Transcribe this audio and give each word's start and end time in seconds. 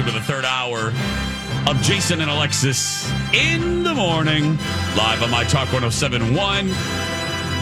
welcome 0.00 0.14
to 0.14 0.18
the 0.18 0.32
third 0.32 0.46
hour 0.46 0.94
of 1.68 1.82
Jason 1.82 2.22
and 2.22 2.30
Alexis 2.30 3.10
in 3.34 3.82
the 3.82 3.92
morning, 3.92 4.56
live 4.96 5.22
on 5.22 5.30
My 5.30 5.44
Talk 5.44 5.70
1071 5.74 6.70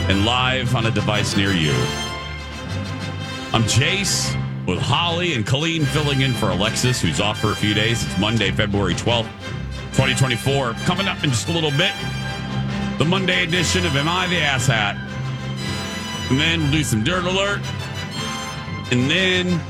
and 0.08 0.24
live 0.24 0.76
on 0.76 0.86
a 0.86 0.90
device 0.92 1.36
near 1.36 1.50
you. 1.50 1.72
I'm 3.52 3.64
Jace 3.64 4.32
with 4.68 4.78
Holly 4.78 5.34
and 5.34 5.44
Colleen 5.44 5.84
filling 5.84 6.20
in 6.20 6.32
for 6.32 6.50
Alexis, 6.50 7.02
who's 7.02 7.18
off 7.18 7.40
for 7.40 7.50
a 7.50 7.56
few 7.56 7.74
days. 7.74 8.04
It's 8.04 8.18
Monday, 8.18 8.52
February 8.52 8.94
12th, 8.94 9.28
2024. 9.96 10.74
Coming 10.84 11.08
up 11.08 11.24
in 11.24 11.30
just 11.30 11.48
a 11.48 11.52
little 11.52 11.72
bit, 11.72 11.92
the 12.98 13.04
Monday 13.04 13.42
edition 13.42 13.84
of 13.84 13.96
Am 13.96 14.08
I 14.08 14.28
the 14.28 14.38
Ass 14.38 14.68
Hat? 14.68 14.94
And 16.30 16.38
then 16.38 16.60
we'll 16.60 16.70
do 16.70 16.84
some 16.84 17.02
Dirt 17.02 17.24
Alert. 17.24 17.62
And 18.92 19.10
then 19.10 19.60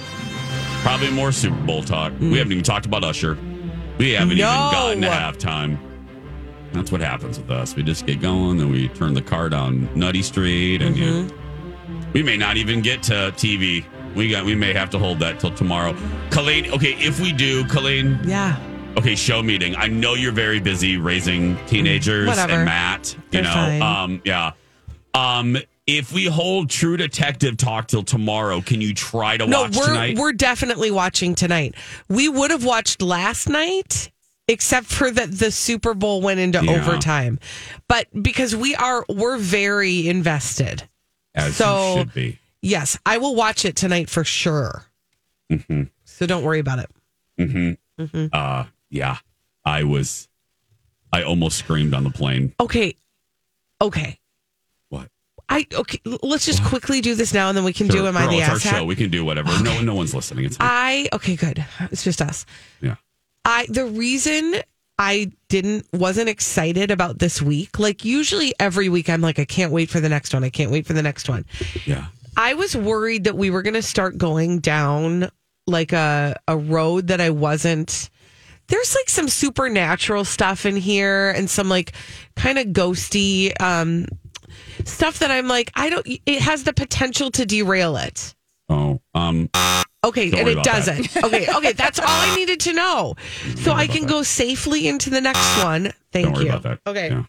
probably 0.83 1.11
more 1.11 1.33
Super 1.33 1.57
Bowl 1.63 1.83
talk. 1.83 2.13
We 2.21 2.39
haven't 2.39 2.53
even 2.53 2.65
talked 2.65 2.87
about 2.87 3.05
Usher. 3.05 3.37
We 3.99 4.13
haven't 4.13 4.33
even 4.33 4.39
No. 4.45 4.69
gotten 4.73 5.01
to 5.03 5.09
halftime. 5.09 5.79
That's 6.73 6.93
what 6.93 7.01
happens 7.01 7.39
with 7.39 7.51
us. 7.51 7.75
We 7.75 7.83
just 7.83 8.07
get 8.07 8.21
going, 8.21 8.59
then 8.59 8.71
we 8.71 8.89
turn 8.89 9.15
the 9.15 9.23
car 9.23 9.49
down 9.49 9.89
Nutty 9.95 10.23
Street, 10.23 10.83
and 10.83 10.97
you, 10.97 11.29
we 12.13 12.23
may 12.23 12.37
not 12.37 12.57
even 12.57 12.81
get 12.83 13.03
to 13.05 13.33
TV. 13.37 13.85
We 14.15 14.29
got. 14.31 14.45
We 14.45 14.55
may 14.55 14.73
have 14.73 14.91
to 14.91 14.99
hold 14.99 15.19
that 15.21 15.39
till 15.41 15.51
tomorrow. 15.53 15.95
Colleen, 16.31 16.71
okay, 16.73 16.93
if 16.99 17.21
we 17.21 17.33
do, 17.33 17.65
Colleen, 17.67 18.19
Yeah. 18.25 18.57
okay, 18.97 19.15
show 19.15 19.43
meeting. 19.43 19.77
I 19.77 19.87
know 19.89 20.15
you're 20.15 20.33
very 20.33 20.61
busy 20.61 20.97
raising 20.97 21.57
teenagers 21.67 22.27
Whatever. 22.27 22.53
and 22.55 22.65
Matt. 22.65 23.15
You 23.17 23.23
They're 23.31 23.43
know, 23.43 23.51
fine. 23.53 23.83
um, 23.83 24.23
yeah. 24.25 24.53
Um, 25.15 25.57
if 25.89 26.13
we 26.13 26.27
hold 26.27 26.69
True 26.69 26.97
Detective 26.99 27.57
talk 27.57 27.89
till 27.89 28.03
tomorrow, 28.03 28.61
can 28.61 28.81
you 28.83 28.93
try 28.95 29.37
to 29.39 29.47
No, 29.47 29.63
watch 29.63 29.77
we're 29.77 29.87
tonight? 29.87 30.19
we're 30.19 30.33
definitely 30.35 30.91
watching 30.91 31.35
tonight. 31.35 31.75
We 32.09 32.29
would 32.29 32.51
have 32.51 32.63
watched 32.65 33.01
last 33.01 33.49
night, 33.49 34.11
except 34.47 34.87
for 34.87 35.11
that 35.11 35.33
the 35.33 35.51
Super 35.51 35.95
Bowl 35.95 36.21
went 36.21 36.41
into 36.41 36.63
Yeah. 36.63 36.73
overtime. 36.73 37.39
But 37.89 38.07
because 38.23 38.55
we 38.55 38.75
are 38.77 39.05
we're 39.09 39.39
very 39.39 40.07
invested. 40.09 40.87
As 41.35 41.57
so- 41.57 41.97
should 41.99 42.13
be. 42.15 42.39
Yes, 42.61 42.99
I 43.07 43.19
will 43.19 43.35
watch 43.37 43.65
it 43.65 43.77
tonight 43.77 44.11
for 44.11 44.25
sure. 44.25 44.85
Mm-hmm. 45.51 45.85
So 46.05 46.27
don't 46.27 46.43
worry 46.45 46.59
about 46.59 46.81
it. 47.39 47.79
Uh, 48.33 48.65
yeah, 48.91 49.19
I 49.65 49.85
was. 49.85 50.29
I 51.13 51.23
almost 51.23 51.57
screamed 51.59 51.95
on 51.95 52.05
the 52.05 52.11
plane. 52.11 52.53
Okay. 52.61 52.95
Okay. 53.81 54.19
I 55.49 55.67
okay, 55.73 56.01
let's 56.23 56.45
just 56.45 56.63
quickly 56.65 57.01
do 57.01 57.15
this 57.15 57.33
now 57.33 57.49
and 57.49 57.57
then 57.57 57.65
we 57.65 57.73
can 57.73 57.87
do 57.89 57.99
Sure, 57.99 58.09
am 58.09 58.17
I 58.17 58.27
the 58.27 58.39
it's 58.39 58.49
our 58.49 58.55
ass 58.57 58.63
show. 58.63 58.85
We 58.85 58.97
can 58.97 59.11
do 59.11 59.25
whatever. 59.25 59.51
No, 59.63 59.81
no 59.81 59.95
one's 59.95 60.15
listening. 60.15 60.45
It's 60.45 60.57
fine. 60.57 60.69
I 60.71 61.09
okay, 61.15 61.37
good. 61.37 61.65
It's 61.91 62.05
just 62.05 62.21
us. 62.21 62.45
yeah. 62.81 62.97
I 63.45 63.67
the 63.71 63.87
reason 63.87 64.57
I 64.99 65.31
didn't 65.49 65.87
wasn't 65.93 66.29
excited 66.29 66.91
about 66.91 67.19
this 67.19 67.41
week. 67.41 67.79
Like 67.79 68.05
usually 68.05 68.53
every 68.61 68.89
week 68.89 69.09
I'm 69.09 69.21
like 69.23 69.39
I 69.39 69.45
can't 69.47 69.73
wait 69.73 69.89
for 69.89 70.01
the 70.01 70.09
next 70.09 70.35
one. 70.35 70.45
I 70.45 70.51
can't 70.51 70.71
wait 70.71 70.87
for 70.87 70.93
the 70.93 71.03
next 71.03 71.29
one. 71.29 71.47
Yeah. 71.87 72.07
I 72.37 72.55
was 72.55 72.77
worried 72.77 73.25
that 73.25 73.37
we 73.37 73.51
were 73.51 73.63
going 73.63 73.75
to 73.75 73.83
start 73.83 74.19
going 74.19 74.59
down 74.59 75.31
like 75.67 75.93
a 75.93 76.37
a 76.47 76.57
road 76.57 77.09
that 77.09 77.21
I 77.21 77.31
wasn't 77.31 78.11
there's 78.69 78.95
like 78.95 79.09
some 79.09 79.29
supernatural 79.29 80.25
stuff 80.25 80.67
in 80.67 80.77
here 80.77 81.31
and 81.31 81.49
some 81.49 81.69
like 81.69 81.93
kind 82.37 82.59
of 82.59 82.67
ghosty 82.67 83.53
um 83.63 84.07
stuff 84.85 85.19
that 85.21 85.31
I'm 85.31 85.49
like 85.49 85.71
I 85.75 85.91
don't 85.91 86.07
it 86.07 86.41
has 86.43 86.65
the 86.65 86.73
potential 86.73 87.31
to 87.33 87.45
derail 87.47 87.97
it. 87.97 88.35
Oh. 88.69 89.01
Um. 89.15 89.49
Okay, 90.05 90.31
and 90.39 90.49
it 90.49 90.63
doesn't. 90.63 91.17
okay, 91.25 91.53
okay, 91.53 91.73
that's 91.73 91.99
all 91.99 92.07
I 92.09 92.35
needed 92.37 92.61
to 92.61 92.73
know. 92.73 93.15
So 93.57 93.73
I 93.73 93.87
can 93.89 94.07
go 94.07 94.23
safely 94.23 94.87
into 94.87 95.11
the 95.11 95.21
next 95.21 95.63
one. 95.65 95.93
Thank 96.13 96.27
Don't 96.27 96.35
worry 96.35 96.45
you. 96.45 96.51
about 96.51 96.63
that. 96.63 96.81
Okay. 96.91 97.09
Yeah. 97.11 97.25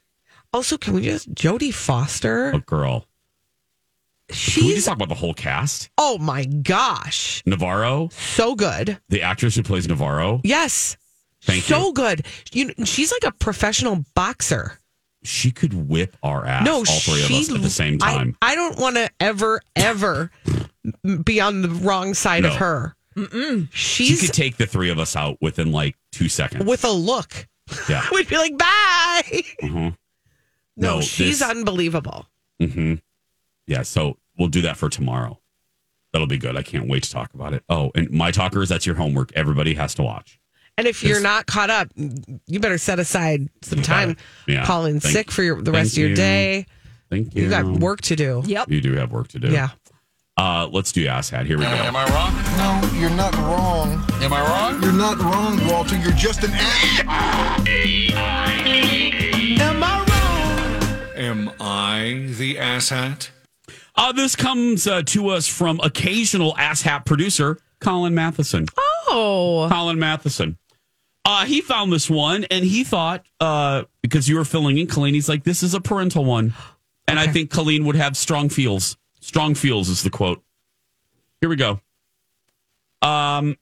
Also, 0.53 0.77
can 0.77 0.93
we 0.93 1.01
just 1.01 1.33
Jodie 1.33 1.73
Foster? 1.73 2.51
Oh, 2.53 2.59
girl. 2.59 3.05
Can 4.29 4.65
we 4.65 4.75
just 4.75 4.85
talk 4.85 4.95
about 4.97 5.09
the 5.09 5.15
whole 5.15 5.33
cast? 5.33 5.89
oh 5.97 6.17
my 6.19 6.45
gosh, 6.45 7.41
Navarro, 7.47 8.09
so 8.09 8.53
good. 8.55 8.99
the 9.09 9.23
actress 9.23 9.55
who 9.55 9.63
plays 9.63 9.87
Navarro, 9.87 10.39
Yes, 10.43 10.97
Thank 11.41 11.67
you. 11.69 11.75
so 11.75 11.87
you. 11.87 11.93
good. 11.93 12.25
You 12.51 12.73
she's 12.85 13.11
like 13.11 13.23
a 13.23 13.35
professional 13.35 14.05
boxer. 14.13 14.78
She 15.23 15.51
could 15.51 15.73
whip 15.89 16.15
our 16.23 16.45
ass, 16.45 16.65
No, 16.65 16.77
all 16.77 16.85
three 16.85 17.23
of 17.23 17.31
us 17.31 17.51
at 17.51 17.61
the 17.61 17.69
same 17.69 17.97
time. 17.99 18.37
I, 18.41 18.55
don't 18.55 18.77
want 18.79 18.95
to 18.95 19.09
ever, 19.19 19.61
ever 19.75 20.31
be 21.23 21.41
on 21.41 21.61
the 21.61 21.69
wrong 21.69 22.13
side 22.13 22.45
of 22.45 22.53
No. 22.53 22.57
her. 22.57 22.95
she 23.71 24.05
She's 24.05 24.21
could 24.21 24.33
take 24.33 24.57
the 24.57 24.65
three 24.65 24.89
of 24.89 24.97
us 24.99 25.15
out 25.15 25.37
within 25.41 25.71
like 25.71 25.95
two 26.11 26.29
seconds. 26.29 26.63
with 26.65 26.85
a 26.85 26.89
look. 26.91 27.47
yeah. 27.89 28.05
We'd 28.11 28.29
be 28.29 28.37
like, 28.37 28.57
bye. 28.57 29.43
Mhm. 29.61 29.95
No, 30.77 30.95
No, 30.95 31.01
she's 31.01 31.39
this- 31.39 31.49
unbelievable. 31.49 32.27
hmm 32.61 32.95
Yeah. 33.67 33.81
So 33.83 34.17
we'll 34.37 34.47
do 34.47 34.61
that 34.61 34.77
for 34.77 34.89
tomorrow. 34.89 35.39
That'll 36.13 36.27
be 36.27 36.37
good. 36.37 36.55
I 36.55 36.63
can't 36.63 36.87
wait 36.87 37.03
to 37.03 37.11
talk 37.11 37.33
about 37.33 37.53
it. 37.53 37.63
Oh, 37.69 37.91
and 37.93 38.09
my 38.09 38.31
talkers, 38.31 38.69
that's 38.69 38.85
your 38.85 38.95
homework. 38.95 39.31
Everybody 39.35 39.73
has 39.75 39.93
to 39.95 40.01
watch. 40.03 40.39
And 40.79 40.87
if 40.87 41.03
you're 41.03 41.19
not 41.19 41.45
caught 41.45 41.69
up, 41.69 41.89
you 41.97 42.59
better 42.61 42.77
set 42.77 42.99
aside 42.99 43.49
some 43.63 43.81
time 43.81 44.11
it. 44.11 44.17
Yeah. 44.47 44.65
calling 44.65 45.01
Thank- 45.01 45.13
sick 45.13 45.31
for 45.31 45.43
your, 45.43 45.57
the 45.57 45.71
thank 45.71 45.75
rest 45.75 45.91
of 45.93 45.97
your 45.97 46.09
you. 46.11 46.15
day. 46.15 46.65
Thank 47.09 47.35
you. 47.35 47.43
You 47.43 47.49
got 47.49 47.65
work 47.65 47.99
to 48.03 48.15
do. 48.15 48.41
Yep. 48.45 48.69
You 48.71 48.79
do 48.79 48.93
have 48.93 49.11
work 49.11 49.27
to 49.29 49.39
do. 49.39 49.49
Yeah. 49.51 49.69
Uh, 50.37 50.69
let's 50.71 50.93
do 50.93 51.05
ass 51.05 51.29
hat. 51.31 51.45
Here 51.47 51.57
we 51.57 51.65
go. 51.65 51.69
Am 51.69 51.97
I 51.97 52.05
wrong? 52.11 52.33
No, 52.57 52.97
you're 52.97 53.09
not 53.09 53.35
wrong. 53.35 54.05
Am 54.21 54.31
I 54.31 54.39
wrong? 54.39 54.81
You're 54.81 54.93
not 54.93 55.19
wrong, 55.19 55.67
Walter. 55.67 55.97
You're 55.97 56.13
just 56.13 56.45
an 56.45 56.51
ass. 56.53 56.99
Am 59.59 59.83
I 59.83 60.05
wrong? 60.07 61.17
Am 61.17 61.51
I 61.59 62.27
the 62.37 62.55
asshat? 62.55 63.31
Uh, 63.95 64.13
this 64.13 64.37
comes 64.37 64.87
uh, 64.87 65.01
to 65.07 65.27
us 65.27 65.47
from 65.49 65.81
occasional 65.83 66.57
ass 66.57 66.83
hat 66.83 67.05
producer 67.05 67.57
Colin 67.81 68.15
Matheson. 68.15 68.65
Oh, 68.77 69.67
Colin 69.69 69.99
Matheson. 69.99 70.57
Uh, 71.29 71.45
he 71.45 71.61
found 71.61 71.93
this 71.93 72.09
one 72.09 72.43
and 72.45 72.65
he 72.65 72.83
thought, 72.83 73.23
uh, 73.39 73.83
because 74.01 74.27
you 74.27 74.35
were 74.35 74.43
filling 74.43 74.79
in 74.79 74.87
Colleen, 74.87 75.13
he's 75.13 75.29
like, 75.29 75.43
this 75.43 75.61
is 75.61 75.75
a 75.75 75.79
parental 75.79 76.25
one. 76.25 76.55
And 77.07 77.19
I 77.19 77.27
think 77.27 77.51
Colleen 77.51 77.85
would 77.85 77.95
have 77.95 78.17
strong 78.17 78.49
feels. 78.49 78.97
Strong 79.19 79.53
feels 79.53 79.89
is 79.89 80.01
the 80.01 80.09
quote. 80.09 80.41
Here 81.39 81.47
we 81.47 81.55
go. 81.55 81.81
Um, 83.03 83.57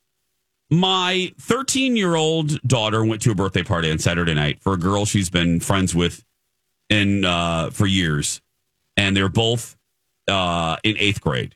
my 0.70 1.34
13 1.42 1.98
year 1.98 2.16
old 2.16 2.62
daughter 2.62 3.04
went 3.04 3.22
to 3.24 3.32
a 3.32 3.36
birthday 3.36 3.64
party 3.64 3.92
on 3.92 4.00
Saturday 4.00 4.34
night 4.34 4.62
for 4.62 4.72
a 4.72 4.78
girl 4.78 5.04
she's 5.04 5.30
been 5.30 5.60
friends 5.60 5.94
with 5.94 6.24
in 6.90 7.26
uh, 7.26 7.70
for 7.72 7.86
years, 7.86 8.42
and 8.96 9.14
they're 9.16 9.28
both 9.28 9.76
uh, 10.30 10.78
in 10.86 10.96
eighth 11.00 11.20
grade. 11.20 11.54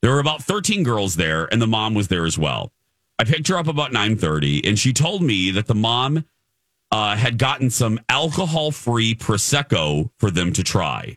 There 0.00 0.10
were 0.10 0.20
about 0.20 0.42
13 0.42 0.84
girls 0.84 1.16
there, 1.16 1.44
and 1.52 1.60
the 1.60 1.66
mom 1.66 1.92
was 1.92 2.08
there 2.08 2.24
as 2.24 2.38
well. 2.38 2.72
I 3.18 3.24
picked 3.24 3.48
her 3.48 3.56
up 3.56 3.68
about 3.68 3.92
9:30, 3.92 4.66
and 4.66 4.78
she 4.78 4.92
told 4.92 5.22
me 5.22 5.50
that 5.52 5.66
the 5.66 5.74
mom 5.74 6.24
uh, 6.90 7.16
had 7.16 7.38
gotten 7.38 7.70
some 7.70 8.00
alcohol-free 8.08 9.14
prosecco 9.16 10.10
for 10.18 10.30
them 10.30 10.52
to 10.52 10.62
try. 10.62 11.16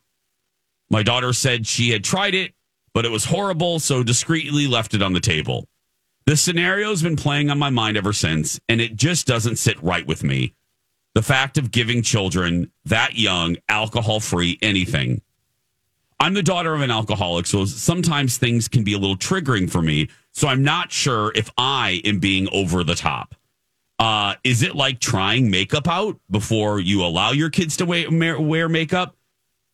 My 0.89 1.03
daughter 1.03 1.33
said 1.33 1.67
she 1.67 1.89
had 1.89 2.03
tried 2.03 2.33
it, 2.33 2.53
but 2.93 3.05
it 3.05 3.11
was 3.11 3.25
horrible, 3.25 3.79
so 3.79 4.03
discreetly 4.03 4.67
left 4.67 4.93
it 4.93 5.01
on 5.01 5.13
the 5.13 5.19
table. 5.19 5.67
This 6.25 6.41
scenario 6.41 6.89
has 6.89 7.03
been 7.03 7.15
playing 7.15 7.49
on 7.49 7.59
my 7.59 7.69
mind 7.69 7.95
ever 7.95 8.13
since, 8.13 8.59
and 8.67 8.81
it 8.81 8.95
just 8.95 9.27
doesn't 9.27 9.57
sit 9.57 9.81
right 9.81 10.05
with 10.05 10.23
me. 10.23 10.55
The 11.15 11.21
fact 11.21 11.57
of 11.57 11.71
giving 11.71 12.01
children 12.01 12.71
that 12.85 13.15
young 13.15 13.57
alcohol 13.69 14.19
free 14.19 14.57
anything. 14.61 15.21
I'm 16.19 16.33
the 16.33 16.43
daughter 16.43 16.73
of 16.73 16.81
an 16.81 16.89
alcoholic, 16.91 17.45
so 17.45 17.65
sometimes 17.65 18.37
things 18.37 18.67
can 18.67 18.83
be 18.83 18.93
a 18.93 18.97
little 18.97 19.17
triggering 19.17 19.69
for 19.69 19.81
me. 19.81 20.09
So 20.33 20.47
I'm 20.47 20.63
not 20.63 20.91
sure 20.91 21.31
if 21.35 21.49
I 21.57 22.01
am 22.05 22.19
being 22.19 22.47
over 22.51 22.83
the 22.83 22.95
top. 22.95 23.35
Uh, 23.99 24.35
is 24.43 24.61
it 24.61 24.75
like 24.75 24.99
trying 24.99 25.49
makeup 25.49 25.87
out 25.87 26.19
before 26.29 26.79
you 26.79 27.03
allow 27.03 27.31
your 27.31 27.49
kids 27.49 27.77
to 27.77 27.85
wear, 27.85 28.39
wear 28.39 28.69
makeup? 28.69 29.15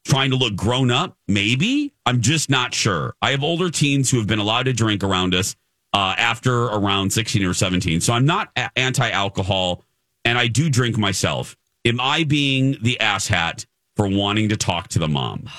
Trying 0.06 0.32
to 0.32 0.36
look 0.36 0.56
grown 0.56 0.92
up? 0.92 1.18
Maybe. 1.28 1.94
I'm 2.06 2.22
just 2.22 2.50
not 2.50 2.74
sure. 2.74 3.16
I 3.22 3.32
have 3.32 3.44
older 3.44 3.70
teens 3.70 4.12
who 4.12 4.18
have 4.18 4.28
been 4.28 4.40
allowed 4.40 4.64
to 4.64 4.74
drink 4.74 5.04
around 5.04 5.34
us 5.34 5.56
uh, 5.94 6.16
after 6.18 6.64
around 6.66 7.12
16 7.12 7.44
or 7.46 7.54
17. 7.54 8.02
So 8.02 8.14
I'm 8.14 8.26
not 8.26 8.50
a- 8.58 8.70
anti 8.78 9.10
alcohol 9.10 9.84
and 10.26 10.38
I 10.38 10.48
do 10.48 10.70
drink 10.70 10.98
myself. 10.98 11.56
Am 11.86 12.00
I 12.00 12.24
being 12.24 12.78
the 12.82 12.98
asshat 13.00 13.66
for 13.96 14.08
wanting 14.08 14.50
to 14.50 14.58
talk 14.58 14.90
to 14.90 15.00
the 15.00 15.08
mom? 15.08 15.50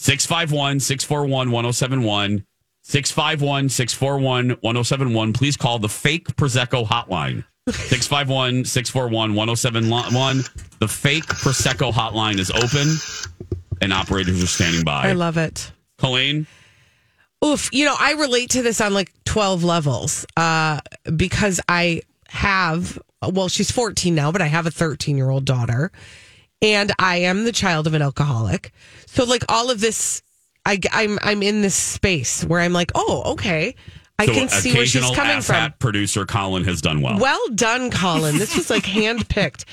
651 0.00 0.80
641 0.80 1.50
1071. 1.50 2.46
651 2.82 3.68
641 3.68 4.48
1071. 4.62 5.32
Please 5.34 5.58
call 5.58 5.78
the 5.78 5.90
fake 5.90 6.28
Prosecco 6.36 6.86
hotline. 6.86 7.44
651 7.68 8.64
641 8.64 9.34
1071. 9.34 10.38
The 10.78 10.88
fake 10.88 11.26
Prosecco 11.26 11.92
hotline 11.92 12.38
is 12.38 12.50
open 12.50 12.96
and 13.82 13.92
operators 13.92 14.42
are 14.42 14.46
standing 14.46 14.84
by. 14.84 15.10
I 15.10 15.12
love 15.12 15.36
it. 15.36 15.70
Colleen, 15.98 16.46
Oof, 17.44 17.68
you 17.70 17.84
know, 17.84 17.96
I 17.98 18.12
relate 18.12 18.50
to 18.50 18.62
this 18.62 18.80
on 18.80 18.94
like 18.94 19.12
12 19.24 19.64
levels 19.64 20.24
uh, 20.34 20.80
because 21.14 21.60
I 21.68 22.00
have, 22.28 22.98
well, 23.22 23.48
she's 23.48 23.70
14 23.70 24.14
now, 24.14 24.32
but 24.32 24.40
I 24.40 24.46
have 24.46 24.66
a 24.66 24.70
13 24.70 25.18
year 25.18 25.28
old 25.28 25.44
daughter 25.44 25.92
and 26.62 26.92
I 26.98 27.18
am 27.18 27.44
the 27.44 27.52
child 27.52 27.86
of 27.86 27.94
an 27.94 28.02
alcoholic. 28.02 28.72
So, 29.06 29.24
like, 29.24 29.44
all 29.48 29.70
of 29.70 29.80
this, 29.80 30.22
I, 30.64 30.78
I'm, 30.92 31.18
I'm 31.22 31.42
in 31.42 31.62
this 31.62 31.74
space 31.74 32.44
where 32.44 32.60
I'm 32.60 32.72
like, 32.72 32.92
oh, 32.94 33.32
okay. 33.32 33.74
I 34.18 34.26
so 34.26 34.34
can 34.34 34.48
see 34.50 34.74
where 34.74 34.84
she's 34.84 35.10
coming 35.12 35.40
from. 35.40 35.72
producer 35.78 36.26
Colin 36.26 36.64
has 36.64 36.82
done 36.82 37.00
well. 37.00 37.18
Well 37.18 37.48
done, 37.54 37.90
Colin. 37.90 38.36
This 38.36 38.54
was 38.54 38.68
like 38.68 38.82
handpicked. 38.84 39.64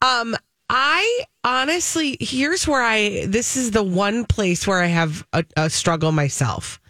Um, 0.00 0.34
I 0.70 1.24
honestly, 1.44 2.16
here's 2.18 2.66
where 2.66 2.82
I, 2.82 3.26
this 3.26 3.56
is 3.56 3.72
the 3.72 3.82
one 3.82 4.24
place 4.24 4.66
where 4.66 4.80
I 4.80 4.86
have 4.86 5.26
a, 5.34 5.44
a 5.56 5.68
struggle 5.68 6.12
myself. 6.12 6.80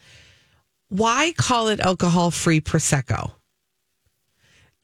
Why 0.90 1.32
call 1.36 1.68
it 1.68 1.80
alcohol 1.80 2.30
free 2.30 2.60
Prosecco? 2.60 3.32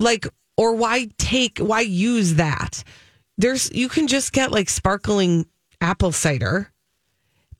Like, 0.01 0.27
or 0.57 0.75
why 0.75 1.11
take, 1.19 1.59
why 1.59 1.83
use 1.83 2.35
that? 2.35 2.83
There's, 3.39 3.73
you 3.73 3.89
can 3.89 4.07
just 4.07 4.33
get 4.33 4.53
like 4.53 4.69
sparkling 4.69 5.47
apple 5.81 6.13
cider, 6.13 6.71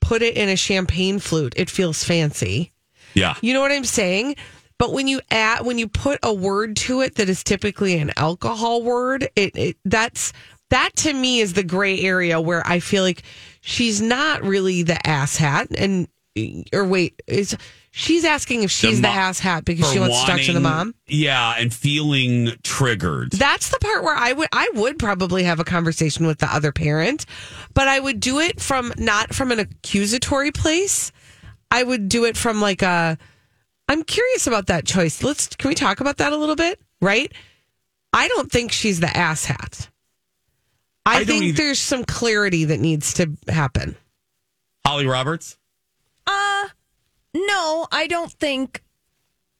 put 0.01 0.21
it 0.21 0.37
in 0.37 0.49
a 0.49 0.55
champagne 0.55 1.19
flute. 1.19 1.53
It 1.55 1.69
feels 1.69 2.03
fancy. 2.03 2.73
yeah. 3.13 3.35
You 3.41 3.53
know 3.53 3.61
what 3.61 3.71
I'm 3.71 3.85
saying? 3.85 4.35
But 4.77 4.93
when 4.93 5.07
you 5.07 5.19
add 5.29 5.65
when 5.65 5.77
you 5.77 5.89
put 5.89 6.19
a 6.23 6.33
word 6.33 6.77
to 6.77 7.01
it 7.01 7.15
that 7.15 7.27
is 7.27 7.43
typically 7.43 7.97
an 7.97 8.11
alcohol 8.15 8.81
word, 8.81 9.27
it, 9.35 9.55
it 9.55 9.77
that's 9.83 10.31
that 10.69 10.91
to 10.97 11.13
me 11.13 11.41
is 11.41 11.53
the 11.53 11.63
gray 11.63 11.99
area 11.99 12.39
where 12.39 12.65
I 12.65 12.79
feel 12.79 13.03
like 13.03 13.23
she's 13.59 14.01
not 14.01 14.41
really 14.41 14.83
the 14.83 15.05
ass 15.05 15.35
hat 15.35 15.67
and 15.77 16.07
or 16.71 16.85
wait, 16.85 17.21
is 17.27 17.57
she's 17.91 18.25
asking 18.25 18.63
if 18.63 18.71
she's 18.71 19.01
the, 19.01 19.07
mo- 19.07 19.13
ass 19.13 19.39
hat 19.39 19.65
because 19.65 19.91
she 19.91 19.99
wants 19.99 20.19
to 20.21 20.27
talk 20.27 20.41
to 20.41 20.53
the 20.53 20.59
mom? 20.59 20.95
Yeah, 21.07 21.55
and 21.57 21.73
feeling 21.73 22.51
triggered. 22.63 23.31
That's 23.31 23.69
the 23.69 23.79
part 23.79 24.03
where 24.03 24.15
I 24.15 24.33
would 24.33 24.49
I 24.51 24.69
would 24.75 24.99
probably 24.99 25.43
have 25.43 25.59
a 25.59 25.63
conversation 25.63 26.27
with 26.27 26.39
the 26.39 26.53
other 26.53 26.71
parent, 26.71 27.25
but 27.73 27.87
I 27.87 27.99
would 27.99 28.19
do 28.19 28.39
it 28.39 28.61
from 28.61 28.93
not 28.97 29.33
from 29.33 29.51
an 29.51 29.59
accusatory 29.59 30.51
place. 30.51 31.11
I 31.71 31.83
would 31.83 32.09
do 32.09 32.25
it 32.25 32.37
from 32.37 32.61
like 32.61 32.81
a 32.81 33.17
I'm 33.87 34.03
curious 34.03 34.47
about 34.47 34.67
that 34.67 34.85
choice. 34.85 35.23
Let's 35.23 35.55
can 35.55 35.69
we 35.69 35.75
talk 35.75 35.99
about 35.99 36.17
that 36.17 36.33
a 36.33 36.37
little 36.37 36.55
bit? 36.55 36.79
Right? 37.01 37.31
I 38.13 38.27
don't 38.27 38.51
think 38.51 38.71
she's 38.71 38.99
the 38.99 39.15
ass 39.15 39.45
hat. 39.45 39.89
I, 41.05 41.21
I 41.21 41.25
think 41.25 41.43
either. 41.43 41.57
there's 41.57 41.79
some 41.79 42.03
clarity 42.03 42.65
that 42.65 42.79
needs 42.79 43.13
to 43.15 43.31
happen. 43.47 43.95
Holly 44.85 45.07
Roberts. 45.07 45.57
Uh, 46.27 46.67
no, 47.47 47.87
I 47.91 48.07
don't 48.07 48.31
think 48.31 48.83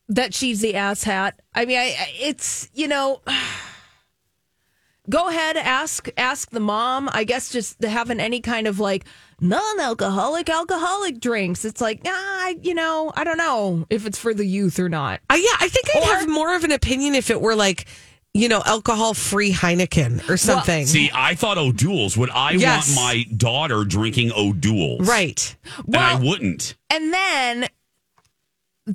that 0.07 0.33
she's 0.33 0.61
the 0.61 0.75
ass 0.75 1.03
hat. 1.03 1.39
I 1.53 1.65
mean, 1.65 1.77
I, 1.77 1.95
it's 2.19 2.69
you 2.73 2.87
know, 2.87 3.21
go 5.09 5.27
ahead 5.29 5.57
ask 5.57 6.07
ask 6.17 6.49
the 6.51 6.59
mom. 6.59 7.09
I 7.11 7.23
guess 7.23 7.49
just 7.51 7.83
having 7.83 8.19
any 8.19 8.41
kind 8.41 8.67
of 8.67 8.79
like 8.79 9.05
non-alcoholic 9.41 10.49
alcoholic 10.49 11.19
drinks. 11.19 11.63
It's 11.65 11.81
like, 11.81 12.03
nah, 12.03 12.11
I- 12.11 12.57
you 12.61 12.73
know, 12.73 13.11
I 13.15 13.23
don't 13.23 13.37
know 13.37 13.85
if 13.89 14.05
it's 14.05 14.17
for 14.19 14.33
the 14.33 14.45
youth 14.45 14.79
or 14.79 14.89
not. 14.89 15.21
Uh, 15.29 15.35
yeah, 15.35 15.55
I 15.59 15.69
think 15.69 15.85
I'd 15.95 16.03
Or- 16.03 16.19
have 16.19 16.29
more 16.29 16.55
of 16.55 16.63
an 16.63 16.71
opinion 16.71 17.15
if 17.15 17.29
it 17.29 17.39
were 17.41 17.55
like, 17.55 17.87
you 18.33 18.47
know, 18.47 18.61
alcohol 18.65 19.13
free 19.13 19.51
Heineken 19.51 20.29
or 20.29 20.37
something. 20.37 20.85
See, 20.85 21.09
I 21.13 21.35
thought 21.35 21.57
O'Doul's. 21.57 22.15
Would 22.17 22.29
I 22.29 22.51
Yes. 22.51 22.95
want 22.95 23.07
my 23.07 23.35
daughter 23.35 23.83
drinking 23.83 24.31
O'Doul's? 24.35 25.07
right. 25.07 25.55
And 25.87 25.95
I 25.97 26.15
wouldn't. 26.15 26.75
And 26.89 27.11
then 27.13 27.67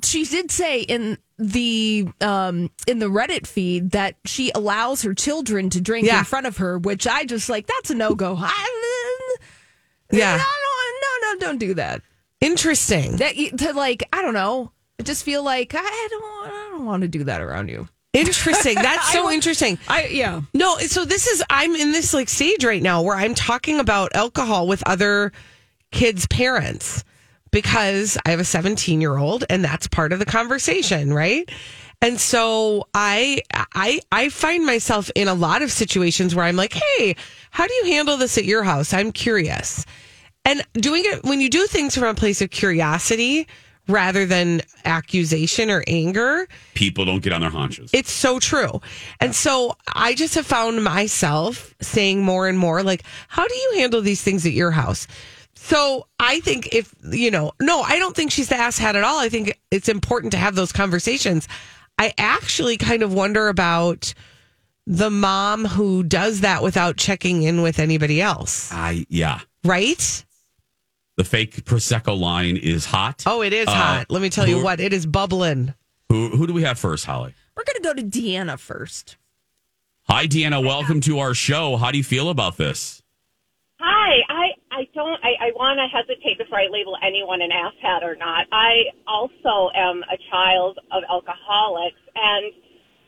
she 0.03 0.25
did 0.25 0.51
say 0.51 0.81
in 0.81 1.17
the 1.37 2.07
um 2.21 2.69
in 2.87 2.99
the 2.99 3.07
Reddit 3.07 3.45
feed 3.45 3.91
that 3.91 4.15
she 4.25 4.51
allows 4.55 5.01
her 5.01 5.13
children 5.13 5.69
to 5.71 5.81
drink 5.81 6.07
Yeah. 6.07 6.19
in 6.19 6.25
front 6.25 6.45
of 6.47 6.57
her, 6.57 6.77
which 6.77 7.05
I 7.05 7.25
just 7.25 7.49
like 7.49 7.67
that's 7.67 7.89
a 7.91 7.95
no 7.95 8.15
go. 8.15 8.35
Yeah. 10.11 10.37
no, 10.37 10.43
no, 10.43 11.33
no, 11.33 11.39
don't 11.39 11.57
do 11.57 11.73
that. 11.75 12.01
Interesting. 12.39 13.17
That 13.17 13.35
you- 13.35 13.51
to 13.51 13.73
like 13.73 14.07
I 14.13 14.21
don't 14.21 14.33
know. 14.33 14.71
I 14.99 15.03
just 15.03 15.23
feel 15.23 15.43
like 15.43 15.73
I 15.75 16.07
don't 16.09 16.23
I 16.47 16.67
don't 16.71 16.85
want 16.85 17.01
to 17.01 17.07
do 17.07 17.23
that 17.25 17.41
around 17.41 17.69
you. 17.69 17.87
Interesting. 18.15 18.75
That's 18.75 19.11
so 19.13 19.25
would- 19.25 19.33
interesting. 19.33 19.77
I 19.87 20.05
yeah. 20.07 20.41
No, 20.53 20.77
so 20.77 21.05
this 21.05 21.27
is 21.27 21.43
I'm 21.49 21.75
in 21.75 21.91
this 21.91 22.13
like 22.13 22.29
stage 22.29 22.63
right 22.63 22.81
now 22.81 23.01
where 23.01 23.15
I'm 23.15 23.35
talking 23.35 23.79
about 23.79 24.15
alcohol 24.15 24.67
with 24.67 24.83
other 24.87 25.31
kids' 25.91 26.27
parents 26.27 27.03
because 27.51 28.17
I 28.25 28.31
have 28.31 28.39
a 28.39 28.45
17 28.45 29.01
year 29.01 29.17
old 29.17 29.45
and 29.49 29.63
that's 29.63 29.87
part 29.87 30.11
of 30.13 30.19
the 30.19 30.25
conversation, 30.25 31.13
right? 31.13 31.49
And 32.01 32.19
so 32.19 32.87
I 32.93 33.41
I 33.53 34.01
I 34.11 34.29
find 34.29 34.65
myself 34.65 35.09
in 35.15 35.27
a 35.27 35.33
lot 35.33 35.61
of 35.61 35.71
situations 35.71 36.35
where 36.35 36.45
I'm 36.45 36.57
like, 36.57 36.73
"Hey, 36.73 37.15
how 37.51 37.65
do 37.65 37.73
you 37.73 37.85
handle 37.85 38.17
this 38.17 38.37
at 38.37 38.45
your 38.45 38.63
house? 38.63 38.93
I'm 38.93 39.11
curious." 39.11 39.85
And 40.43 40.61
doing 40.73 41.03
it 41.05 41.23
when 41.23 41.41
you 41.41 41.49
do 41.49 41.65
things 41.65 41.95
from 41.95 42.03
a 42.03 42.13
place 42.13 42.41
of 42.41 42.51
curiosity 42.51 43.47
rather 43.87 44.25
than 44.25 44.61
accusation 44.83 45.69
or 45.69 45.83
anger, 45.87 46.47
People 46.73 47.05
don't 47.05 47.21
get 47.21 47.33
on 47.33 47.41
their 47.41 47.49
haunches. 47.49 47.89
it's 47.93 48.11
so 48.11 48.39
true. 48.39 48.81
And 49.19 49.35
so 49.35 49.75
I 49.93 50.13
just 50.15 50.35
have 50.35 50.45
found 50.45 50.83
myself 50.83 51.73
saying 51.81 52.23
more 52.23 52.47
and 52.47 52.57
more, 52.57 52.83
like, 52.83 53.03
how 53.27 53.47
do 53.47 53.55
you 53.55 53.73
handle 53.77 54.01
these 54.01 54.21
things 54.21 54.45
at 54.45 54.53
your 54.53 54.71
house? 54.71 55.07
So 55.55 56.07
I 56.19 56.41
think 56.41 56.73
if, 56.73 56.93
you 57.11 57.31
know, 57.31 57.51
no, 57.61 57.81
I 57.81 57.97
don't 57.97 58.15
think 58.15 58.31
she's 58.31 58.49
the 58.49 58.55
ass 58.57 58.77
hat 58.77 58.95
at 58.95 59.03
all. 59.03 59.19
I 59.19 59.29
think 59.29 59.57
it's 59.71 59.89
important 59.89 60.31
to 60.33 60.37
have 60.37 60.55
those 60.55 60.71
conversations. 60.71 61.47
I 61.97 62.13
actually 62.17 62.77
kind 62.77 63.01
of 63.03 63.13
wonder 63.13 63.47
about 63.47 64.13
the 64.85 65.09
mom 65.09 65.65
who 65.65 66.03
does 66.03 66.41
that 66.41 66.61
without 66.61 66.97
checking 66.97 67.41
in 67.43 67.63
with 67.63 67.79
anybody 67.79 68.21
else, 68.21 68.71
I 68.71 69.05
yeah. 69.09 69.39
right? 69.63 70.23
The 71.17 71.23
fake 71.23 71.63
prosecco 71.63 72.17
line 72.19 72.57
is 72.57 72.85
hot. 72.85 73.23
Oh, 73.25 73.41
it 73.41 73.53
is 73.53 73.67
Uh, 73.67 73.71
hot. 73.73 74.05
Let 74.09 74.21
me 74.21 74.29
tell 74.29 74.47
you 74.47 74.61
what, 74.61 74.79
it 74.81 74.91
is 74.91 75.05
bubbling. 75.05 75.73
Who 76.09 76.29
who 76.29 76.45
do 76.45 76.53
we 76.53 76.63
have 76.63 76.77
first, 76.77 77.05
Holly? 77.05 77.33
We're 77.55 77.63
gonna 77.63 77.79
go 77.79 77.93
to 77.93 78.03
Deanna 78.03 78.59
first. 78.59 79.15
Hi, 80.09 80.27
Deanna. 80.27 80.63
Welcome 80.63 80.99
to 81.01 81.19
our 81.19 81.33
show. 81.33 81.77
How 81.77 81.91
do 81.91 81.97
you 81.97 82.03
feel 82.03 82.29
about 82.29 82.57
this? 82.57 83.01
Hi, 83.79 84.21
I, 84.29 84.47
I 84.71 84.87
don't, 84.93 85.19
I, 85.23 85.47
I 85.47 85.51
want 85.55 85.79
to 85.79 85.87
hesitate 85.87 86.37
before 86.37 86.59
I 86.59 86.67
label 86.69 86.95
anyone 87.01 87.41
an 87.41 87.49
asshat 87.49 88.03
or 88.03 88.15
not. 88.15 88.45
I 88.51 88.85
also 89.07 89.71
am 89.75 90.03
a 90.03 90.17
child 90.29 90.79
of 90.91 91.03
alcoholics, 91.09 91.99
and 92.15 92.51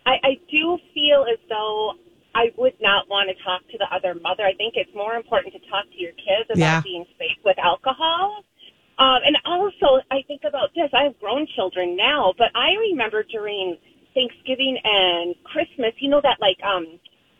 I, 0.05 0.13
I 0.23 0.37
do 0.49 0.79
feel 0.93 1.25
as 1.31 1.37
though 1.49 1.93
I 2.37 2.53
would 2.55 2.77
not 2.79 3.09
want 3.09 3.29
to 3.31 3.35
talk 3.43 3.61
to 3.73 3.77
the 3.77 3.89
other 3.93 4.13
mother. 4.13 4.43
I 4.45 4.53
think 4.53 4.73
it's 4.77 4.93
more 4.93 5.15
important 5.15 5.53
to 5.57 5.61
talk 5.73 5.85
to 5.89 5.97
your 5.97 6.13
kids 6.13 6.45
about 6.53 6.59
Yeah. 6.59 6.81
being 6.81 7.05
safe 7.17 7.39
with 7.43 7.57
alcohol. 7.57 8.43
Um, 8.99 9.19
and 9.25 9.35
also, 9.45 9.87
I 10.11 10.21
think 10.27 10.41
about 10.43 10.69
this. 10.75 10.89
I 10.93 11.03
have 11.03 11.19
grown 11.19 11.47
children 11.55 11.95
now, 11.95 12.33
but 12.37 12.49
I 12.55 12.69
remember 12.89 13.23
during 13.23 13.77
Thanksgiving 14.13 14.77
and 14.83 15.35
Christmas, 15.43 15.93
you 15.97 16.09
know 16.09 16.21
that 16.21 16.37
like 16.39 16.57
um, 16.63 16.99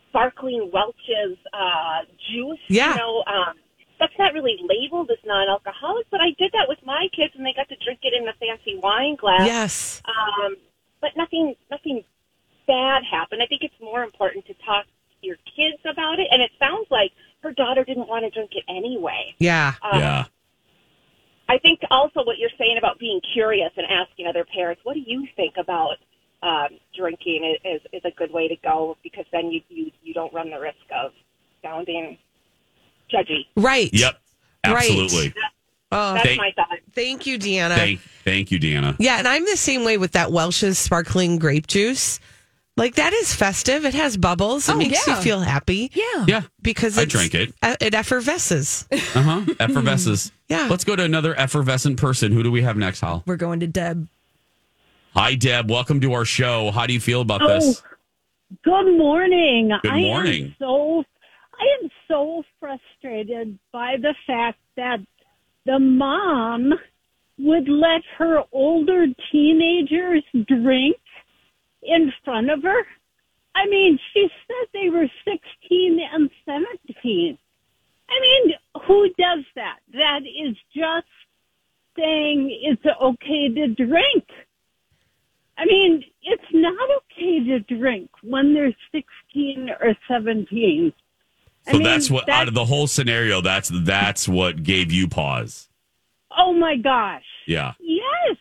sparkling 0.10 0.70
Welch's 0.74 1.38
uh, 1.54 2.00
juice. 2.30 2.60
Yeah. 2.68 2.94
You 2.94 2.98
know, 2.98 3.24
um, 3.28 3.54
that's 4.00 4.14
not 4.18 4.34
really 4.34 4.58
labeled 4.62 5.10
as 5.12 5.18
non-alcoholic, 5.26 6.06
but 6.12 6.22
I 6.22 6.30
did 6.38 6.52
that 6.54 6.68
with 6.68 6.80
my 6.86 7.08
kids, 7.16 7.34
and 7.36 7.46
they 7.46 7.54
got 7.54 7.70
to 7.70 7.78
drink 7.84 8.00
it 8.04 8.14
in 8.14 8.28
a 8.28 8.34
fancy 8.34 8.78
wine 8.82 9.16
glass. 9.16 9.46
Yes. 9.46 10.02
Um, 10.06 10.56
but 11.02 11.12
nothing, 11.18 11.56
nothing 11.72 12.04
bad 12.68 13.04
happened. 13.10 13.42
I 13.42 13.48
think 13.48 13.64
it's 13.64 13.80
more 13.82 14.04
important 14.04 14.46
to 14.48 14.54
talk 14.66 14.86
to 14.86 15.28
your 15.28 15.38
kids 15.56 15.80
about 15.90 16.20
it. 16.20 16.28
And 16.32 16.42
it 16.42 16.52
sounds 16.60 16.88
like 16.92 17.12
her 17.42 17.52
daughter 17.54 17.84
didn't 17.84 18.08
want 18.08 18.26
to 18.26 18.30
drink 18.30 18.52
it 18.54 18.64
anyway. 18.70 19.34
Yeah. 19.40 19.74
Um, 19.82 20.00
yeah. 20.00 20.26
I 21.50 21.58
think 21.60 21.80
also 21.90 22.26
what 22.26 22.38
you're 22.38 22.50
saying 22.58 22.78
about 22.78 23.00
being 23.00 23.22
curious 23.34 23.72
and 23.78 23.86
asking 23.90 24.28
other 24.28 24.46
parents, 24.46 24.82
what 24.84 24.96
do 24.96 25.00
you 25.00 25.26
think 25.36 25.56
about 25.58 25.96
um, 26.44 26.68
drinking 26.96 27.56
is, 27.64 27.82
is 27.94 28.02
a 28.04 28.12
good 28.12 28.32
way 28.32 28.48
to 28.48 28.56
go 28.58 28.98
because 29.02 29.26
then 29.32 29.52
you, 29.52 29.62
you, 29.70 29.92
you 30.04 30.14
don't 30.14 30.34
run 30.34 30.50
the 30.50 30.60
risk 30.60 30.76
of 30.94 31.12
sounding 31.64 32.18
judgy. 33.12 33.46
Right. 33.56 33.90
Yep. 33.94 34.20
Right. 34.66 34.76
Absolutely. 34.76 35.34
Oh, 35.92 36.14
That's 36.16 36.26
Thank- 36.26 36.38
my 36.38 36.52
thought. 36.54 36.80
thank 36.94 37.26
you, 37.26 37.40
Deanna. 37.40 37.76
Thank 37.76 38.02
thank 38.26 38.52
you, 38.52 38.60
Deanna. 38.60 38.98
Yeah, 39.00 39.20
and 39.20 39.28
I'm 39.28 39.46
the 39.46 39.56
same 39.56 39.86
way 39.86 39.98
with 39.98 40.12
that 40.12 40.34
Welch's 40.34 40.78
sparkling 40.78 41.40
grape 41.40 41.68
juice. 41.68 42.20
Like 42.78 42.96
that 42.96 43.12
is 43.12 43.34
festive. 43.34 43.86
It 43.86 43.96
has 43.96 44.16
bubbles. 44.18 44.70
It 44.70 44.76
Oh, 44.76 44.78
makes 44.78 45.06
yeah. 45.08 45.16
you 45.18 45.22
feel 45.24 45.40
happy 45.40 45.92
Yeah. 45.94 46.26
Yeah. 46.28 46.42
because 46.62 46.98
I 46.98 47.02
it's, 47.04 47.12
drank 47.12 47.34
it. 47.34 47.54
It 47.82 47.94
effervesces. 47.96 48.88
Uh 49.16 49.22
huh. 49.22 49.42
Effervesces. 49.60 50.32
Yeah. 50.48 50.68
Let's 50.70 50.84
go 50.84 50.96
to 50.96 51.04
another 51.04 51.38
effervescent 51.38 51.98
person. 51.98 52.32
Who 52.32 52.44
do 52.44 52.52
we 52.52 52.62
have 52.62 52.78
next, 52.78 53.02
Hal? 53.02 53.24
We're 53.26 53.36
going 53.36 53.60
to 53.62 53.68
Deb. 53.68 54.08
Hi, 55.16 55.34
Deb. 55.34 55.72
Welcome 55.72 56.00
to 56.02 56.14
our 56.14 56.24
show. 56.26 56.70
How 56.70 56.86
do 56.86 56.94
you 56.94 57.00
feel 57.00 57.22
about 57.22 57.42
Oh, 57.42 57.48
this? 57.48 57.82
Good 58.64 58.98
morning. 58.98 59.72
Good 59.82 59.92
I 59.92 60.00
morning. 60.02 60.46
am 60.46 60.56
so 60.60 61.04
I 61.60 61.84
am 61.84 61.90
so 62.08 62.44
frustrated 62.60 63.58
by 63.74 63.96
the 64.00 64.14
fact 64.28 64.60
that 64.76 65.00
the 65.66 65.80
mom 65.80 66.72
would 67.40 67.68
let 67.68 68.02
her 68.20 68.44
older 68.52 69.08
teenagers 69.32 70.24
drink 70.34 70.96
in 70.96 71.07
front 72.28 72.50
of 72.52 72.62
her. 72.62 72.82
I 73.56 73.66
mean, 73.68 73.98
she 74.14 74.28
said 74.46 74.68
they 74.74 74.90
were 74.90 75.08
16 75.26 76.00
and 76.14 76.30
17. 76.46 77.38
I 78.10 78.20
mean, 78.22 78.54
who 78.86 79.08
does 79.18 79.46
that? 79.56 79.78
That 79.94 80.20
is 80.26 80.56
just 80.76 81.08
saying 81.98 82.60
it's 82.62 82.86
okay 83.02 83.50
to 83.56 83.68
drink. 83.70 84.26
I 85.58 85.66
mean, 85.66 86.04
it's 86.22 86.44
not 86.54 86.90
okay 86.98 87.44
to 87.46 87.60
drink 87.62 88.10
when 88.22 88.54
they're 88.54 88.76
16 88.92 89.70
or 89.82 89.96
17. 90.08 90.94
I 91.66 91.72
So 91.72 91.78
mean, 91.78 91.84
that's 91.84 92.12
what 92.12 92.30
out 92.30 92.48
of 92.48 92.54
the 92.54 92.66
whole 92.66 92.88
scenario. 92.88 93.42
That's 93.42 93.72
that's 93.74 94.28
what 94.28 94.64
gave 94.64 94.92
you 94.92 95.08
pause. 95.08 95.68
Oh 96.38 96.54
my 96.54 96.76
gosh. 96.78 97.26
Yeah. 97.48 97.74
Yes. 97.80 98.38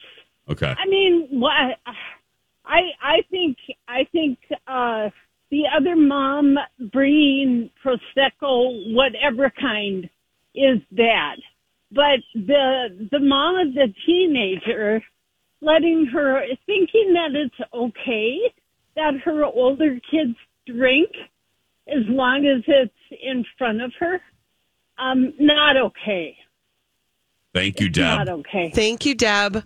Okay. 0.48 0.74
I 0.78 0.86
mean, 0.86 1.28
what? 1.30 1.78
I 2.66 2.80
I 3.02 3.22
think 3.30 3.56
I 3.88 4.04
think 4.12 4.38
uh, 4.66 5.10
the 5.50 5.62
other 5.74 5.96
mom 5.96 6.56
bringing 6.92 7.70
prosecco, 7.84 8.94
whatever 8.94 9.52
kind, 9.58 10.08
is 10.54 10.80
bad. 10.92 11.38
But 11.92 12.20
the 12.34 13.08
the 13.10 13.20
mom 13.20 13.56
of 13.56 13.74
the 13.74 13.92
teenager 14.04 15.00
letting 15.60 16.06
her 16.12 16.42
thinking 16.66 17.14
that 17.14 17.34
it's 17.34 17.70
okay 17.72 18.38
that 18.96 19.14
her 19.24 19.44
older 19.44 19.98
kids 20.10 20.36
drink 20.66 21.10
as 21.88 22.02
long 22.08 22.46
as 22.46 22.62
it's 22.66 23.22
in 23.22 23.44
front 23.56 23.80
of 23.80 23.92
her. 23.98 24.20
Um, 24.98 25.32
not 25.38 25.76
okay. 25.76 26.36
Thank 27.54 27.80
you, 27.80 27.88
Deb. 27.88 28.18
Not 28.18 28.24
Deb. 28.26 28.34
okay. 28.40 28.72
Thank 28.74 29.06
you, 29.06 29.14
Deb. 29.14 29.64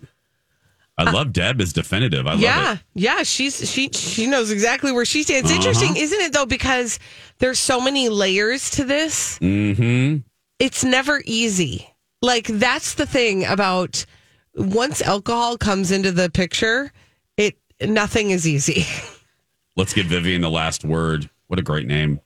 I 0.97 1.11
love 1.11 1.33
Deb 1.33 1.61
is 1.61 1.73
definitive. 1.73 2.27
I 2.27 2.31
love 2.31 2.39
yeah, 2.39 2.73
it. 2.73 2.79
yeah, 2.93 3.23
she's 3.23 3.69
she 3.69 3.89
she 3.89 4.27
knows 4.27 4.51
exactly 4.51 4.91
where 4.91 5.05
she 5.05 5.23
stands. 5.23 5.49
Uh-huh. 5.49 5.57
Interesting, 5.57 5.95
isn't 5.95 6.19
it 6.19 6.33
though? 6.33 6.45
Because 6.45 6.99
there's 7.39 7.59
so 7.59 7.81
many 7.81 8.09
layers 8.09 8.71
to 8.71 8.83
this. 8.83 9.39
Mm-hmm. 9.39 10.17
It's 10.59 10.83
never 10.83 11.21
easy. 11.25 11.87
Like 12.21 12.47
that's 12.47 12.95
the 12.95 13.05
thing 13.05 13.45
about 13.45 14.05
once 14.55 15.01
alcohol 15.01 15.57
comes 15.57 15.91
into 15.91 16.11
the 16.11 16.29
picture, 16.29 16.91
it 17.37 17.57
nothing 17.81 18.29
is 18.29 18.47
easy. 18.47 18.85
Let's 19.75 19.93
give 19.93 20.07
Vivian 20.07 20.41
the 20.41 20.49
last 20.49 20.83
word. 20.83 21.29
What 21.47 21.57
a 21.57 21.63
great 21.63 21.87
name. 21.87 22.19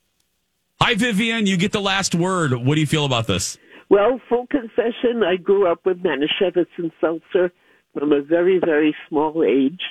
Hi, 0.81 0.95
Vivian. 0.95 1.45
You 1.45 1.55
get 1.55 1.71
the 1.71 1.81
last 1.81 2.13
word. 2.13 2.53
What 2.53 2.75
do 2.75 2.81
you 2.81 2.87
feel 2.87 3.05
about 3.05 3.27
this? 3.27 3.57
Well, 3.89 4.19
full 4.27 4.47
confession, 4.47 5.23
I 5.23 5.37
grew 5.37 5.71
up 5.71 5.85
with 5.85 6.01
Manischewitz 6.03 6.65
and 6.77 6.91
seltzer 6.99 7.53
from 7.95 8.11
a 8.11 8.21
very, 8.21 8.59
very 8.59 8.95
small 9.09 9.43
age. 9.43 9.81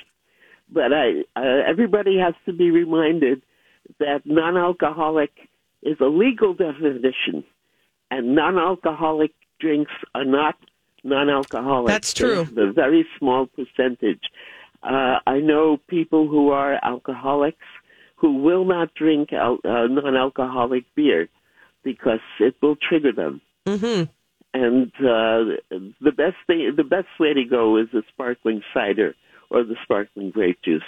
But 0.71 0.93
I, 0.93 1.23
uh, 1.35 1.63
everybody 1.67 2.17
has 2.19 2.33
to 2.45 2.53
be 2.53 2.71
reminded 2.71 3.41
that 3.99 4.21
non-alcoholic 4.25 5.31
is 5.83 5.97
a 5.99 6.05
legal 6.05 6.53
definition, 6.53 7.43
and 8.09 8.35
non-alcoholic 8.35 9.31
drinks 9.59 9.91
are 10.13 10.25
not 10.25 10.55
non-alcoholic. 11.03 11.87
That's 11.87 12.13
true. 12.13 12.47
A 12.57 12.71
very 12.71 13.05
small 13.19 13.47
percentage. 13.47 14.21
Uh, 14.81 15.19
I 15.27 15.39
know 15.39 15.77
people 15.87 16.27
who 16.27 16.49
are 16.49 16.79
alcoholics 16.83 17.65
who 18.15 18.37
will 18.41 18.65
not 18.65 18.93
drink 18.95 19.33
al- 19.33 19.59
uh, 19.63 19.87
non-alcoholic 19.87 20.85
beer 20.95 21.27
because 21.83 22.19
it 22.39 22.55
will 22.61 22.75
trigger 22.75 23.11
them 23.11 23.41
hmm 23.67 24.03
and 24.55 24.87
uh, 24.99 25.55
the 26.01 26.11
best 26.11 26.37
thing, 26.47 26.73
the 26.75 26.83
best 26.83 27.07
way 27.19 27.33
to 27.33 27.43
go 27.43 27.77
is 27.77 27.87
the 27.93 28.03
sparkling 28.13 28.61
cider 28.73 29.15
or 29.49 29.63
the 29.63 29.75
sparkling 29.83 30.31
grape 30.31 30.59
juice. 30.63 30.81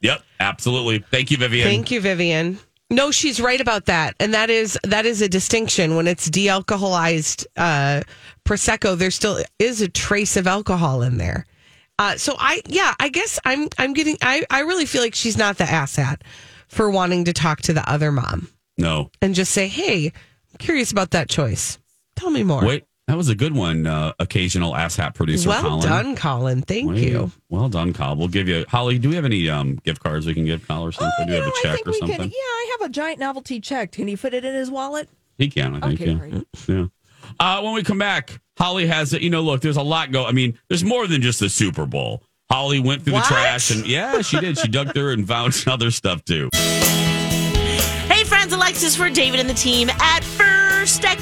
Yep, 0.00 0.22
absolutely. 0.40 0.98
Thank 0.98 1.30
you, 1.30 1.36
Vivian. 1.38 1.66
Thank 1.66 1.90
you, 1.90 2.00
Vivian. 2.00 2.58
No, 2.90 3.10
she's 3.10 3.40
right 3.40 3.60
about 3.60 3.86
that, 3.86 4.14
and 4.20 4.34
that 4.34 4.50
is 4.50 4.78
that 4.84 5.06
is 5.06 5.22
a 5.22 5.28
distinction. 5.28 5.96
When 5.96 6.06
it's 6.06 6.28
de-alcoholized 6.28 7.46
uh, 7.56 8.02
prosecco, 8.44 8.96
there 8.96 9.10
still 9.10 9.42
is 9.58 9.80
a 9.80 9.88
trace 9.88 10.36
of 10.36 10.46
alcohol 10.46 11.00
in 11.02 11.16
there. 11.16 11.46
Uh, 11.98 12.16
so 12.16 12.34
I, 12.38 12.60
yeah, 12.66 12.94
I 13.00 13.08
guess 13.08 13.38
I'm 13.44 13.68
I'm 13.78 13.94
getting. 13.94 14.18
I 14.20 14.44
I 14.50 14.60
really 14.60 14.84
feel 14.84 15.00
like 15.00 15.14
she's 15.14 15.38
not 15.38 15.56
the 15.56 15.64
asshat 15.64 16.20
for 16.68 16.90
wanting 16.90 17.24
to 17.24 17.32
talk 17.32 17.62
to 17.62 17.72
the 17.72 17.88
other 17.90 18.12
mom 18.12 18.48
No. 18.76 19.10
and 19.22 19.34
just 19.34 19.52
say, 19.52 19.66
"Hey, 19.68 20.06
I'm 20.52 20.58
curious 20.58 20.92
about 20.92 21.12
that 21.12 21.28
choice. 21.30 21.78
Tell 22.16 22.30
me 22.30 22.42
more." 22.42 22.64
Wait, 22.64 22.84
that 23.06 23.16
was 23.16 23.28
a 23.28 23.34
good 23.34 23.54
one. 23.54 23.86
Uh, 23.86 24.12
occasional 24.18 24.72
asshat 24.72 25.14
producer 25.14 25.48
well 25.50 25.62
Colin. 25.62 25.86
done, 25.88 26.16
Colin. 26.16 26.62
Thank 26.62 26.90
Wait, 26.90 27.08
you. 27.08 27.30
Well 27.50 27.68
done, 27.68 27.92
Colin. 27.92 28.18
We'll 28.18 28.28
give 28.28 28.48
you 28.48 28.64
Holly. 28.68 28.98
Do 28.98 29.08
we 29.10 29.14
have 29.16 29.24
any 29.24 29.48
um, 29.48 29.76
gift 29.84 30.02
cards 30.02 30.26
we 30.26 30.34
can 30.34 30.44
give 30.44 30.66
Colin 30.66 30.88
or 30.88 30.92
something? 30.92 31.12
Oh, 31.20 31.24
do 31.26 31.30
we 31.32 31.36
you 31.36 31.42
have 31.42 31.48
know, 31.48 31.54
a 31.54 31.58
I 31.58 31.62
check 31.62 31.74
think 31.76 31.86
or 31.86 31.90
we 31.90 31.98
something? 31.98 32.16
can. 32.16 32.28
Yeah, 32.28 32.32
I 32.36 32.76
have 32.80 32.88
a 32.88 32.92
giant 32.92 33.18
novelty 33.18 33.60
check. 33.60 33.92
Can 33.92 34.08
he 34.08 34.16
fit 34.16 34.32
it 34.34 34.44
in 34.44 34.54
his 34.54 34.70
wallet? 34.70 35.08
He 35.38 35.48
can, 35.50 35.76
I 35.82 35.88
think. 35.88 36.00
Okay, 36.00 36.10
yeah. 36.12 36.18
great. 36.18 36.46
Yeah. 36.68 36.86
Uh, 37.40 37.60
when 37.62 37.74
we 37.74 37.82
come 37.82 37.98
back, 37.98 38.40
Holly 38.58 38.86
has 38.86 39.12
it. 39.12 39.22
you 39.22 39.30
know, 39.30 39.40
look, 39.40 39.60
there's 39.60 39.76
a 39.78 39.82
lot 39.82 40.12
go. 40.12 40.24
I 40.26 40.32
mean, 40.32 40.58
there's 40.68 40.84
more 40.84 41.06
than 41.06 41.20
just 41.22 41.40
the 41.40 41.48
Super 41.48 41.86
Bowl. 41.86 42.22
Holly 42.50 42.78
went 42.78 43.02
through 43.02 43.14
What? 43.14 43.24
the 43.28 43.34
trash 43.34 43.70
and 43.70 43.86
yeah, 43.86 44.20
she 44.20 44.38
did. 44.38 44.58
She 44.58 44.68
dug 44.68 44.92
through 44.92 45.12
and 45.14 45.26
found 45.26 45.64
other 45.66 45.90
stuff 45.90 46.22
too. 46.24 46.50
Hey, 48.12 48.22
friends, 48.24 48.52
Alexis 48.52 48.94
for 48.94 49.08
David 49.10 49.40
and 49.40 49.48
the 49.48 49.54
team 49.54 49.88
at 49.90 50.20
First 50.22 50.33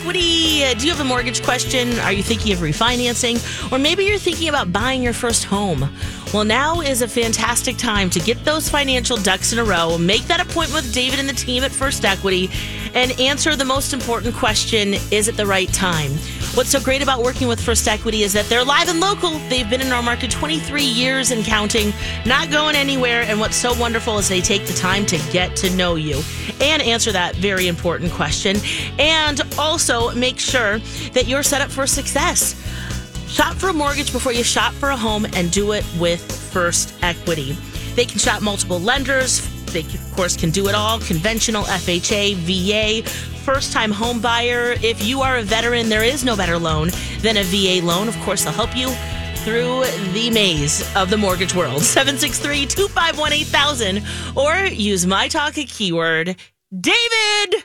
Equity. 0.02 0.64
Uh, 0.64 0.74
Do 0.74 0.84
you 0.84 0.90
have 0.90 1.00
a 1.00 1.04
mortgage 1.04 1.44
question? 1.44 1.96
Are 2.00 2.10
you 2.12 2.24
thinking 2.24 2.52
of 2.52 2.58
refinancing? 2.58 3.38
Or 3.70 3.78
maybe 3.78 4.04
you're 4.04 4.18
thinking 4.18 4.48
about 4.48 4.72
buying 4.72 5.00
your 5.00 5.12
first 5.12 5.44
home? 5.44 5.88
Well, 6.32 6.44
now 6.46 6.80
is 6.80 7.02
a 7.02 7.08
fantastic 7.08 7.76
time 7.76 8.08
to 8.08 8.18
get 8.18 8.42
those 8.42 8.66
financial 8.66 9.18
ducks 9.18 9.52
in 9.52 9.58
a 9.58 9.64
row, 9.64 9.98
make 9.98 10.22
that 10.28 10.40
appointment 10.40 10.82
with 10.82 10.94
David 10.94 11.18
and 11.18 11.28
the 11.28 11.34
team 11.34 11.62
at 11.62 11.70
First 11.70 12.06
Equity, 12.06 12.48
and 12.94 13.12
answer 13.20 13.54
the 13.54 13.66
most 13.66 13.92
important 13.92 14.34
question 14.34 14.94
is 15.10 15.28
it 15.28 15.36
the 15.36 15.44
right 15.44 15.70
time? 15.74 16.10
What's 16.54 16.70
so 16.70 16.80
great 16.80 17.02
about 17.02 17.22
working 17.22 17.48
with 17.48 17.60
First 17.60 17.86
Equity 17.86 18.22
is 18.22 18.32
that 18.32 18.46
they're 18.46 18.64
live 18.64 18.88
and 18.88 18.98
local. 18.98 19.32
They've 19.50 19.68
been 19.68 19.82
in 19.82 19.92
our 19.92 20.02
market 20.02 20.30
23 20.30 20.82
years 20.82 21.32
and 21.32 21.44
counting, 21.44 21.92
not 22.24 22.50
going 22.50 22.76
anywhere. 22.76 23.22
And 23.22 23.38
what's 23.38 23.56
so 23.56 23.78
wonderful 23.78 24.16
is 24.18 24.28
they 24.28 24.40
take 24.40 24.66
the 24.66 24.72
time 24.72 25.04
to 25.06 25.18
get 25.32 25.54
to 25.56 25.74
know 25.76 25.96
you 25.96 26.22
and 26.62 26.80
answer 26.82 27.12
that 27.12 27.36
very 27.36 27.68
important 27.68 28.10
question. 28.12 28.56
And 28.98 29.42
also 29.58 30.14
make 30.14 30.38
sure 30.38 30.78
that 31.12 31.26
you're 31.26 31.42
set 31.42 31.60
up 31.60 31.70
for 31.70 31.86
success. 31.86 32.54
Shop 33.32 33.54
for 33.54 33.70
a 33.70 33.72
mortgage 33.72 34.12
before 34.12 34.32
you 34.32 34.44
shop 34.44 34.74
for 34.74 34.90
a 34.90 34.96
home 34.96 35.24
and 35.32 35.50
do 35.50 35.72
it 35.72 35.86
with 35.98 36.20
First 36.52 36.92
Equity. 37.00 37.56
They 37.94 38.04
can 38.04 38.18
shop 38.18 38.42
multiple 38.42 38.78
lenders. 38.78 39.40
They, 39.72 39.80
of 39.80 40.12
course, 40.14 40.36
can 40.36 40.50
do 40.50 40.68
it 40.68 40.74
all 40.74 41.00
conventional, 41.00 41.64
FHA, 41.64 42.34
VA, 42.34 43.08
first 43.08 43.72
time 43.72 43.90
home 43.90 44.20
buyer. 44.20 44.74
If 44.82 45.02
you 45.02 45.22
are 45.22 45.38
a 45.38 45.42
veteran, 45.42 45.88
there 45.88 46.04
is 46.04 46.26
no 46.26 46.36
better 46.36 46.58
loan 46.58 46.90
than 47.20 47.38
a 47.38 47.42
VA 47.44 47.82
loan. 47.82 48.06
Of 48.06 48.20
course, 48.20 48.44
they'll 48.44 48.52
help 48.52 48.76
you 48.76 48.90
through 49.44 49.84
the 50.12 50.28
maze 50.30 50.84
of 50.94 51.08
the 51.08 51.16
mortgage 51.16 51.54
world. 51.54 51.80
763 51.80 52.66
251 52.66 53.32
8000 53.32 54.02
or 54.36 54.66
use 54.66 55.06
my 55.06 55.28
talk 55.28 55.54
keyword 55.54 56.36
David. 56.78 57.64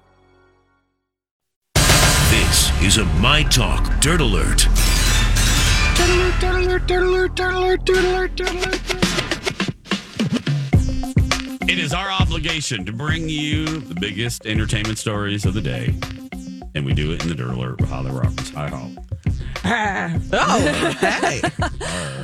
This 2.81 2.97
is 2.97 3.03
a 3.03 3.05
My 3.21 3.43
Talk 3.43 4.01
Dirt 4.01 4.21
Alert. 4.21 4.65
It 11.69 11.79
is 11.79 11.93
our 11.93 12.11
obligation 12.11 12.83
to 12.85 12.91
bring 12.91 13.29
you 13.29 13.65
the 13.65 13.93
biggest 13.93 14.47
entertainment 14.47 14.97
stories 14.97 15.45
of 15.45 15.53
the 15.53 15.61
day. 15.61 15.93
And 16.73 16.83
we 16.83 16.93
do 16.93 17.11
it 17.11 17.21
in 17.21 17.29
the 17.29 17.35
Dirt 17.35 17.51
Alert 17.51 17.79
with 17.79 17.89
Holly 17.89 18.09
Roberts. 18.09 18.49
Hi, 18.49 18.67
Holly. 18.67 18.97
Ah. 19.63 20.19
Oh, 20.33 20.91
hey. 20.99 21.41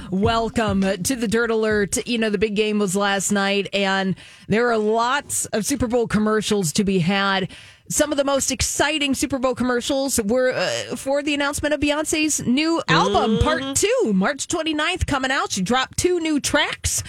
Welcome 0.09 0.81
to 0.81 1.15
the 1.15 1.27
Dirt 1.27 1.51
Alert. 1.51 2.05
You 2.07 2.17
know, 2.17 2.29
the 2.31 2.37
big 2.39 2.55
game 2.55 2.79
was 2.79 2.95
last 2.95 3.31
night, 3.31 3.69
and 3.73 4.15
there 4.47 4.69
are 4.71 4.77
lots 4.77 5.45
of 5.47 5.65
Super 5.65 5.87
Bowl 5.87 6.07
commercials 6.07 6.73
to 6.73 6.83
be 6.83 6.99
had. 6.99 7.49
Some 7.89 8.12
of 8.12 8.17
the 8.17 8.24
most 8.24 8.51
exciting 8.51 9.15
Super 9.15 9.39
Bowl 9.39 9.56
commercials 9.56 10.20
were 10.22 10.51
uh, 10.53 10.96
for 10.96 11.24
the 11.24 11.34
announcement 11.34 11.74
of 11.74 11.79
Beyonce's 11.79 12.46
new 12.46 12.82
album, 12.88 13.39
Part 13.39 13.75
Two, 13.75 14.13
March 14.13 14.48
29th, 14.48 15.08
coming 15.08 15.32
out. 15.32 15.51
She 15.51 15.62
dropped 15.62 15.98
two 15.98 16.20
new 16.20 16.39
tracks. 16.39 17.01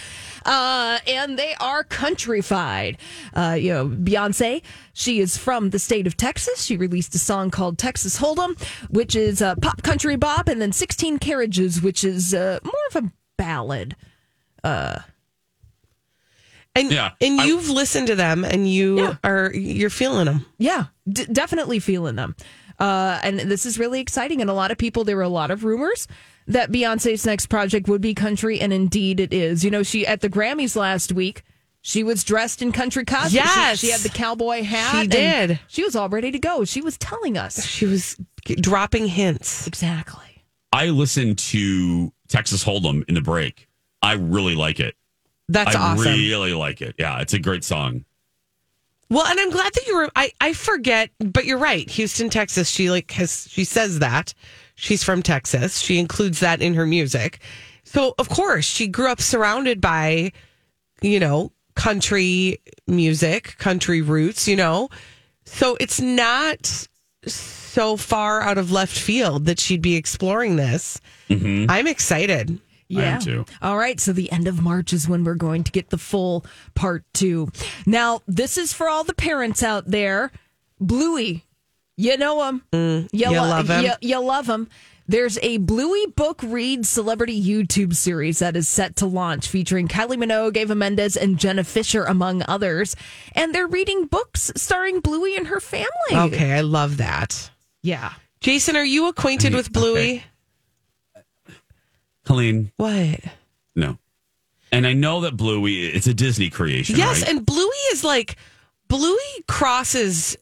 Uh, 0.45 0.99
and 1.05 1.37
they 1.37 1.53
are 1.59 1.83
countrified. 1.83 2.97
Uh, 3.33 3.57
you 3.59 3.73
know, 3.73 3.87
Beyonce, 3.89 4.61
she 4.93 5.19
is 5.19 5.37
from 5.37 5.71
the 5.71 5.79
state 5.79 6.07
of 6.07 6.15
Texas. 6.15 6.63
She 6.63 6.77
released 6.77 7.13
a 7.13 7.19
song 7.19 7.51
called 7.51 7.77
Texas 7.77 8.17
Hold'em, 8.19 8.59
which 8.89 9.15
is 9.17 9.41
uh, 9.41 9.55
pop 9.55 9.83
country 9.83 10.15
bop, 10.15 10.47
and 10.47 10.61
then 10.61 10.71
16 10.71 11.19
Carriages, 11.19 11.81
which 11.81 12.05
is 12.05 12.33
uh, 12.33 12.59
more 12.63 12.73
of 12.89 13.03
a 13.03 13.11
ballad. 13.37 13.95
And 16.79 16.91
Yeah, 16.91 17.11
and 17.21 17.41
I- 17.41 17.45
you've 17.45 17.69
listened 17.69 18.07
to 18.07 18.15
them, 18.15 18.43
and 18.45 18.71
you 18.71 19.15
are 19.23 19.51
you're 19.53 19.89
feeling 19.89 20.25
them. 20.25 20.45
Yeah, 20.57 20.85
d- 21.07 21.25
definitely 21.31 21.79
feeling 21.79 22.15
them. 22.15 22.35
Uh, 22.79 23.19
and 23.23 23.39
this 23.39 23.65
is 23.65 23.77
really 23.77 23.99
exciting. 23.99 24.39
And 24.41 24.49
a 24.49 24.53
lot 24.53 24.71
of 24.71 24.77
people, 24.77 25.03
there 25.03 25.17
were 25.17 25.21
a 25.21 25.27
lot 25.29 25.51
of 25.51 25.63
rumors 25.63 26.07
that 26.47 26.71
Beyonce's 26.71 27.25
next 27.25 27.47
project 27.47 27.87
would 27.89 28.01
be 28.01 28.13
country, 28.13 28.59
and 28.59 28.71
indeed 28.71 29.19
it 29.19 29.33
is. 29.33 29.63
You 29.63 29.71
know, 29.71 29.83
she 29.83 30.07
at 30.07 30.21
the 30.21 30.29
Grammys 30.29 30.75
last 30.75 31.11
week, 31.11 31.43
she 31.81 32.03
was 32.03 32.23
dressed 32.23 32.61
in 32.61 32.71
country 32.71 33.03
costume. 33.05 33.29
She- 33.31 33.35
Yes. 33.37 33.79
she, 33.79 33.91
had 33.91 33.99
the 34.01 34.09
cowboy 34.09 34.63
hat. 34.63 35.01
She 35.01 35.07
did. 35.07 35.59
She 35.67 35.83
was 35.83 35.95
all 35.95 36.09
ready 36.09 36.31
to 36.31 36.39
go. 36.39 36.63
She 36.65 36.81
was 36.81 36.97
telling 36.97 37.37
us 37.37 37.65
She 37.65 37.85
was 37.85 38.15
dropping 38.61 39.07
hints. 39.07 39.67
exactly. 39.67 40.25
I 40.71 40.87
listened 40.87 41.37
to 41.39 42.13
Texas 42.29 42.63
Hold'em 42.63 43.03
in 43.09 43.15
the 43.15 43.21
break. 43.21 43.67
I 44.01 44.13
really 44.13 44.55
like 44.55 44.79
it. 44.79 44.95
That's 45.49 45.75
I 45.75 45.79
awesome. 45.79 46.05
really 46.05 46.53
like 46.53 46.81
it. 46.81 46.95
Yeah, 46.97 47.19
it's 47.19 47.33
a 47.33 47.39
great 47.39 47.63
song. 47.63 48.05
Well, 49.09 49.25
and 49.25 49.39
I'm 49.39 49.49
glad 49.49 49.73
that 49.73 49.87
you 49.87 49.95
were. 49.97 50.09
I 50.15 50.31
I 50.39 50.53
forget, 50.53 51.09
but 51.19 51.45
you're 51.45 51.57
right. 51.57 51.89
Houston, 51.89 52.29
Texas. 52.29 52.69
She 52.69 52.91
like 52.91 53.09
has. 53.11 53.47
She 53.49 53.63
says 53.63 53.99
that 53.99 54.35
she's 54.75 55.03
from 55.03 55.23
Texas. 55.23 55.79
She 55.79 55.97
includes 55.97 56.39
that 56.41 56.61
in 56.61 56.75
her 56.75 56.85
music. 56.85 57.39
So 57.83 58.13
of 58.19 58.29
course 58.29 58.65
she 58.65 58.87
grew 58.87 59.11
up 59.11 59.19
surrounded 59.19 59.81
by, 59.81 60.31
you 61.01 61.19
know, 61.19 61.51
country 61.73 62.61
music, 62.85 63.57
country 63.57 64.03
roots. 64.03 64.47
You 64.47 64.57
know, 64.57 64.89
so 65.45 65.75
it's 65.79 65.99
not 65.99 66.87
so 67.25 67.97
far 67.97 68.41
out 68.41 68.59
of 68.59 68.71
left 68.71 68.97
field 68.97 69.45
that 69.45 69.59
she'd 69.59 69.81
be 69.81 69.95
exploring 69.95 70.55
this. 70.55 71.01
Mm-hmm. 71.29 71.65
I'm 71.69 71.87
excited. 71.87 72.59
Yeah. 72.97 73.19
too. 73.19 73.45
All 73.61 73.77
right. 73.77 73.99
So 73.99 74.13
the 74.13 74.31
end 74.31 74.47
of 74.47 74.61
March 74.61 74.93
is 74.93 75.07
when 75.07 75.23
we're 75.23 75.35
going 75.35 75.63
to 75.63 75.71
get 75.71 75.89
the 75.89 75.97
full 75.97 76.45
part 76.75 77.03
two. 77.13 77.49
Now, 77.85 78.21
this 78.27 78.57
is 78.57 78.73
for 78.73 78.89
all 78.89 79.03
the 79.03 79.13
parents 79.13 79.61
out 79.63 79.85
there. 79.85 80.31
Bluey, 80.79 81.45
you 81.97 82.17
know 82.17 82.43
him. 82.47 82.63
Mm, 82.73 83.09
you, 83.11 83.29
you 83.29 83.31
lo- 83.31 83.47
love 83.47 83.69
him. 83.69 83.83
You, 83.85 83.91
you 84.01 84.19
love 84.19 84.47
him. 84.47 84.69
There's 85.07 85.39
a 85.41 85.57
Bluey 85.57 86.05
book 86.05 86.39
read 86.43 86.85
celebrity 86.85 87.43
YouTube 87.43 87.95
series 87.95 88.39
that 88.39 88.55
is 88.55 88.67
set 88.69 88.97
to 88.97 89.07
launch 89.07 89.47
featuring 89.47 89.87
Kylie 89.87 90.17
Minogue, 90.23 90.55
Eva 90.55 90.75
Mendes, 90.75 91.17
and 91.17 91.39
Jenna 91.39 91.63
Fischer, 91.63 92.03
among 92.03 92.43
others. 92.47 92.95
And 93.33 93.53
they're 93.53 93.65
reading 93.67 94.05
books 94.05 94.51
starring 94.55 94.99
Bluey 94.99 95.35
and 95.35 95.47
her 95.47 95.59
family. 95.59 95.87
Okay, 96.11 96.53
I 96.53 96.61
love 96.61 96.97
that. 96.97 97.49
Yeah. 97.81 98.13
Jason, 98.39 98.75
are 98.75 98.85
you 98.85 99.07
acquainted 99.07 99.55
with 99.55 99.73
Bluey? 99.73 100.23
Colleen, 102.29 102.71
What? 102.77 103.19
no. 103.75 103.97
And 104.71 104.85
I 104.85 104.93
know 104.93 105.21
that 105.21 105.35
Bluey, 105.35 105.87
it's 105.87 106.05
a 106.05 106.13
Disney 106.13 106.51
creation. 106.51 106.95
Yes, 106.95 107.21
right? 107.21 107.29
and 107.31 107.43
Bluey 107.43 107.75
is 107.91 108.03
like 108.03 108.35
Bluey 108.87 109.17
crosses 109.47 110.37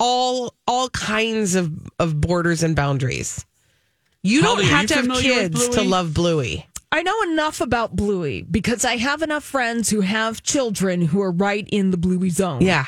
all 0.00 0.52
all 0.66 0.88
kinds 0.90 1.54
of 1.54 1.70
of 2.00 2.20
borders 2.20 2.64
and 2.64 2.74
boundaries. 2.74 3.46
You 4.24 4.42
Holly, 4.42 4.64
don't 4.64 4.72
have 4.72 4.82
you 4.82 4.88
to 4.88 4.94
have 5.12 5.22
kids 5.22 5.68
to 5.68 5.82
love 5.82 6.12
Bluey. 6.12 6.66
I 6.90 7.02
know 7.04 7.22
enough 7.30 7.60
about 7.60 7.94
Bluey 7.94 8.42
because 8.42 8.84
I 8.84 8.96
have 8.96 9.22
enough 9.22 9.44
friends 9.44 9.90
who 9.90 10.00
have 10.00 10.42
children 10.42 11.02
who 11.02 11.22
are 11.22 11.30
right 11.30 11.68
in 11.70 11.92
the 11.92 11.96
Bluey 11.98 12.30
zone. 12.30 12.62
Yeah. 12.62 12.86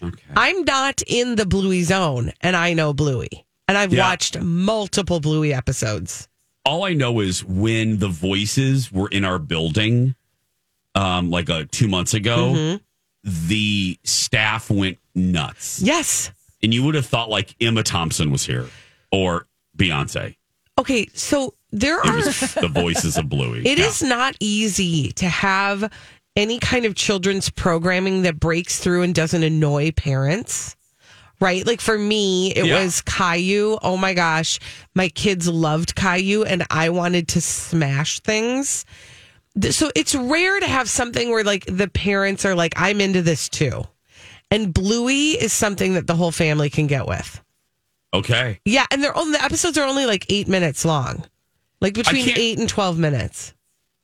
okay. 0.00 0.22
I'm 0.36 0.62
not 0.64 1.02
in 1.08 1.34
the 1.34 1.46
Bluey 1.46 1.82
zone 1.82 2.32
and 2.40 2.54
I 2.54 2.72
know 2.74 2.92
Bluey. 2.92 3.44
And 3.66 3.76
I've 3.76 3.92
Yeah. 3.92 4.08
watched 4.08 4.40
multiple 4.40 5.18
Bluey 5.18 5.52
episodes. 5.52 6.28
All 6.64 6.84
I 6.84 6.94
know 6.94 7.20
is 7.20 7.44
when 7.44 7.98
the 7.98 8.08
voices 8.08 8.90
were 8.92 9.08
in 9.08 9.24
our 9.24 9.38
building, 9.38 10.14
um, 10.94 11.30
like 11.30 11.50
uh, 11.50 11.64
two 11.70 11.88
months 11.88 12.14
ago, 12.14 12.52
Mm-hmm. 12.54 12.76
the 13.48 13.98
staff 14.04 14.70
went 14.70 14.98
nuts. 15.14 15.80
Yes. 15.82 16.30
And 16.62 16.72
you 16.72 16.82
would 16.84 16.94
have 16.94 17.06
thought 17.06 17.28
like 17.30 17.54
Emma 17.60 17.82
Thompson 17.82 18.30
was 18.30 18.44
here 18.46 18.66
or 19.12 19.46
Beyonce. 19.76 20.36
Okay, 20.78 21.06
so 21.14 21.54
there 21.70 22.00
It 22.00 22.06
are 22.08 22.22
the 22.62 22.68
voices 22.68 23.16
of 23.16 23.28
Bluey. 23.28 23.60
It 23.66 23.78
Yeah. 23.78 23.86
is 23.86 24.02
not 24.02 24.34
easy 24.40 25.12
to 25.12 25.28
have 25.28 25.92
any 26.36 26.58
kind 26.58 26.84
of 26.84 26.94
children's 26.96 27.48
programming 27.50 28.22
that 28.22 28.40
breaks 28.40 28.80
through 28.80 29.02
and 29.02 29.14
doesn't 29.14 29.42
annoy 29.42 29.92
parents. 29.92 30.74
Right? 31.44 31.66
Like 31.66 31.82
for 31.82 31.98
me, 31.98 32.52
it 32.54 32.64
Yeah. 32.64 32.82
was 32.82 33.02
Caillou. 33.02 33.78
Oh 33.82 33.98
my 33.98 34.14
gosh. 34.14 34.58
My 34.94 35.10
kids 35.10 35.46
loved 35.46 35.94
Caillou 35.94 36.42
and 36.44 36.64
I 36.70 36.88
wanted 36.88 37.28
to 37.28 37.40
smash 37.42 38.20
things. 38.20 38.86
So 39.70 39.90
it's 39.94 40.14
rare 40.14 40.58
to 40.58 40.66
have 40.66 40.88
something 40.88 41.30
where 41.30 41.44
like 41.44 41.66
the 41.66 41.86
parents 41.88 42.46
are 42.46 42.54
like, 42.54 42.72
I'm 42.76 42.98
into 43.00 43.20
this 43.20 43.50
too. 43.50 43.84
And 44.50 44.72
Bluey 44.72 45.32
is 45.32 45.52
something 45.52 45.94
that 45.94 46.06
the 46.06 46.14
whole 46.16 46.32
family 46.32 46.70
can 46.70 46.86
get 46.86 47.06
with. 47.06 47.42
Okay. 48.14 48.58
Yeah. 48.64 48.86
And 48.90 49.02
they're 49.02 49.16
only, 49.16 49.36
the 49.36 49.44
episodes 49.44 49.76
are 49.76 49.86
only 49.86 50.06
like 50.06 50.24
eight 50.30 50.48
minutes 50.48 50.84
long, 50.84 51.24
like 51.80 51.92
between 51.92 52.30
eight 52.38 52.58
and 52.58 52.68
12 52.68 52.98
minutes. 52.98 53.52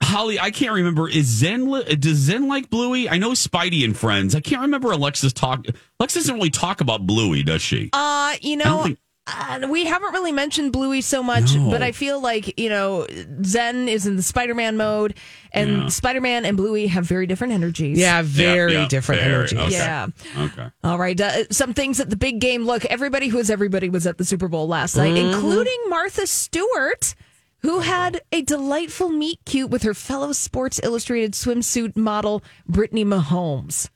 Holly, 0.02 0.40
I 0.40 0.50
can't 0.50 0.72
remember. 0.72 1.08
Is 1.08 1.26
Zen 1.26 1.70
does 1.98 2.16
Zen 2.18 2.48
like 2.48 2.70
Bluey? 2.70 3.08
I 3.08 3.18
know 3.18 3.30
Spidey 3.32 3.84
and 3.84 3.96
Friends. 3.96 4.34
I 4.34 4.40
can't 4.40 4.62
remember 4.62 4.90
Alexis 4.92 5.32
talk. 5.32 5.66
Alexis 6.00 6.24
doesn't 6.24 6.34
really 6.36 6.50
talk 6.50 6.80
about 6.80 7.06
Bluey, 7.06 7.42
does 7.42 7.62
she? 7.62 7.90
Uh, 7.92 8.34
you 8.40 8.56
know, 8.56 8.82
think- 8.84 8.98
uh, 9.26 9.60
we 9.70 9.84
haven't 9.84 10.12
really 10.12 10.32
mentioned 10.32 10.72
Bluey 10.72 11.02
so 11.02 11.22
much, 11.22 11.54
No. 11.54 11.70
but 11.70 11.82
I 11.82 11.92
feel 11.92 12.20
like, 12.20 12.58
you 12.58 12.68
know, 12.68 13.06
Zen 13.44 13.88
is 13.88 14.06
in 14.06 14.16
the 14.16 14.22
Spider 14.22 14.54
Man 14.54 14.76
mode, 14.76 15.14
and 15.52 15.82
Yeah. 15.82 15.88
Spider 15.88 16.20
Man 16.20 16.44
and 16.44 16.56
Bluey 16.56 16.88
have 16.88 17.04
very 17.04 17.26
different 17.28 17.52
energies. 17.52 17.96
Yeah, 17.98 18.22
very 18.24 18.72
yeah, 18.72 18.88
different 18.88 19.20
very, 19.20 19.34
energies. 19.34 19.58
okay. 19.60 19.70
Yeah. 19.76 20.06
Okay. 20.36 20.66
All 20.82 20.98
right. 20.98 21.20
Uh, 21.20 21.44
some 21.50 21.74
things 21.74 22.00
at 22.00 22.10
the 22.10 22.16
big 22.16 22.40
game. 22.40 22.64
Look, 22.64 22.84
everybody 22.86 23.28
who 23.28 23.38
is 23.38 23.50
everybody 23.50 23.88
was 23.90 24.06
at 24.06 24.18
the 24.18 24.24
Super 24.24 24.48
Bowl 24.48 24.66
last 24.66 24.96
night, 24.96 25.12
Mm-hmm. 25.14 25.34
including 25.34 25.78
Martha 25.88 26.26
Stewart, 26.26 27.14
who 27.62 27.80
had 27.80 28.20
a 28.32 28.42
delightful 28.42 29.08
meet 29.08 29.38
cute 29.44 29.70
with 29.70 29.82
her 29.82 29.94
fellow 29.94 30.32
Sports 30.32 30.80
Illustrated 30.82 31.32
swimsuit 31.32 31.96
model, 31.96 32.42
Brittany 32.66 33.04
Mahomes. 33.04 33.88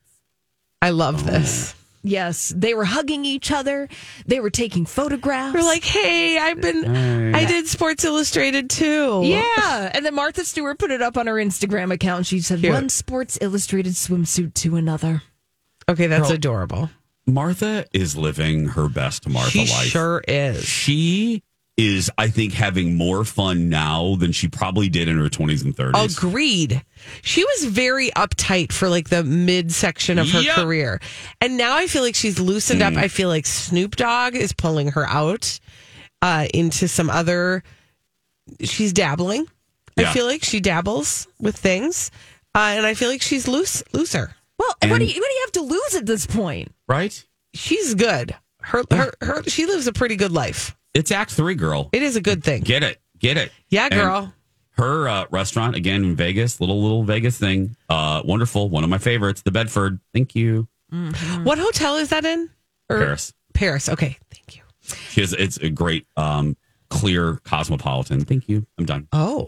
I 0.83 0.90
love 0.90 1.22
oh, 1.27 1.31
this. 1.31 1.74
Yes, 2.03 2.53
they 2.55 2.74
were 2.74 2.85
hugging 2.85 3.24
each 3.24 3.50
other. 3.50 3.88
They 4.27 4.38
were 4.38 4.50
taking 4.50 4.85
photographs. 4.85 5.55
We're 5.55 5.62
like, 5.62 5.85
hey, 5.85 6.37
I've 6.37 6.61
been, 6.61 7.35
I 7.35 7.46
did 7.46 7.66
Sports 7.66 8.05
Illustrated 8.05 8.68
too. 8.70 9.22
Yeah. 9.24 9.42
And 9.94 10.05
then 10.05 10.14
Martha 10.14 10.44
Stewart 10.44 10.79
put 10.79 10.90
it 10.90 11.00
up 11.00 11.16
on 11.16 11.27
her 11.27 11.35
Instagram 11.35 11.92
account. 11.92 12.27
She 12.27 12.40
said, 12.40 12.61
Cute. 12.61 12.72
one 12.72 12.88
Sports 12.88 13.38
Illustrated 13.40 13.92
swimsuit 13.94 14.53
to 14.55 14.77
another. 14.77 15.22
Okay, 15.88 16.07
that's 16.07 16.29
Girl. 16.29 16.33
adorable. 16.33 16.90
Martha 17.27 17.87
is 17.92 18.16
living 18.16 18.68
her 18.68 18.88
best 18.88 19.29
Martha 19.29 19.50
She 19.50 19.61
life. 19.61 19.87
sure 19.87 20.22
is. 20.29 20.64
She 20.64 21.42
is, 21.77 22.11
I 22.17 22.29
think, 22.29 22.53
having 22.53 22.97
more 22.97 23.25
fun 23.25 23.69
now 23.69 24.15
than 24.17 24.31
she 24.33 24.47
probably 24.49 24.89
did 24.89 25.09
in 25.09 25.19
her 25.19 25.29
20s 25.29 25.65
and 25.65 25.75
30s. 25.77 26.17
Agreed. 26.19 26.83
She 27.23 27.43
was 27.45 27.65
very 27.65 28.11
uptight 28.13 28.71
for 28.73 28.89
like 28.89 29.09
the 29.09 29.25
mid 29.25 29.73
section 29.73 30.19
of 30.19 30.31
her 30.31 30.41
Yep. 30.41 30.55
career. 30.55 31.01
And 31.41 31.57
now 31.57 31.77
I 31.77 31.87
feel 31.89 32.03
like 32.03 32.15
she's 32.15 32.39
loosened 32.39 32.81
up. 32.83 32.95
I 32.95 33.09
feel 33.09 33.29
like 33.29 33.45
Snoop 33.47 33.97
Dogg 33.97 34.37
is 34.37 34.53
pulling 34.53 34.93
her 34.93 35.07
out 35.07 35.59
uh, 36.23 36.47
into 36.55 36.87
some 36.87 37.11
other. 37.11 37.65
She's 38.63 38.93
dabbling. 38.93 39.47
I 39.97 40.13
feel 40.13 40.27
like 40.27 40.45
she 40.45 40.61
dabbles 40.61 41.27
with 41.41 41.57
things. 41.57 42.11
Uh, 42.55 42.75
and 42.77 42.87
I 42.87 42.95
feel 42.95 43.09
like 43.09 43.23
she's 43.23 43.49
loose, 43.49 43.83
looser. 43.93 44.35
Well, 44.59 44.73
what, 44.83 44.99
do 44.99 45.05
you, 45.05 45.21
what 45.21 45.29
do 45.29 45.35
you 45.35 45.43
have 45.45 45.53
to 45.53 45.63
lose 45.63 45.95
at 45.97 46.07
this 46.07 46.27
point? 46.27 46.73
right? 46.87 47.25
She's 47.53 47.95
good. 47.95 48.35
Her, 48.61 48.83
her, 48.91 49.13
her, 49.21 49.43
she 49.45 49.67
lives 49.67 49.87
a 49.89 49.93
pretty 49.93 50.17
good 50.17 50.31
life. 50.33 50.77
It's 50.95 51.11
Act 51.11 51.33
Three, 51.33 51.55
girl. 51.55 51.89
It 51.93 52.03
is 52.03 52.17
a 52.17 52.21
good 52.21 52.43
thing. 52.45 52.63
Get 52.63 52.83
it. 52.83 53.01
Get 53.19 53.37
it. 53.37 53.51
Yeah, 53.69 53.85
And 53.91 53.95
girl. 53.95 54.33
her 54.73 55.09
uh, 55.09 55.25
restaurant, 55.31 55.75
again 55.77 56.05
in 56.05 56.17
Vegas, 56.17 56.61
little, 56.61 56.81
little 56.83 57.03
Vegas 57.05 57.39
thing. 57.39 57.77
Uh, 57.89 58.23
wonderful. 58.25 58.69
One 58.69 58.85
of 58.85 58.91
my 58.91 58.99
favorites, 58.99 59.43
the 59.43 59.51
Bedford. 59.51 59.99
Thank 60.13 60.35
you. 60.35 60.69
What 61.43 61.59
hotel 61.59 61.97
is 61.97 62.11
that 62.11 62.25
in? 62.25 62.49
Or- 62.89 62.99
Paris. 62.99 63.33
Paris. 63.55 63.89
Okay. 63.89 64.17
Thank 64.31 64.57
you. 64.57 64.63
She 65.11 65.21
has, 65.23 65.33
it's 65.33 65.57
a 65.57 65.71
great, 65.71 66.07
um, 66.17 66.57
clear 66.91 67.41
cosmopolitan. 67.45 68.25
Thank 68.25 68.49
you. 68.49 68.67
I'm 68.79 68.85
done. 68.85 69.09
Oh. 69.13 69.47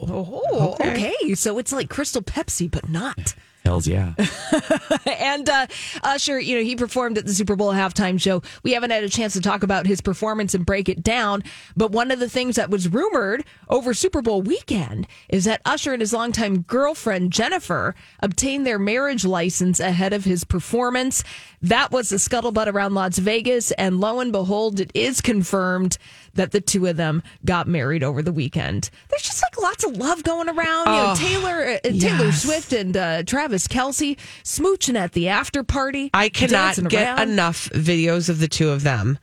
Oh, 0.51 0.77
okay. 0.81 1.35
So 1.35 1.59
it's 1.59 1.73
like 1.73 1.89
Crystal 1.91 2.23
Pepsi, 2.23 2.69
but 2.71 2.89
not. 2.89 3.35
Hells 3.67 3.87
yeah. 3.89 4.15
and 5.07 5.49
uh, 5.49 5.67
Usher, 6.05 6.39
you 6.39 6.57
know, 6.57 6.63
he 6.63 6.77
performed 6.77 7.19
at 7.19 7.27
the 7.27 7.35
Super 7.35 7.57
Bowl 7.57 7.73
halftime 7.73 8.21
show. 8.21 8.43
We 8.63 8.73
haven't 8.73 8.91
had 8.91 9.03
a 9.03 9.09
chance 9.09 9.33
to 9.33 9.41
talk 9.41 9.63
about 9.65 9.87
his 9.87 10.01
performance 10.01 10.55
and 10.55 10.65
break 10.65 10.89
it 10.89 11.03
down, 11.03 11.43
but 11.77 11.91
one 11.91 12.11
of 12.13 12.21
the 12.21 12.29
things 12.29 12.55
that 12.57 12.71
was 12.71 12.89
rumored 12.89 13.45
over 13.69 13.93
Super 13.93 14.23
Bowl 14.23 14.41
weekend 14.41 15.09
is 15.29 15.45
that 15.47 15.61
Usher 15.65 15.93
and 15.93 16.01
his 16.01 16.13
longtime 16.13 16.63
girlfriend 16.63 17.33
Jennifer 17.33 17.95
obtained 18.21 18.67
their 18.67 18.79
marriage 18.79 19.25
license 19.25 19.81
ahead 19.81 20.13
of 20.13 20.25
his 20.25 20.45
performance. 20.45 21.25
That 21.61 21.91
was 21.91 22.11
the 22.11 22.17
scuttlebutt 22.17 22.69
around 22.73 22.95
Las 22.95 23.19
Vegas, 23.19 23.73
and 23.73 23.99
lo 24.01 24.21
and 24.21 24.31
behold, 24.31 24.79
it 24.79 24.93
is 24.95 25.21
confirmed 25.21 25.99
that 26.35 26.53
the 26.53 26.61
two 26.61 26.87
of 26.87 26.97
them 26.99 27.23
got 27.47 27.67
married 27.67 28.05
over 28.05 28.23
the 28.23 28.33
weekend. 28.33 28.91
There's 29.09 29.23
just 29.23 29.43
like 29.43 29.61
lots 29.61 29.85
of 29.85 29.97
love 29.97 30.23
going 30.23 30.49
around. 30.51 30.87
You 30.87 30.93
know, 30.93 31.07
Oh, 31.09 31.15
Taylor, 31.17 31.65
uh, 31.65 31.79
Taylor 31.83 32.27
yes. 32.27 32.43
Swift 32.43 32.73
and 32.75 32.95
uh, 32.97 33.23
Travis 33.23 33.56
Kelce 33.59 34.17
smooching 34.45 34.97
at 34.97 35.13
the 35.13 35.29
after 35.29 35.63
party. 35.63 36.11
I 36.15 36.29
cannot 36.29 36.77
get 36.89 37.19
around. 37.19 37.31
enough 37.31 37.69
videos 37.71 38.29
of 38.29 38.41
the 38.41 38.49
two 38.49 38.71
of 38.71 38.83
them. 38.83 39.19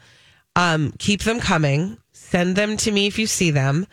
Um, 0.55 0.93
keep 0.99 1.23
them 1.23 1.39
coming. 1.39 1.97
Send 2.11 2.55
them 2.55 2.77
to 2.77 2.91
me 2.91 3.07
if 3.07 3.17
you 3.19 3.27
see 3.27 3.51
them. 3.51 3.87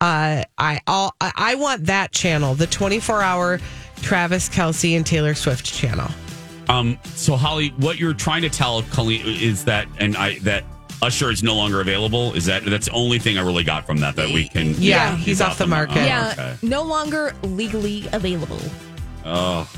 Uh, 0.00 0.44
I 0.58 0.80
all 0.86 1.14
I 1.20 1.32
I 1.36 1.54
want 1.54 1.86
that 1.86 2.12
channel, 2.12 2.54
the 2.54 2.66
24 2.66 3.22
hour 3.22 3.60
Travis 4.02 4.48
Kelce 4.48 4.96
and 4.96 5.06
Taylor 5.06 5.34
Swift 5.34 5.64
channel. 5.64 6.08
Um, 6.68 6.98
so 7.14 7.36
Holly, 7.36 7.68
what 7.78 7.98
you're 7.98 8.14
trying 8.14 8.42
to 8.42 8.48
tell 8.48 8.82
Colleen 8.84 9.22
is 9.24 9.64
that, 9.64 9.86
and 9.98 10.16
I 10.16 10.38
that 10.40 10.64
Usher 11.02 11.30
is 11.30 11.42
no 11.42 11.54
longer 11.54 11.80
available. 11.80 12.32
Is 12.34 12.46
that 12.46 12.64
that's 12.64 12.86
the 12.86 12.92
only 12.92 13.18
thing 13.18 13.36
I 13.36 13.42
really 13.42 13.64
got 13.64 13.86
from 13.86 13.98
that 13.98 14.16
that 14.16 14.30
we 14.30 14.48
can? 14.48 14.74
Yeah, 14.78 15.16
he's 15.16 15.40
off 15.40 15.58
the 15.58 15.66
market. 15.66 15.98
Oh, 15.98 16.04
yeah, 16.04 16.32
okay. 16.32 16.56
no 16.62 16.82
longer 16.82 17.34
legally 17.42 18.08
available. 18.12 18.60
Oh, 19.24 19.70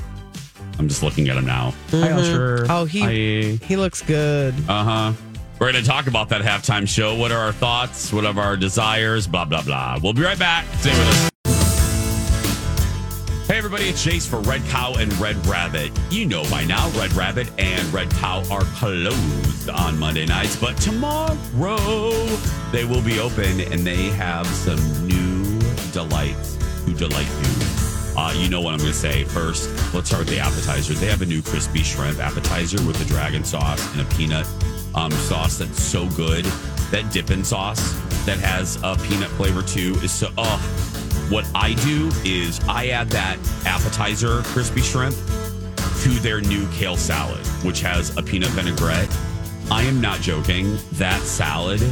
I'm 0.79 0.89
just 0.89 1.03
looking 1.03 1.29
at 1.29 1.37
him 1.37 1.47
now. 1.47 1.75
Hi, 1.91 2.11
Usher. 2.11 2.67
Oh, 2.69 2.85
he 2.85 3.57
he 3.57 3.77
looks 3.77 4.03
good. 4.03 4.55
Uh 4.69 4.85
huh. 4.85 5.13
We're 5.61 5.71
going 5.71 5.83
to 5.85 5.89
talk 5.89 6.09
about 6.09 6.29
that 6.31 6.43
halftime 6.43 6.87
show. 6.89 7.15
What 7.15 7.31
are 7.31 7.39
our 7.39 7.53
thoughts? 7.53 8.13
What 8.13 8.27
are 8.27 8.39
our 8.39 8.57
desires? 8.57 9.27
Blah 9.27 9.45
blah 9.45 9.63
blah. 9.63 9.99
We'll 10.03 10.13
be 10.13 10.23
right 10.23 10.39
back. 10.39 10.67
Stay 10.81 10.91
with 10.91 11.09
us. 11.09 11.31
Hey 13.47 13.59
everybody, 13.59 13.85
it's 13.85 14.05
Jace 14.05 14.27
for 14.27 14.41
Red 14.41 14.65
Cow 14.71 14.95
and 14.95 15.13
Red 15.19 15.37
Rabbit. 15.47 15.93
You 16.11 16.25
know 16.25 16.45
by 16.51 16.65
now, 16.65 16.89
Red 16.99 17.13
Rabbit 17.13 17.51
and 17.59 17.93
Red 17.93 18.11
Cow 18.13 18.43
are 18.51 18.65
closed 18.77 19.69
on 19.69 19.99
Monday 19.99 20.25
nights, 20.25 20.57
but 20.57 20.79
tomorrow 20.79 21.37
they 22.73 22.87
will 22.87 23.03
be 23.03 23.21
open 23.21 23.61
and 23.61 23.81
they 23.81 24.05
have 24.13 24.47
some 24.47 24.81
new 25.07 25.61
delights 25.93 26.57
to 26.87 26.95
delight 26.95 27.29
you. 27.43 27.84
Uh, 28.17 28.33
you 28.37 28.49
know 28.49 28.61
what 28.61 28.75
I'm 28.75 28.79
going 28.79 28.93
to 28.93 28.97
say. 28.97 29.25
First, 29.25 29.69
let's 29.93 30.09
start 30.09 30.21
with 30.21 30.29
the 30.29 30.39
appetizer. 30.39 30.95
They 30.95 31.07
have 31.07 31.23
a 31.23 31.27
new 31.27 31.43
crispy 31.43 31.83
shrimp 31.83 32.19
appetizer 32.19 32.85
with 32.87 33.01
a 33.01 33.05
dragon 33.05 33.45
sauce 33.45 33.93
and 33.93 34.03
a 34.03 34.15
peanut 34.15 34.47
um, 34.95 35.11
sauce 35.11 35.59
that's 35.59 35.83
so 35.83 36.09
good. 36.11 36.45
That 36.91 37.11
dipping 37.13 37.43
sauce 37.43 37.95
that 38.25 38.39
has 38.39 38.77
a 38.83 38.97
peanut 39.09 39.31
flavor 39.31 39.63
too 39.63 39.97
is 40.03 40.13
so. 40.13 40.29
Oh, 40.39 40.59
what 41.31 41.49
I 41.55 41.75
do 41.75 42.11
is 42.25 42.61
I 42.69 42.89
add 42.89 43.11
that 43.11 43.39
appetizer 43.67 44.43
crispy 44.43 44.83
shrimp 44.83 45.17
to 46.03 46.11
their 46.21 46.41
new 46.41 46.69
kale 46.69 46.97
salad, 46.97 47.45
which 47.65 47.81
has 47.81 48.17
a 48.17 48.23
peanut 48.23 48.51
vinaigrette. 48.51 49.09
I 49.71 49.83
am 49.83 50.01
not 50.01 50.21
joking. 50.21 50.77
That 50.93 51.21
salad, 51.23 51.83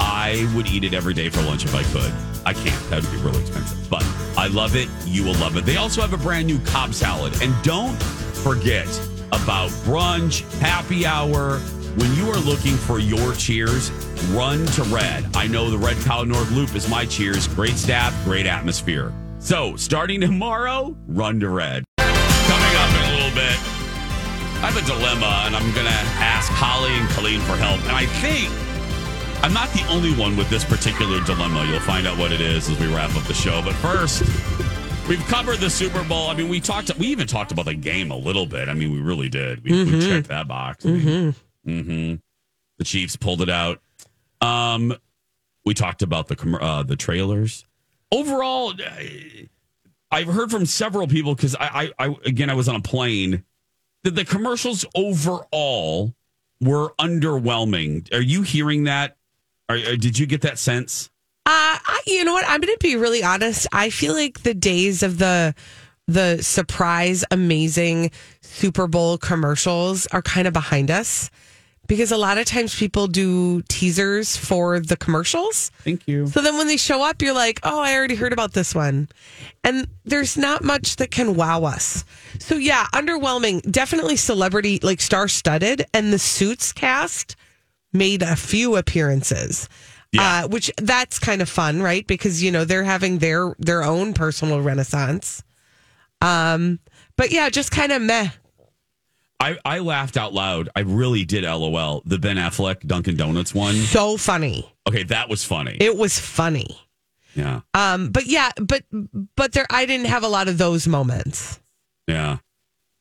I 0.00 0.50
would 0.56 0.66
eat 0.66 0.82
it 0.82 0.94
every 0.94 1.14
day 1.14 1.28
for 1.28 1.42
lunch 1.42 1.64
if 1.64 1.74
I 1.74 1.82
could. 1.84 2.29
I 2.46 2.52
can't. 2.52 2.90
That 2.90 3.02
would 3.02 3.10
be 3.10 3.18
really 3.18 3.40
expensive. 3.40 3.88
But 3.90 4.04
I 4.36 4.48
love 4.48 4.76
it. 4.76 4.88
You 5.04 5.24
will 5.24 5.34
love 5.34 5.56
it. 5.56 5.64
They 5.64 5.76
also 5.76 6.00
have 6.00 6.12
a 6.12 6.18
brand 6.18 6.46
new 6.46 6.58
Cobb 6.60 6.94
salad. 6.94 7.34
And 7.42 7.54
don't 7.62 7.96
forget 8.02 8.88
about 9.32 9.70
brunch, 9.84 10.42
happy 10.60 11.06
hour. 11.06 11.58
When 11.96 12.14
you 12.14 12.30
are 12.30 12.38
looking 12.38 12.76
for 12.76 12.98
your 12.98 13.34
cheers, 13.34 13.90
run 14.30 14.64
to 14.66 14.82
Red. 14.84 15.26
I 15.36 15.46
know 15.48 15.70
the 15.70 15.78
Red 15.78 15.96
Cow 15.98 16.22
North 16.22 16.50
Loop 16.52 16.74
is 16.74 16.88
my 16.88 17.04
cheers. 17.04 17.48
Great 17.48 17.76
staff, 17.76 18.14
great 18.24 18.46
atmosphere. 18.46 19.12
So 19.40 19.74
starting 19.76 20.20
tomorrow, 20.20 20.96
run 21.08 21.40
to 21.40 21.48
Red. 21.48 21.84
Coming 21.98 22.76
up 22.76 22.90
in 22.90 23.10
a 23.10 23.14
little 23.16 23.34
bit, 23.34 23.58
I 24.62 24.70
have 24.70 24.76
a 24.76 24.86
dilemma, 24.86 25.44
and 25.46 25.56
I'm 25.56 25.72
going 25.72 25.86
to 25.86 25.92
ask 26.20 26.50
Holly 26.52 26.92
and 26.92 27.08
Colleen 27.10 27.40
for 27.40 27.56
help. 27.56 27.80
And 27.82 27.92
I 27.92 28.06
think 28.06 28.50
I'm 29.42 29.54
not 29.54 29.70
the 29.70 29.84
only 29.88 30.12
one 30.14 30.36
with 30.36 30.50
this 30.50 30.64
particular 30.64 31.22
dilemma. 31.24 31.64
You'll 31.66 31.80
find 31.80 32.06
out 32.06 32.18
what 32.18 32.30
it 32.30 32.40
is 32.40 32.68
as 32.68 32.78
we 32.78 32.86
wrap 32.94 33.14
up 33.16 33.22
the 33.24 33.34
show. 33.34 33.62
But 33.64 33.74
first, 33.76 34.20
we've 35.08 35.24
covered 35.28 35.58
the 35.58 35.70
Super 35.70 36.04
Bowl. 36.04 36.28
I 36.28 36.34
mean, 36.34 36.48
we 36.48 36.60
talked. 36.60 36.94
We 36.98 37.06
even 37.08 37.26
talked 37.26 37.50
about 37.50 37.64
the 37.64 37.74
game 37.74 38.10
a 38.10 38.16
little 38.16 38.44
bit. 38.46 38.68
I 38.68 38.74
mean, 38.74 38.92
we 38.92 39.00
really 39.00 39.28
did. 39.30 39.64
We, 39.64 39.72
we 39.84 39.90
Mhm. 39.92 40.08
checked 40.08 40.28
that 40.28 40.46
box. 40.46 40.84
hmm 40.84 41.30
The 41.64 42.84
Chiefs 42.84 43.16
pulled 43.16 43.40
it 43.40 43.48
out. 43.48 43.80
Um, 44.42 44.94
we 45.64 45.72
talked 45.74 46.02
about 46.02 46.28
the 46.28 46.58
uh, 46.60 46.82
the 46.82 46.96
trailers. 46.96 47.64
Overall, 48.12 48.74
I- 48.78 49.48
I've 50.12 50.26
heard 50.26 50.50
from 50.50 50.66
several 50.66 51.06
people 51.06 51.34
because 51.34 51.54
I, 51.56 51.92
I, 51.98 52.06
I 52.08 52.14
again 52.26 52.50
I 52.50 52.54
was 52.54 52.68
on 52.68 52.76
a 52.76 52.80
plane 52.82 53.44
that 54.04 54.14
the 54.14 54.24
commercials 54.24 54.84
overall 54.94 56.14
were 56.60 56.92
underwhelming. 56.98 58.12
Are 58.12 58.20
you 58.20 58.42
hearing 58.42 58.84
that? 58.84 59.16
Are, 59.70 59.92
are- 59.92 59.96
did 59.96 60.18
you 60.18 60.26
get 60.26 60.40
that 60.42 60.58
sense? 60.58 61.10
Uh, 61.46 61.78
I, 61.84 62.00
you 62.06 62.24
know 62.24 62.32
what? 62.32 62.44
I'm 62.46 62.60
going 62.60 62.72
to 62.74 62.78
be 62.80 62.96
really 62.96 63.22
honest. 63.22 63.66
I 63.72 63.90
feel 63.90 64.14
like 64.14 64.42
the 64.42 64.54
days 64.54 65.02
of 65.02 65.18
the 65.18 65.54
the 66.06 66.42
surprise, 66.42 67.24
amazing 67.30 68.10
Super 68.40 68.88
Bowl 68.88 69.16
commercials 69.16 70.08
are 70.08 70.22
kind 70.22 70.48
of 70.48 70.52
behind 70.52 70.90
us 70.90 71.30
because 71.86 72.10
a 72.10 72.16
lot 72.16 72.36
of 72.36 72.46
times 72.46 72.74
people 72.74 73.06
do 73.06 73.62
teasers 73.68 74.36
for 74.36 74.80
the 74.80 74.96
commercials. 74.96 75.70
Thank 75.84 76.06
you. 76.08 76.26
So 76.26 76.40
then 76.40 76.56
when 76.58 76.66
they 76.66 76.76
show 76.76 77.02
up, 77.04 77.22
you're 77.22 77.34
like, 77.34 77.60
oh, 77.62 77.80
I 77.80 77.94
already 77.94 78.16
heard 78.16 78.32
about 78.32 78.52
this 78.52 78.74
one. 78.74 79.08
And 79.64 79.86
there's 80.04 80.36
not 80.36 80.64
much 80.64 80.96
that 80.96 81.10
can 81.12 81.34
wow 81.36 81.62
us. 81.64 82.04
So 82.40 82.56
yeah, 82.56 82.86
underwhelming. 82.92 83.62
Definitely 83.70 84.16
celebrity, 84.16 84.80
like 84.82 85.00
star 85.00 85.26
studded. 85.28 85.84
And 85.94 86.12
the 86.12 86.18
Suits 86.18 86.72
cast 86.72 87.36
made 87.92 88.22
a 88.22 88.36
few 88.36 88.76
appearances. 88.76 89.68
Uh, 90.18 90.48
which 90.48 90.72
that's 90.76 91.20
kind 91.20 91.40
of 91.40 91.48
fun, 91.48 91.80
right? 91.80 92.04
Because 92.04 92.42
you 92.42 92.50
know 92.50 92.64
they're 92.64 92.82
having 92.82 93.18
their 93.18 93.54
their 93.60 93.84
own 93.84 94.12
personal 94.12 94.60
renaissance. 94.60 95.40
Um, 96.20 96.80
but 97.16 97.30
yeah, 97.30 97.48
just 97.48 97.70
kind 97.70 97.92
of 97.92 98.02
meh. 98.02 98.30
I, 99.38 99.56
I 99.64 99.78
laughed 99.78 100.16
out 100.16 100.34
loud. 100.34 100.68
I 100.76 100.80
really 100.80 101.24
did. 101.24 101.44
LOL. 101.44 102.02
The 102.04 102.18
Ben 102.18 102.36
Affleck 102.36 102.86
Dunkin' 102.86 103.16
Donuts 103.16 103.54
one. 103.54 103.74
So 103.74 104.16
funny. 104.16 104.70
Okay, 104.88 105.04
that 105.04 105.28
was 105.28 105.44
funny. 105.44 105.76
It 105.80 105.96
was 105.96 106.18
funny. 106.18 106.76
yeah, 107.34 107.60
Um, 107.72 108.10
but 108.10 108.26
yeah, 108.26 108.50
but 108.60 108.82
but 109.36 109.52
there, 109.52 109.66
I 109.70 109.86
didn't 109.86 110.06
have 110.08 110.24
a 110.24 110.28
lot 110.28 110.48
of 110.48 110.58
those 110.58 110.86
moments. 110.88 111.60
yeah. 112.08 112.38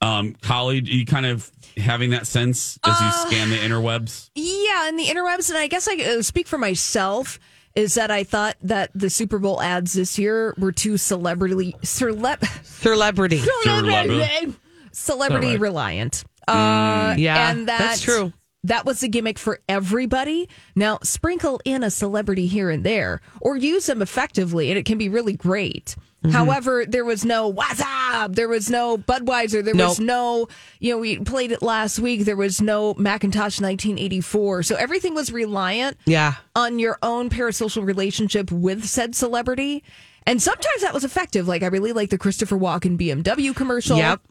Um, 0.01 0.35
Holly, 0.43 0.79
you 0.85 1.05
kind 1.05 1.25
of 1.25 1.51
having 1.79 2.11
that 2.11 2.27
sense 2.27 2.77
as 2.85 2.99
you 3.01 3.11
scan 3.29 3.49
the 3.49 3.57
interwebs. 3.57 4.29
Yeah, 4.35 4.87
and 4.87 4.97
the 4.99 5.05
interwebs, 5.05 5.49
and 5.49 5.57
I 5.57 5.67
guess 5.67 5.87
I 5.87 5.95
uh, 5.95 6.21
speak 6.21 6.47
for 6.47 6.57
myself. 6.57 7.39
Is 7.75 7.93
that 7.93 8.09
I 8.11 8.23
thought 8.23 8.57
that 8.63 8.89
the 8.95 9.09
Super 9.11 9.37
Bowl 9.37 9.61
ads 9.61 9.93
this 9.93 10.17
year 10.17 10.55
were 10.57 10.71
too 10.71 10.97
celebrity 10.97 11.75
celeb 11.83 12.43
Celebrity. 12.65 13.39
Celeb- 13.39 14.55
celebrity 14.91 15.47
Alright. 15.47 15.59
reliant. 15.61 16.23
Uh, 16.47 17.13
Yeah, 17.17 17.51
and 17.51 17.67
that, 17.67 17.77
that's 17.79 18.01
true. 18.01 18.33
That 18.63 18.85
was 18.85 18.99
the 18.99 19.07
gimmick 19.07 19.37
for 19.39 19.59
everybody. 19.69 20.49
Now 20.75 20.99
sprinkle 21.03 21.61
in 21.63 21.83
a 21.83 21.91
celebrity 21.91 22.47
here 22.47 22.69
and 22.69 22.83
there, 22.83 23.21
or 23.39 23.55
use 23.55 23.85
them 23.85 24.01
effectively, 24.01 24.69
and 24.71 24.77
it 24.77 24.83
can 24.85 24.97
be 24.97 25.07
really 25.07 25.33
great. 25.33 25.95
Mm-hmm. 26.23 26.31
However, 26.35 26.85
there 26.85 27.05
was 27.05 27.23
no 27.23 27.47
what's 27.47 27.81
up. 27.81 28.35
There 28.35 28.49
was 28.49 28.69
no 28.69 28.97
Budweiser. 28.97 29.63
There 29.63 29.73
was 29.75 30.01
no, 30.01 30.49
you 30.79 30.91
know, 30.91 30.97
we 30.97 31.17
played 31.19 31.51
it 31.53 31.61
last 31.61 31.97
week. 31.99 32.25
There 32.25 32.35
was 32.35 32.59
no 32.61 32.93
Macintosh 32.95 33.61
1984. 33.61 34.63
So 34.63 34.75
everything 34.75 35.15
was 35.15 35.31
reliant 35.31 35.97
Yeah. 36.05 36.33
on 36.55 36.77
your 36.77 36.97
own 37.01 37.29
parasocial 37.29 37.85
relationship 37.85 38.51
with 38.51 38.85
said 38.85 39.15
celebrity. 39.15 39.81
And 40.25 40.41
sometimes 40.41 40.81
that 40.81 40.93
was 40.93 41.05
effective. 41.05 41.47
Like 41.47 41.63
I 41.63 41.67
really 41.67 41.93
like 41.93 42.09
the 42.09 42.17
Christopher 42.17 42.57
Walken 42.57 42.97
BMW 42.99 43.55
commercial. 43.55 43.97
Yep. 43.97 44.21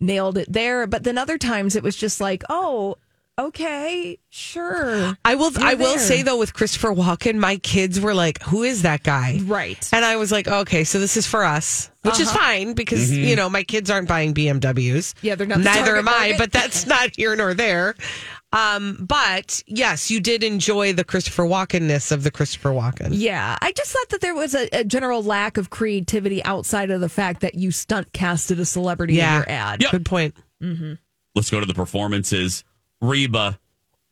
Nailed 0.00 0.38
it 0.38 0.50
there. 0.52 0.86
But 0.86 1.04
then 1.04 1.18
other 1.18 1.36
times 1.38 1.76
it 1.76 1.82
was 1.82 1.94
just 1.94 2.20
like, 2.20 2.42
oh, 2.48 2.96
okay, 3.38 4.18
sure. 4.30 5.16
I 5.24 5.34
will. 5.34 5.50
You're 5.52 5.62
I 5.64 5.74
will 5.74 5.90
there. 5.96 5.98
say 5.98 6.22
though, 6.22 6.38
with 6.38 6.54
Christopher 6.54 6.90
Walken, 6.94 7.36
my 7.36 7.56
kids 7.56 8.00
were 8.00 8.14
like, 8.14 8.42
"Who 8.44 8.62
is 8.62 8.82
that 8.82 9.02
guy?" 9.02 9.40
Right. 9.44 9.88
And 9.92 10.04
I 10.04 10.16
was 10.16 10.30
like, 10.32 10.48
"Okay, 10.48 10.84
so 10.84 10.98
this 11.00 11.16
is 11.16 11.26
for 11.26 11.44
us," 11.44 11.90
which 12.02 12.20
is 12.20 12.28
Uh-huh. 12.28 12.38
fine 12.38 12.72
because 12.74 13.10
Mm-hmm. 13.10 13.24
you 13.24 13.36
know 13.36 13.48
my 13.48 13.62
kids 13.62 13.90
aren't 13.90 14.08
buying 14.08 14.34
BMWs. 14.34 15.14
Yeah, 15.22 15.34
they're 15.34 15.46
not 15.46 15.58
the 15.58 15.64
Neither 15.64 15.96
target 15.96 15.98
am 15.98 16.08
I, 16.08 16.34
but 16.38 16.52
that's 16.52 16.86
not 16.94 17.10
here 17.16 17.34
nor 17.36 17.54
there. 17.54 17.94
Um, 18.52 19.04
but 19.08 19.64
yes, 19.66 20.12
you 20.12 20.20
did 20.20 20.44
enjoy 20.44 20.92
the 20.92 21.02
Christopher 21.02 21.42
Walken-ness 21.42 22.12
of 22.12 22.22
the 22.22 22.30
Christopher 22.30 22.70
Walken. 22.70 23.08
Yeah, 23.10 23.58
I 23.60 23.72
just 23.72 23.90
thought 23.90 24.10
that 24.10 24.20
there 24.20 24.34
was 24.36 24.54
a, 24.54 24.68
a 24.72 24.84
general 24.84 25.24
lack 25.24 25.56
of 25.56 25.70
creativity 25.70 26.40
outside 26.44 26.92
of 26.92 27.00
the 27.00 27.08
fact 27.08 27.40
that 27.40 27.56
you 27.56 27.72
stunt 27.72 28.12
casted 28.12 28.60
a 28.60 28.64
celebrity 28.64 29.14
Yeah. 29.14 29.30
in 29.30 29.34
your 29.40 29.50
ad. 29.50 29.82
Yep. 29.82 29.90
Good 29.90 30.04
point. 30.06 30.36
Let's 31.34 31.50
go 31.50 31.58
to 31.58 31.66
the 31.66 31.74
performances. 31.74 32.62
Reba, 33.08 33.58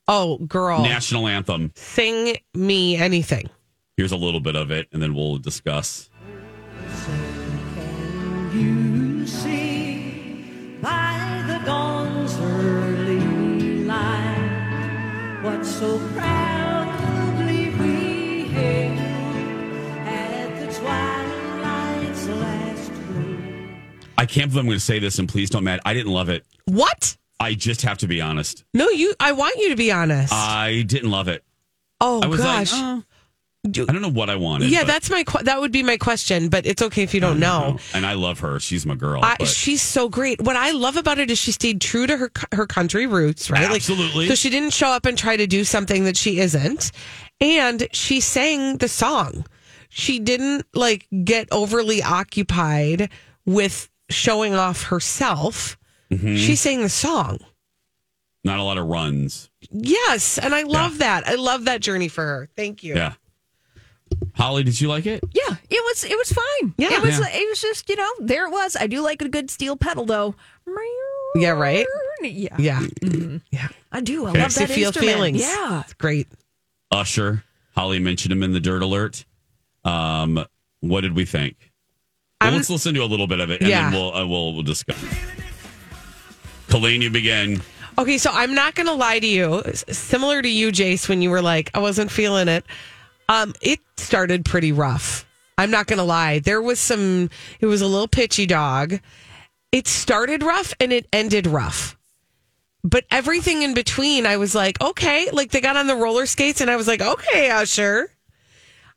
Oh, 0.09 0.39
girl, 0.39 0.83
national 0.83 1.27
anthem. 1.29 1.73
sing 1.77 2.37
me 2.55 2.97
anything. 2.97 3.49
Here's 3.97 4.13
a 4.13 4.17
little 4.17 4.41
bit 4.41 4.57
of 4.57 4.71
it, 4.71 4.89
and 4.93 5.01
then 5.03 5.15
we'll 5.15 5.39
discuss. 5.39 6.11
You 8.53 9.27
see 9.27 10.77
by 10.83 11.45
the 11.47 11.65
dawn's 11.65 12.37
early 12.39 13.85
light 13.85 15.41
what 15.43 15.65
so 15.65 15.99
proudly 16.15 17.71
we 17.71 18.45
hailed 18.49 18.99
at 20.07 20.61
the 20.61 20.67
twilight's 20.79 22.27
last 22.29 22.93
gleam. 22.93 23.75
I 24.19 24.27
can't 24.27 24.51
believe 24.51 24.61
I'm 24.61 24.67
going 24.67 24.77
to 24.79 24.85
say 24.85 24.99
this, 24.99 25.19
and 25.19 25.29
please 25.29 25.49
don't 25.49 25.65
mad. 25.65 25.81
I 25.87 25.95
didn't 25.95 26.13
love 26.13 26.29
it. 26.29 26.45
What? 26.67 27.17
I 27.43 27.55
just 27.55 27.83
have 27.83 27.99
to 27.99 28.07
be 28.07 28.21
honest. 28.21 28.65
No, 28.73 28.89
you. 28.89 29.15
I 29.19 29.33
want 29.33 29.57
you 29.57 29.71
to 29.71 29.77
be 29.77 29.91
honest. 29.93 30.33
I 30.33 30.83
didn't 30.87 31.11
love 31.11 31.29
it. 31.29 31.45
oh 32.01 32.21
I 32.23 32.27
was 32.27 32.41
gosh. 32.41 32.73
Uh, 32.73 32.77
like, 32.77 32.85
oh, 32.85 33.85
I 33.89 33.93
don't 33.93 34.03
know 34.03 34.11
what 34.11 34.29
I 34.29 34.37
wanted. 34.37 34.71
yeah, 34.71 34.85
that's 34.85 35.09
my. 35.11 35.25
That 35.43 35.61
would 35.61 35.71
be 35.73 35.83
my 35.83 35.97
question, 35.97 36.49
but 36.49 36.67
it's 36.67 36.83
okay 36.83 37.03
if 37.03 37.15
you 37.15 37.21
don't 37.21 37.39
know. 37.39 37.79
And 37.95 38.05
I 38.05 38.15
love 38.15 38.41
her. 38.41 38.59
She's 38.59 38.85
my 38.85 38.95
girl. 38.97 39.21
I, 39.23 39.45
she's 39.45 39.83
so 39.83 40.09
great. 40.09 40.41
What 40.43 40.57
I 40.57 40.73
love 40.73 40.97
about 40.97 41.19
it 41.19 41.31
is 41.31 41.39
she 41.39 41.53
stayed 41.53 41.81
true 41.81 42.07
to 42.07 42.17
her 42.17 42.31
her 42.53 42.67
country 42.67 43.07
roots, 43.07 43.51
right? 43.51 43.63
Like, 43.63 43.77
Absolutely. 43.77 44.29
so 44.29 44.35
she 44.35 44.51
didn't 44.51 44.73
show 44.73 44.89
up 44.89 45.07
and 45.07 45.17
try 45.17 45.37
to 45.37 45.47
do 45.47 45.65
something 45.65 46.05
that 46.05 46.17
she 46.17 46.41
isn't, 46.41 46.91
and 47.41 47.87
she 47.93 48.21
sang 48.21 48.79
the 48.79 48.89
song. 48.89 49.47
She 49.89 50.19
didn't 50.19 50.67
like 50.75 51.07
get 51.25 51.49
overly 51.53 52.03
occupied 52.03 53.11
with 53.47 53.89
showing 54.11 54.55
off 54.55 54.85
herself. 54.85 55.77
Mhm. 56.13 56.37
She 56.37 56.57
sang 56.57 56.83
the 56.83 56.89
song. 56.89 57.39
not 58.45 58.59
a 58.59 58.63
lot 58.65 58.77
of 58.77 58.87
runs. 58.89 59.51
Yes, 59.71 60.37
and 60.37 60.53
I 60.53 60.65
love 60.65 60.99
that. 60.99 61.27
I 61.29 61.37
love 61.37 61.67
that 61.67 61.81
journey 61.81 62.09
for 62.09 62.25
her. 62.25 62.49
Thank 62.57 62.83
you. 62.83 62.97
Yeah. 62.97 63.13
Holly, 64.35 64.65
did 64.65 64.81
you 64.81 64.89
like 64.89 65.07
it? 65.07 65.23
Yeah, 65.33 65.55
it 65.71 65.81
was 65.85 66.03
it 66.05 66.17
was 66.19 66.33
fine. 66.33 66.75
Yeah. 66.77 66.93
it 66.95 67.03
was 67.03 67.19
Yeah. 67.21 67.29
it 67.31 67.49
was 67.49 67.61
just 67.61 67.89
you 67.89 67.95
know 67.97 68.11
there 68.19 68.47
it 68.47 68.51
was. 68.51 68.75
I 68.77 68.89
do 68.89 69.01
like 69.01 69.23
a 69.23 69.29
good 69.29 69.49
steel 69.51 69.77
pedal 69.77 70.05
though. 70.05 70.35
Yeah, 71.37 71.51
right. 71.51 71.87
Yeah, 72.21 72.57
Yeah, 72.59 72.87
yeah. 73.51 73.69
I 73.93 74.01
do. 74.01 74.27
I 74.27 74.31
Okay. 74.31 74.39
love 74.41 74.49
Makes 74.49 74.61
you 74.61 74.67
that 74.67 74.75
feel 74.75 74.87
instrument. 74.89 75.15
feelings. 75.15 75.41
Yeah, 75.41 75.81
It's 75.83 75.95
great. 75.95 76.27
Usher. 76.91 77.45
Holly 77.77 78.01
mentioned 78.01 78.33
him 78.33 78.43
in 78.43 78.53
the 78.53 78.61
dirt 78.61 78.83
alert. 78.83 79.25
Um, 79.85 80.45
what 80.81 81.01
did 81.03 81.15
we 81.17 81.25
think? 81.25 81.57
Well, 82.41 82.51
let's 82.53 82.69
listen 82.69 82.93
to 82.95 83.03
a 83.03 83.07
little 83.07 83.27
bit 83.29 83.39
of 83.41 83.51
it, 83.51 83.61
and 83.61 83.71
Yeah. 83.71 83.89
then 83.91 83.93
we'll 83.99 84.15
uh, 84.15 84.27
we'll 84.27 84.53
we'll 84.53 84.63
discuss. 84.63 84.99
Colleen, 86.73 87.03
you 87.03 87.11
begin. 87.11 87.61
Okay, 87.99 88.17
so 88.17 88.31
I'm 88.33 88.55
not 88.55 88.75
going 88.75 88.87
to 88.87 88.95
lie 88.95 89.19
to 89.19 89.27
you. 89.27 89.63
Similar 89.75 90.41
to 90.41 90.49
you, 90.49 90.73
Jace, 90.73 91.07
when 91.07 91.21
you 91.21 91.29
were 91.29 91.43
like, 91.43 91.71
I 91.75 91.81
wasn't 91.81 92.11
feeling 92.11 92.49
it. 92.49 92.65
Um, 93.29 93.53
it 93.61 93.79
started 93.99 94.47
pretty 94.47 94.73
rough. 94.73 95.27
I'm 95.59 95.71
not 95.71 95.87
going 95.87 95.99
to 95.99 96.03
lie. 96.03 96.39
There 96.39 96.63
was 96.63 96.81
some. 96.81 97.29
It 97.61 97.67
was 97.67 97.83
a 97.83 97.87
little 97.87 98.09
pitchy 98.09 98.47
dog. 98.47 99.01
It 99.71 99.87
started 99.87 100.43
rough 100.43 100.73
and 100.81 100.95
it 100.95 101.07
ended 101.13 101.47
rough. 101.47 101.99
But 102.83 103.05
everything 103.11 103.61
in 103.61 103.75
between, 103.75 104.25
I 104.25 104.39
was 104.39 104.55
like, 104.55 104.81
okay. 104.81 105.29
Like 105.31 105.51
they 105.51 105.61
got 105.61 105.77
on 105.77 105.89
the 105.89 105.97
roller 105.97 106.25
skates, 106.25 106.63
and 106.63 106.71
I 106.71 106.77
was 106.77 106.89
like, 106.89 107.03
okay, 107.03 107.51
Usher. 107.51 108.11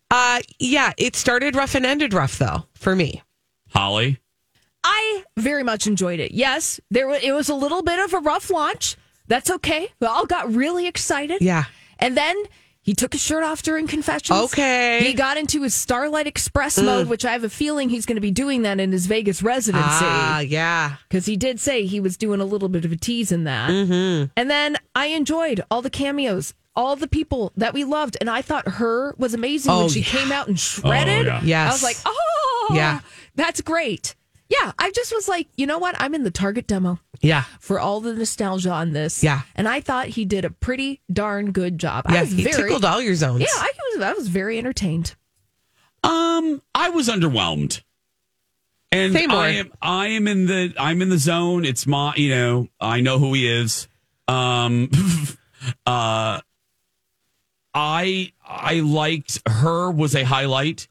Uh, 0.09 0.39
yeah, 0.59 0.93
it 0.97 1.17
started 1.17 1.57
rough 1.57 1.75
and 1.75 1.85
ended 1.85 2.13
rough 2.13 2.37
though 2.37 2.67
for 2.73 2.95
me. 2.95 3.21
Holly. 3.71 4.21
I 4.87 5.23
very 5.37 5.63
much 5.63 5.87
enjoyed 5.87 6.19
it. 6.19 6.31
Yes, 6.31 6.79
there 6.91 7.09
it 7.11 7.33
was 7.33 7.49
a 7.49 7.55
little 7.55 7.81
bit 7.81 7.99
of 7.99 8.13
a 8.13 8.19
rough 8.19 8.49
launch. 8.51 8.95
That's 9.27 9.49
okay. 9.49 9.89
We 9.99 10.05
all 10.07 10.25
got 10.27 10.53
really 10.53 10.85
excited. 10.87 11.41
Yeah. 11.41 11.63
and 11.97 12.15
then 12.15 12.35
he 12.81 12.93
took 12.93 13.13
his 13.13 13.21
shirt 13.23 13.43
off 13.43 13.63
during 13.63 13.87
confessions. 13.87 14.39
Okay. 14.53 14.99
he 15.03 15.13
got 15.15 15.37
into 15.37 15.63
his 15.63 15.73
Starlight 15.73 16.27
Express 16.27 16.77
Mm. 16.77 16.85
mode, 16.85 17.07
which 17.07 17.25
I 17.25 17.31
have 17.31 17.43
a 17.43 17.49
feeling 17.49 17.89
he's 17.89 18.05
going 18.05 18.17
to 18.17 18.21
be 18.21 18.29
doing 18.29 18.61
that 18.61 18.79
in 18.79 18.91
his 18.91 19.07
Vegas 19.07 19.41
residency. 19.41 19.87
Ah, 20.05 20.39
yeah. 20.41 20.97
because 21.09 21.25
he 21.25 21.35
did 21.35 21.59
say 21.59 21.87
he 21.87 21.99
was 21.99 22.15
doing 22.15 22.39
a 22.41 22.45
little 22.45 22.69
bit 22.69 22.85
of 22.85 22.91
a 22.91 22.95
tease 22.95 23.31
in 23.31 23.45
that. 23.45 23.71
Mm-hmm. 23.71 24.25
And 24.37 24.49
then 24.51 24.77
I 24.93 25.07
enjoyed 25.07 25.63
all 25.71 25.81
the 25.81 25.89
cameos, 25.89 26.53
all 26.75 26.95
the 26.95 27.07
people 27.07 27.51
that 27.57 27.73
we 27.73 27.83
loved, 27.83 28.17
and 28.21 28.29
I 28.29 28.43
thought 28.43 28.67
H.E.R. 28.67 29.15
was 29.17 29.33
amazing 29.33 29.71
Oh, 29.71 29.79
when 29.79 29.89
she 29.89 30.01
yeah. 30.01 30.05
came 30.05 30.31
out 30.31 30.47
and 30.47 30.59
shredded. 30.59 31.25
yeah. 31.25 31.41
Yes. 31.43 31.69
I 31.71 31.73
was 31.73 31.81
like, 31.83 31.97
oh, 32.05 32.71
Yeah. 32.75 32.99
that's 33.33 33.61
great. 33.61 34.13
Yeah, 34.47 34.73
I 34.77 34.91
just 34.91 35.11
was 35.13 35.27
like, 35.27 35.47
you 35.57 35.65
know 35.65 35.79
what? 35.79 35.95
I'm 35.99 36.13
in 36.13 36.23
the 36.23 36.29
target 36.31 36.67
demo 36.67 36.99
Yeah. 37.21 37.45
for 37.59 37.79
all 37.79 37.99
the 37.99 38.13
nostalgia 38.13 38.69
on 38.71 38.91
this. 38.93 39.23
Yeah. 39.23 39.41
and 39.55 39.67
I 39.67 39.81
thought 39.81 40.07
he 40.07 40.23
did 40.25 40.45
a 40.45 40.51
pretty 40.51 41.01
darn 41.11 41.51
good 41.51 41.79
job. 41.79 42.05
I 42.07 42.13
Yeah. 42.15 42.21
was 42.21 42.31
He 42.31 42.43
very, 42.43 42.63
tickled 42.63 42.85
all 42.85 43.01
your 43.01 43.15
zones. 43.15 43.41
yeah, 43.41 43.47
I 43.55 43.71
was, 43.95 44.03
I 44.03 44.13
was 44.13 44.27
very 44.27 44.57
entertained. 44.59 45.15
Um, 46.03 46.61
I 46.75 46.89
was 46.89 47.07
underwhelmed. 47.09 47.81
And 48.91 49.13
Say 49.13 49.25
more. 49.27 49.39
I 49.39 49.49
am 49.49 49.71
I 49.81 50.07
am 50.09 50.27
in 50.27 50.45
the 50.45 50.73
I'm 50.79 51.01
in 51.01 51.09
the 51.09 51.17
zone. 51.17 51.65
It's 51.65 51.85
my 51.87 52.13
you 52.15 52.29
know, 52.29 52.67
I 52.79 53.01
know 53.01 53.17
who 53.19 53.33
he 53.33 53.45
is. 53.51 53.87
Um 54.27 54.89
uh 55.87 56.39
I 57.73 58.31
I 58.47 58.79
liked 58.81 59.41
H.E.R. 59.47 59.91
was 59.91 60.15
a 60.15 60.23
highlight. 60.23 60.87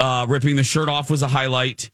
Uh 0.00 0.26
ripping 0.28 0.56
the 0.56 0.64
shirt 0.64 0.88
off 0.88 1.10
was 1.10 1.22
a 1.22 1.28
highlight. 1.28 1.90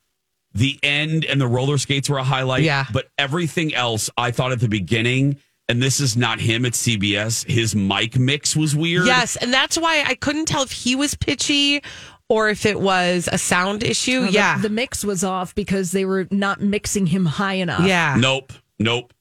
The 0.55 0.79
end 0.83 1.25
and 1.25 1.41
the 1.41 1.49
roller 1.49 1.79
skates 1.79 2.09
were 2.09 2.19
a 2.19 2.25
highlight. 2.25 2.63
Yeah. 2.63 2.87
But 2.93 3.09
everything 3.19 3.75
else 3.75 4.09
I 4.17 4.31
thought 4.31 4.53
at 4.53 4.61
the 4.61 4.69
beginning, 4.69 5.39
and 5.69 5.83
this 5.83 5.99
is 6.01 6.17
not 6.17 6.41
him 6.41 6.65
at 6.65 6.73
CBS, 6.73 7.45
his 7.51 7.75
mic 7.75 8.17
mix 8.19 8.55
was 8.55 8.77
weird. 8.77 9.07
Yes, 9.07 9.37
and 9.37 9.53
that's 9.53 9.77
why 9.77 10.05
I 10.07 10.15
couldn't 10.15 10.47
tell 10.47 10.63
if 10.63 10.71
he 10.71 10.95
was 10.95 11.15
pitchy 11.17 11.83
or 12.29 12.49
if 12.51 12.65
it 12.67 12.81
was 12.81 13.29
a 13.31 13.39
sound 13.39 13.83
issue. 13.83 14.27
The- 14.27 14.33
yeah. 14.33 14.59
the, 14.59 14.71
mix 14.71 15.05
was 15.05 15.25
off 15.25 15.55
because 15.55 15.91
they 15.91 16.05
were 16.05 16.27
not 16.31 16.61
mixing 16.61 17.07
him 17.07 17.27
high 17.27 17.55
enough. 17.55 17.87
yeah. 17.87 18.17
Nope. 18.19 18.53
Nope. 18.79 19.13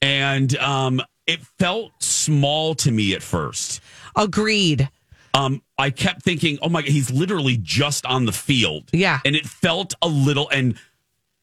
And 0.00 0.56
um 0.58 1.00
it 1.26 1.40
felt 1.58 1.92
small 2.02 2.74
to 2.76 2.90
me 2.90 3.12
at 3.14 3.22
first. 3.22 3.80
Agreed. 4.16 4.88
Um 5.34 5.62
I 5.78 5.90
kept 5.90 6.22
thinking, 6.22 6.58
"Oh 6.62 6.68
my 6.68 6.82
god, 6.82 6.90
he's 6.90 7.10
literally 7.10 7.56
just 7.60 8.04
on 8.06 8.24
the 8.26 8.32
field." 8.32 8.90
Yeah. 8.92 9.20
And 9.24 9.36
it 9.36 9.46
felt 9.46 9.94
a 10.02 10.08
little 10.08 10.48
and 10.50 10.74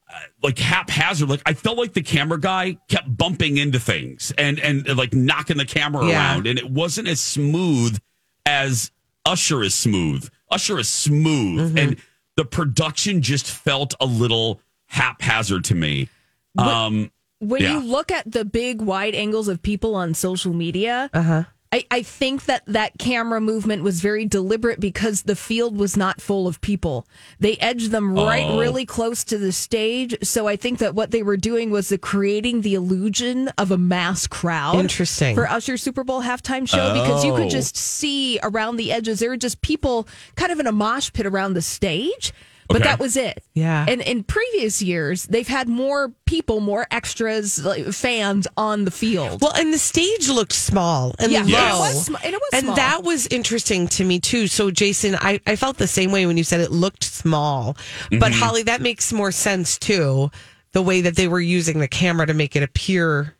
uh, 0.09 0.19
like 0.43 0.59
haphazard 0.59 1.29
like 1.29 1.41
I 1.45 1.53
felt 1.53 1.77
like 1.77 1.93
the 1.93 2.01
camera 2.03 2.39
guy 2.39 2.77
kept 2.89 3.15
bumping 3.17 3.57
into 3.57 3.79
things 3.79 4.31
and 4.37 4.59
and, 4.59 4.87
uh, 4.89 4.95
like 4.95 5.13
knocking 5.13 5.57
the 5.57 5.65
camera 5.65 6.05
Yeah. 6.07 6.33
around 6.33 6.47
and 6.47 6.59
it 6.59 6.69
wasn't 6.69 7.07
as 7.07 7.19
smooth 7.19 7.97
as 8.45 8.91
Usher 9.25 9.63
is 9.63 9.73
smooth. 9.73 10.29
Usher 10.51 10.77
is 10.79 10.87
smooth 10.87 11.69
Mm-hmm. 11.69 11.77
and 11.77 11.97
the 12.37 12.45
production 12.45 13.21
just 13.21 13.47
felt 13.49 13.93
a 13.99 14.05
little 14.05 14.61
haphazard 14.87 15.63
to 15.65 15.75
me. 15.75 16.09
Um 16.57 17.11
when 17.39 17.61
Yeah. 17.63 17.73
you 17.73 17.79
look 17.85 18.11
at 18.11 18.31
the 18.31 18.45
big 18.45 18.81
wide 18.81 19.15
angles 19.15 19.47
of 19.47 19.61
people 19.61 19.95
on 19.95 20.13
social 20.13 20.53
media, 20.53 21.09
Uh-huh. 21.13 21.43
I, 21.71 21.85
I 21.91 22.03
think 22.03 22.45
that 22.45 22.63
that 22.67 22.97
camera 22.99 23.41
movement 23.41 23.83
was 23.83 23.99
very 23.99 24.23
deliberate 24.25 24.79
because 24.79 25.23
the 25.23 25.35
field 25.35 25.75
was 25.75 25.97
not 25.97 26.21
full 26.21 26.47
of 26.47 26.61
people. 26.61 27.05
They 27.39 27.57
edged 27.57 27.91
them 27.91 28.13
right 28.13 28.45
Oh. 28.45 28.57
really 28.59 28.85
close 28.85 29.23
to 29.25 29.37
the 29.37 29.51
stage. 29.51 30.15
So 30.23 30.47
I 30.47 30.55
think 30.55 30.79
that 30.79 30.95
what 30.95 31.11
they 31.11 31.21
were 31.21 31.35
doing 31.37 31.71
was 31.71 31.89
the 31.89 31.97
creating 31.97 32.61
the 32.61 32.75
illusion 32.75 33.49
of 33.57 33.71
a 33.71 33.77
mass 33.77 34.25
crowd. 34.25 34.79
Interesting. 34.79 35.35
For 35.35 35.49
Usher's 35.49 35.81
Super 35.81 36.03
Bowl 36.05 36.21
halftime 36.21 36.67
show 36.67 36.93
because 36.93 37.25
you 37.25 37.33
Oh. 37.33 37.37
could 37.37 37.49
just 37.49 37.75
see 37.75 38.39
around 38.41 38.77
the 38.77 38.93
edges. 38.93 39.19
There 39.19 39.29
were 39.31 39.35
just 39.37 39.61
people 39.61 40.07
kind 40.35 40.51
of 40.53 40.59
in 40.59 40.67
a 40.67 40.71
mosh 40.71 41.11
pit 41.11 41.25
around 41.25 41.55
the 41.55 41.61
stage. 41.61 42.31
But 42.67 42.77
Okay. 42.77 42.85
that 42.85 42.99
was 42.99 43.15
it. 43.15 43.43
Yeah. 43.53 43.85
And 43.87 44.01
in 44.01 44.23
previous 44.23 44.81
years, 44.81 45.25
they've 45.25 45.47
had 45.47 45.69
more 45.69 46.11
people, 46.25 46.59
more 46.61 46.87
extras, 46.91 47.63
like 47.63 47.85
fans 47.87 48.47
on 48.57 48.85
the 48.85 48.91
field. 48.91 49.41
Well, 49.41 49.53
and 49.55 49.71
the 49.71 49.77
stage 49.77 50.29
looked 50.29 50.53
small 50.53 51.13
and 51.19 51.31
Yeah, 51.31 51.41
low. 51.41 51.45
Yes. 51.47 51.75
it 51.75 51.79
was, 51.95 52.05
sm- 52.05 52.15
and 52.23 52.33
it 52.33 52.41
was 52.41 52.49
and 52.53 52.63
small. 52.65 52.75
that 52.75 53.03
was 53.03 53.27
interesting 53.27 53.87
to 53.89 54.03
me 54.03 54.19
too. 54.19 54.47
So, 54.47 54.71
Jason, 54.71 55.15
I, 55.21 55.39
I 55.45 55.55
felt 55.55 55.77
the 55.77 55.87
same 55.87 56.11
way 56.11 56.25
when 56.25 56.37
you 56.37 56.43
said 56.43 56.59
it 56.59 56.71
looked 56.71 57.03
small. 57.03 57.77
But, 58.09 58.31
Mm-hmm. 58.31 58.39
Holly, 58.41 58.63
that 58.63 58.81
makes 58.81 59.13
more 59.13 59.31
sense 59.31 59.77
too. 59.77 60.31
The 60.71 60.81
way 60.81 61.01
that 61.01 61.15
they 61.15 61.27
were 61.27 61.39
using 61.39 61.79
the 61.79 61.87
camera 61.87 62.25
to 62.27 62.33
make 62.33 62.55
it 62.55 62.63
appear 62.63 63.35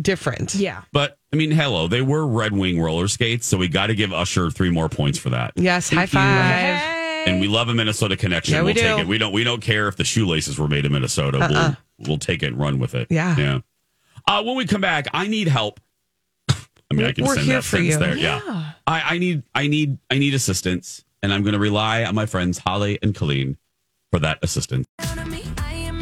different. 0.00 0.54
yeah. 0.54 0.82
But 0.92 1.18
I 1.32 1.36
mean, 1.36 1.50
hello, 1.50 1.86
they 1.88 2.00
were 2.02 2.26
Red 2.26 2.52
Wing 2.52 2.80
roller 2.80 3.06
skates, 3.06 3.46
so 3.46 3.56
we 3.58 3.68
got 3.68 3.88
to 3.88 3.94
give 3.94 4.12
Usher 4.12 4.50
three 4.50 4.70
more 4.70 4.88
points 4.88 5.18
for 5.18 5.30
that. 5.30 5.52
Yes, 5.56 5.90
high 5.90 6.06
five. 6.06 6.89
And 7.26 7.40
we 7.40 7.48
love 7.48 7.68
a 7.68 7.74
Minnesota 7.74 8.16
connection. 8.16 8.54
Yeah, 8.54 8.60
we 8.60 8.72
we'll 8.72 8.74
take 8.74 8.98
it. 9.00 9.06
We 9.06 9.18
don't. 9.18 9.32
We 9.32 9.44
don't 9.44 9.60
care 9.60 9.88
if 9.88 9.96
the 9.96 10.04
shoelaces 10.04 10.58
were 10.58 10.68
made 10.68 10.84
in 10.84 10.92
Minnesota. 10.92 11.46
We'll 11.50 11.76
we'll 12.08 12.18
take 12.18 12.42
it 12.42 12.48
and 12.48 12.58
run 12.58 12.78
with 12.78 12.94
it. 12.94 13.08
Yeah. 13.10 13.36
yeah. 13.36 13.58
Uh, 14.26 14.42
when 14.42 14.56
we 14.56 14.66
come 14.66 14.80
back, 14.80 15.06
I 15.12 15.26
need 15.26 15.48
help. 15.48 15.80
I 16.48 16.54
mean, 16.92 17.06
I 17.06 17.12
can 17.12 17.24
We're 17.24 17.36
send 17.36 17.48
that 17.48 17.64
sentence 17.64 17.94
you. 17.94 17.98
there. 17.98 18.16
Yeah. 18.16 18.72
I, 18.86 19.14
I 19.14 19.18
need, 19.18 19.42
I 19.54 19.66
need, 19.66 19.98
I 20.10 20.18
need 20.18 20.34
assistance, 20.34 21.04
and 21.22 21.32
I'm 21.32 21.42
going 21.42 21.52
to 21.52 21.58
rely 21.58 22.04
on 22.04 22.14
my 22.14 22.26
friends 22.26 22.58
Holly 22.58 22.98
and 23.02 23.14
Colleen 23.14 23.56
for 24.10 24.18
that 24.20 24.38
assistance. 24.42 24.86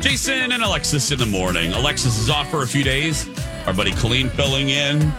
Jason 0.00 0.52
and 0.52 0.62
Alexis 0.62 1.10
in 1.10 1.18
the 1.18 1.26
morning. 1.26 1.72
Alexis 1.72 2.18
is 2.18 2.30
off 2.30 2.48
for 2.50 2.62
a 2.62 2.66
few 2.66 2.84
days. 2.84 3.28
Our 3.66 3.74
buddy 3.74 3.92
Colleen 3.92 4.28
filling 4.30 4.70
in. 4.70 5.12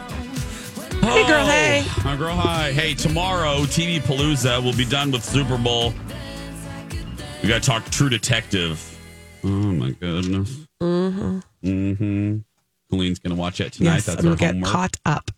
Hey, 1.02 1.26
girl, 1.28 1.46
hey. 1.46 1.84
Hi, 1.88 2.16
girl, 2.16 2.36
hi. 2.36 2.72
Hey, 2.72 2.94
tomorrow, 2.94 3.60
TV 3.62 4.00
Palooza 4.00 4.64
will 4.64 4.74
be 4.76 4.86
done 4.86 5.12
with 5.12 5.24
Super 5.24 5.58
Bowl. 5.58 5.94
We 7.42 7.48
got 7.50 7.62
to 7.64 7.68
talk 7.68 7.86
True 7.90 8.10
Detective. 8.10 8.80
Oh, 9.44 9.48
my 9.48 9.92
goodness. 9.92 10.66
Mm-hmm. 10.82 11.40
Mm-hmm. 11.64 12.38
Colleen's 12.90 13.20
going 13.20 13.36
to 13.36 13.40
watch 13.40 13.62
it 13.62 13.74
tonight. 13.74 13.96
Yes, 13.96 14.06
That's 14.06 14.22
I'm 14.22 14.28
our 14.30 14.36
gonna 14.36 14.40
get 14.40 14.54
homework. 14.56 14.72
caught 14.72 14.98
up. 15.06 15.32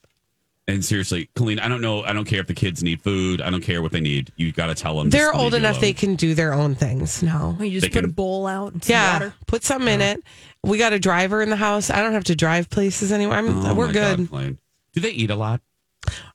And 0.68 0.84
seriously, 0.86 1.30
Colleen, 1.36 1.60
I 1.60 1.68
don't 1.68 1.82
know. 1.82 2.04
I 2.04 2.14
don't 2.14 2.26
care 2.26 2.40
if 2.40 2.48
the 2.48 2.54
kids 2.54 2.82
need 2.84 3.02
food. 3.02 3.42
I 3.42 3.50
don't 3.50 3.64
care 3.64 3.82
what 3.82 3.92
they 3.92 4.00
need. 4.00 4.32
You 4.38 4.52
got 4.52 4.68
to 4.68 4.76
tell 4.76 4.98
them. 4.98 5.10
They're 5.10 5.34
old 5.34 5.54
enough; 5.54 5.80
they 5.82 5.92
can 5.92 6.16
do 6.16 6.34
their 6.36 6.54
own 6.54 6.76
things 6.76 7.22
No, 7.24 7.58
You 7.60 7.72
just 7.72 7.82
They 7.82 7.90
put 7.90 8.06
a 8.06 8.08
can- 8.08 8.12
bowl 8.12 8.46
out 8.48 8.72
and 8.74 8.84
some 8.84 8.94
Yeah, 8.94 9.14
water. 9.14 9.34
put 9.48 9.64
something 9.64 9.88
in 9.96 10.02
it. 10.02 10.24
We 10.64 10.78
got 10.78 10.94
a 10.94 11.00
driver 11.00 11.42
in 11.42 11.50
the 11.50 11.56
house. 11.58 11.90
I 11.90 12.02
don't 12.02 12.14
have 12.14 12.26
to 12.26 12.36
drive 12.36 12.70
places 12.70 13.12
anymore. 13.12 13.36
I'm, 13.36 13.66
Oh, 13.66 13.74
we're 13.74 13.88
my 13.88 13.94
good. 13.94 14.18
God, 14.20 14.30
Colleen. 14.30 14.58
Do 14.94 15.02
they 15.02 15.12
eat 15.12 15.30
a 15.30 15.36
lot? 15.36 15.62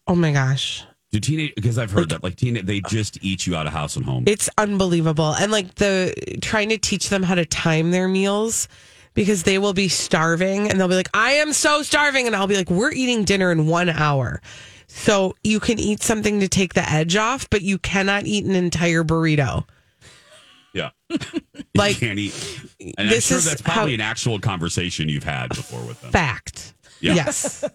Oh 0.06 0.14
my 0.14 0.32
gosh. 0.32 0.84
Do 1.12 1.20
teenage? 1.20 1.54
Because 1.54 1.78
I've 1.78 1.90
heard 1.92 2.08
that 2.10 2.22
like 2.22 2.36
teenage, 2.36 2.66
they 2.66 2.80
just 2.80 3.22
eat 3.22 3.46
you 3.46 3.54
out 3.56 3.66
of 3.66 3.72
house 3.72 3.96
and 3.96 4.04
home. 4.04 4.24
It's 4.26 4.48
unbelievable. 4.58 5.34
And 5.34 5.52
like 5.52 5.76
the 5.76 6.14
trying 6.42 6.68
to 6.70 6.78
teach 6.78 7.08
them 7.08 7.22
how 7.22 7.34
to 7.36 7.44
time 7.44 7.90
their 7.90 8.08
meals 8.08 8.68
because 9.14 9.44
they 9.44 9.58
will 9.58 9.72
be 9.72 9.88
starving 9.88 10.68
and 10.70 10.78
they'll 10.80 10.88
be 10.88 10.94
like, 10.96 11.08
I 11.14 11.32
am 11.32 11.52
so 11.52 11.82
starving. 11.82 12.26
And 12.26 12.34
I'll 12.36 12.46
be 12.46 12.56
like, 12.56 12.70
we're 12.70 12.92
eating 12.92 13.24
dinner 13.24 13.50
in 13.52 13.66
one 13.66 13.88
hour. 13.88 14.40
So 14.88 15.34
you 15.42 15.58
can 15.60 15.78
eat 15.78 16.02
something 16.02 16.40
to 16.40 16.48
take 16.48 16.74
the 16.74 16.88
edge 16.88 17.16
off, 17.16 17.48
but 17.50 17.62
you 17.62 17.78
cannot 17.78 18.26
eat 18.26 18.44
an 18.44 18.54
entire 18.54 19.02
burrito. 19.04 19.64
yeah, 20.72 20.90
Like, 21.74 22.00
you 22.00 22.06
can't 22.08 22.18
eat. 22.18 22.34
And 22.98 23.08
this 23.10 23.26
I'm 23.26 23.34
sure 23.34 23.38
is 23.38 23.44
that's 23.46 23.62
probably 23.62 23.92
how- 23.92 23.94
an 23.94 24.00
actual 24.00 24.38
conversation 24.38 25.08
you've 25.08 25.24
had 25.24 25.48
before 25.50 25.80
with 25.86 26.00
them. 26.02 26.12
Fact. 26.12 26.74
Yeah. 27.00 27.14
Yes. 27.14 27.64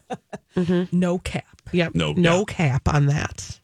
No 0.92 1.18
cap. 1.20 1.46
Yep. 1.72 1.96
No 1.96 2.12
No 2.12 2.44
cap 2.46 2.88
on 2.90 3.06
that. 3.06 3.60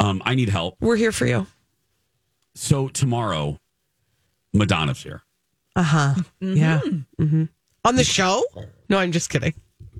Um, 0.00 0.20
I 0.24 0.34
need 0.34 0.48
help. 0.48 0.76
We're 0.80 0.96
here 0.96 1.12
for 1.12 1.26
you. 1.26 1.46
So 2.54 2.88
tomorrow, 2.88 3.60
Madonna's 4.52 5.02
here. 5.02 5.22
Uh 5.76 5.82
huh. 5.82 6.14
Yeah. 6.40 6.80
hmm 7.18 7.44
On 7.84 7.94
the 7.96 8.02
show? 8.04 8.42
No, 8.88 8.98
I'm 8.98 9.12
just 9.12 9.30
kidding. 9.30 9.54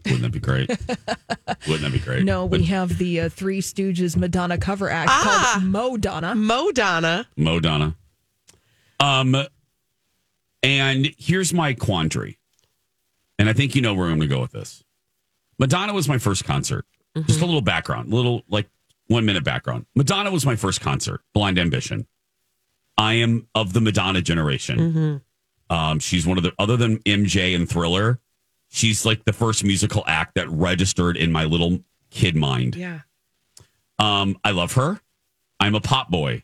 Wouldn't 0.05 0.23
that 0.23 0.33
be 0.33 0.40
great? 0.40 0.69
Wouldn't 1.69 1.83
that 1.83 1.92
be 1.92 1.99
great? 1.99 2.25
No, 2.25 2.47
we 2.47 2.64
have 2.64 2.99
the 2.99 3.21
uh, 3.23 3.29
Three 3.29 3.61
Stooges 3.61 4.16
Madonna 4.16 4.59
cover 4.59 4.88
act 4.90 5.11
Ah. 5.12 5.53
called 5.55 5.64
Mo 5.66 5.97
Donna. 5.97 6.35
Mo 6.35 6.71
Donna. 6.73 7.27
Madonna. 7.37 7.95
Um, 9.01 9.37
and 10.62 11.12
here's 11.19 11.53
my 11.55 11.75
quandary, 11.75 12.38
and 13.38 13.49
I 13.49 13.53
think 13.53 13.75
you 13.75 13.83
know 13.83 13.94
where 13.94 14.07
I'm 14.09 14.18
going 14.18 14.29
to 14.29 14.35
go 14.35 14.40
with 14.40 14.53
this. 14.53 14.85
Madonna 15.59 15.92
was 15.92 16.09
my 16.09 16.18
first 16.18 16.44
concert. 16.44 16.85
Just 17.27 17.40
a 17.40 17.46
little 17.46 17.62
background, 17.62 18.12
a 18.12 18.16
little 18.16 18.42
like 18.49 18.68
one 19.07 19.25
minute 19.25 19.42
background. 19.42 19.87
Madonna 19.94 20.31
was 20.31 20.44
my 20.44 20.55
first 20.55 20.83
concert. 20.83 21.22
Blond 21.33 21.59
Ambition. 21.59 22.07
I 22.99 23.14
am 23.14 23.49
of 23.55 23.72
the 23.72 23.81
Madonna 23.81 24.20
generation. 24.20 25.22
Um, 25.70 25.99
she's 25.99 26.27
one 26.27 26.37
of 26.37 26.44
the 26.44 26.53
other 26.59 26.77
than 26.77 26.99
MJ 27.01 27.55
and 27.55 27.68
Thriller. 27.68 28.20
She's 28.68 29.07
like 29.07 29.25
the 29.25 29.33
first 29.33 29.64
musical 29.64 30.05
act 30.07 30.35
that 30.35 30.49
registered 30.51 31.16
in 31.16 31.33
my 31.33 31.44
little 31.44 31.81
kid 32.11 32.37
mind. 32.37 32.77
Yeah. 32.77 33.01
Um, 33.99 34.38
I 34.44 34.51
love 34.51 34.75
her. 34.75 35.01
I'm 35.59 35.75
a 35.75 35.81
pop 35.81 36.11
boy. 36.11 36.42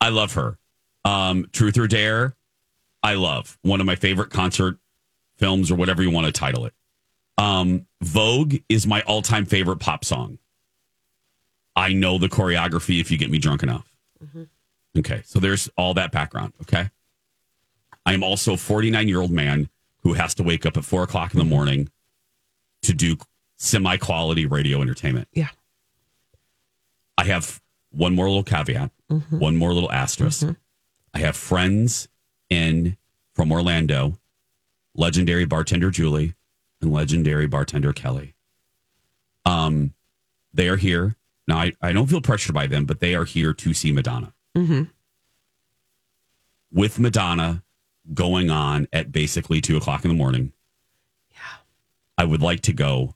I 0.00 0.08
love 0.08 0.34
her. 0.34 0.58
Um, 1.04 1.46
Truth 1.52 1.78
or 1.78 1.86
Dare, 1.86 2.34
I 3.02 3.14
love. 3.14 3.58
One 3.62 3.80
of 3.80 3.86
my 3.86 3.94
favorite 3.96 4.30
concert 4.30 4.78
films 5.40 5.70
or 5.70 5.74
whatever 5.74 6.02
you 6.02 6.10
want 6.10 6.26
to 6.26 6.32
title 6.32 6.66
it. 6.66 6.74
Um, 7.38 7.86
Vogue 8.02 8.56
is 8.68 8.86
my 8.86 9.00
all-time 9.02 9.46
favorite 9.46 9.78
pop 9.78 10.04
song. 10.04 10.38
I 11.74 11.94
know 11.94 12.18
the 12.18 12.28
choreography 12.28 13.00
if 13.00 13.10
you 13.10 13.16
get 13.16 13.30
me 13.30 13.38
drunk 13.38 13.62
enough. 13.62 13.90
Mm-hmm. 14.22 14.44
Okay, 14.98 15.22
so 15.24 15.40
there's 15.40 15.68
all 15.76 15.94
that 15.94 16.12
background. 16.12 16.52
Okay, 16.62 16.90
I 18.04 18.12
am 18.12 18.22
also 18.22 18.54
a 18.54 18.56
49 18.56 19.08
year 19.08 19.20
old 19.20 19.30
man 19.30 19.70
who 20.02 20.12
has 20.14 20.34
to 20.34 20.42
wake 20.42 20.66
up 20.66 20.76
at 20.76 20.84
four 20.84 21.02
o'clock 21.02 21.32
in 21.32 21.38
the 21.38 21.44
morning 21.44 21.88
to 22.82 22.92
do 22.92 23.16
semi 23.56 23.96
quality 23.96 24.46
radio 24.46 24.82
entertainment. 24.82 25.28
Yeah. 25.32 25.48
I 27.16 27.24
have 27.24 27.60
one 27.90 28.14
more 28.14 28.28
little 28.28 28.42
caveat, 28.42 28.90
mm-hmm. 29.10 29.38
one 29.38 29.56
more 29.56 29.72
little 29.72 29.92
asterisk. 29.92 30.42
Mm-hmm. 30.42 30.52
I 31.14 31.18
have 31.20 31.36
friends 31.36 32.08
in 32.48 32.96
from 33.34 33.52
Orlando, 33.52 34.18
legendary 35.04 35.44
bartender 35.46 35.90
Julie 35.90 36.34
and 36.80 36.92
legendary 36.92 37.46
bartender 37.46 37.92
Kelly. 37.92 38.34
Um, 39.46 39.94
they 40.52 40.68
are 40.68 40.76
here 40.76 41.16
now. 41.48 41.58
I, 41.58 41.72
I 41.80 41.92
don't 41.92 42.06
feel 42.06 42.20
pressured 42.20 42.54
by 42.54 42.66
them, 42.66 42.84
but 42.84 43.00
they 43.00 43.14
are 43.14 43.24
here 43.24 43.52
to 43.54 43.74
see 43.74 43.90
Madonna 43.92 44.32
Mm-hmm. 44.56 44.82
with 46.72 46.98
Madonna 46.98 47.62
going 48.12 48.50
on 48.50 48.88
at 48.92 49.12
basically 49.12 49.60
two 49.60 49.76
o'clock 49.76 50.04
in 50.04 50.08
the 50.10 50.16
morning. 50.16 50.52
Yeah, 51.32 51.38
I 52.18 52.24
would 52.24 52.42
like 52.42 52.60
to 52.62 52.72
go 52.72 53.14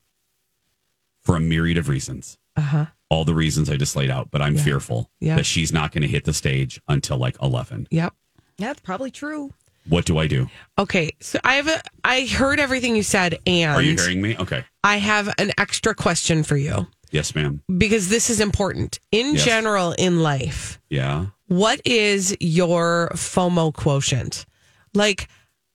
for 1.23 1.37
a 1.37 1.41
myriad 1.41 1.77
of 1.79 1.89
reasons. 1.89 2.39
Uh 2.57 2.61
huh. 2.61 2.87
All 3.09 3.25
the 3.25 3.35
reasons 3.35 3.69
I 3.69 3.77
just 3.77 3.97
laid 3.97 4.11
out, 4.11 4.31
but 4.31 4.41
I'm 4.43 4.55
Yeah. 4.55 4.63
fearful 4.63 5.11
Yeah. 5.21 5.37
that 5.37 5.47
she's 5.47 5.73
not 5.73 5.93
going 5.93 6.03
to 6.03 6.09
hit 6.09 6.25
the 6.25 6.33
stage 6.33 6.81
until 6.89 7.17
like 7.17 7.37
11. 7.43 7.89
Yep. 7.91 8.15
Yeah, 8.59 8.67
That's 8.69 8.81
probably 8.81 9.11
true. 9.11 9.53
What 9.89 10.07
do 10.07 10.19
I 10.19 10.27
do? 10.27 10.49
Okay. 10.79 11.11
So 11.21 11.39
I 11.45 11.55
have 11.57 11.69
a, 11.69 11.81
I 12.05 12.25
heard 12.27 12.59
everything 12.59 12.97
you 12.97 13.03
said, 13.03 13.39
and 13.47 13.71
Are 13.73 13.83
you 13.83 13.95
hearing 13.97 14.23
me? 14.23 14.37
Okay. 14.39 14.65
I 14.83 14.97
have 14.97 15.33
an 15.39 15.53
extra 15.59 15.95
question 15.95 16.43
for 16.43 16.57
you 16.57 16.87
Yes, 17.11 17.35
ma'am. 17.35 17.61
because 17.77 18.09
this 18.09 18.31
is 18.31 18.41
important. 18.41 18.99
In 19.13 19.35
Yes. 19.35 19.45
general, 19.45 19.93
in 19.93 20.23
life, 20.23 20.81
Yeah. 20.89 21.27
what 21.49 21.81
is 21.85 22.35
your 22.41 23.11
FOMO 23.15 23.73
quotient? 23.75 24.47
Like, 24.95 25.29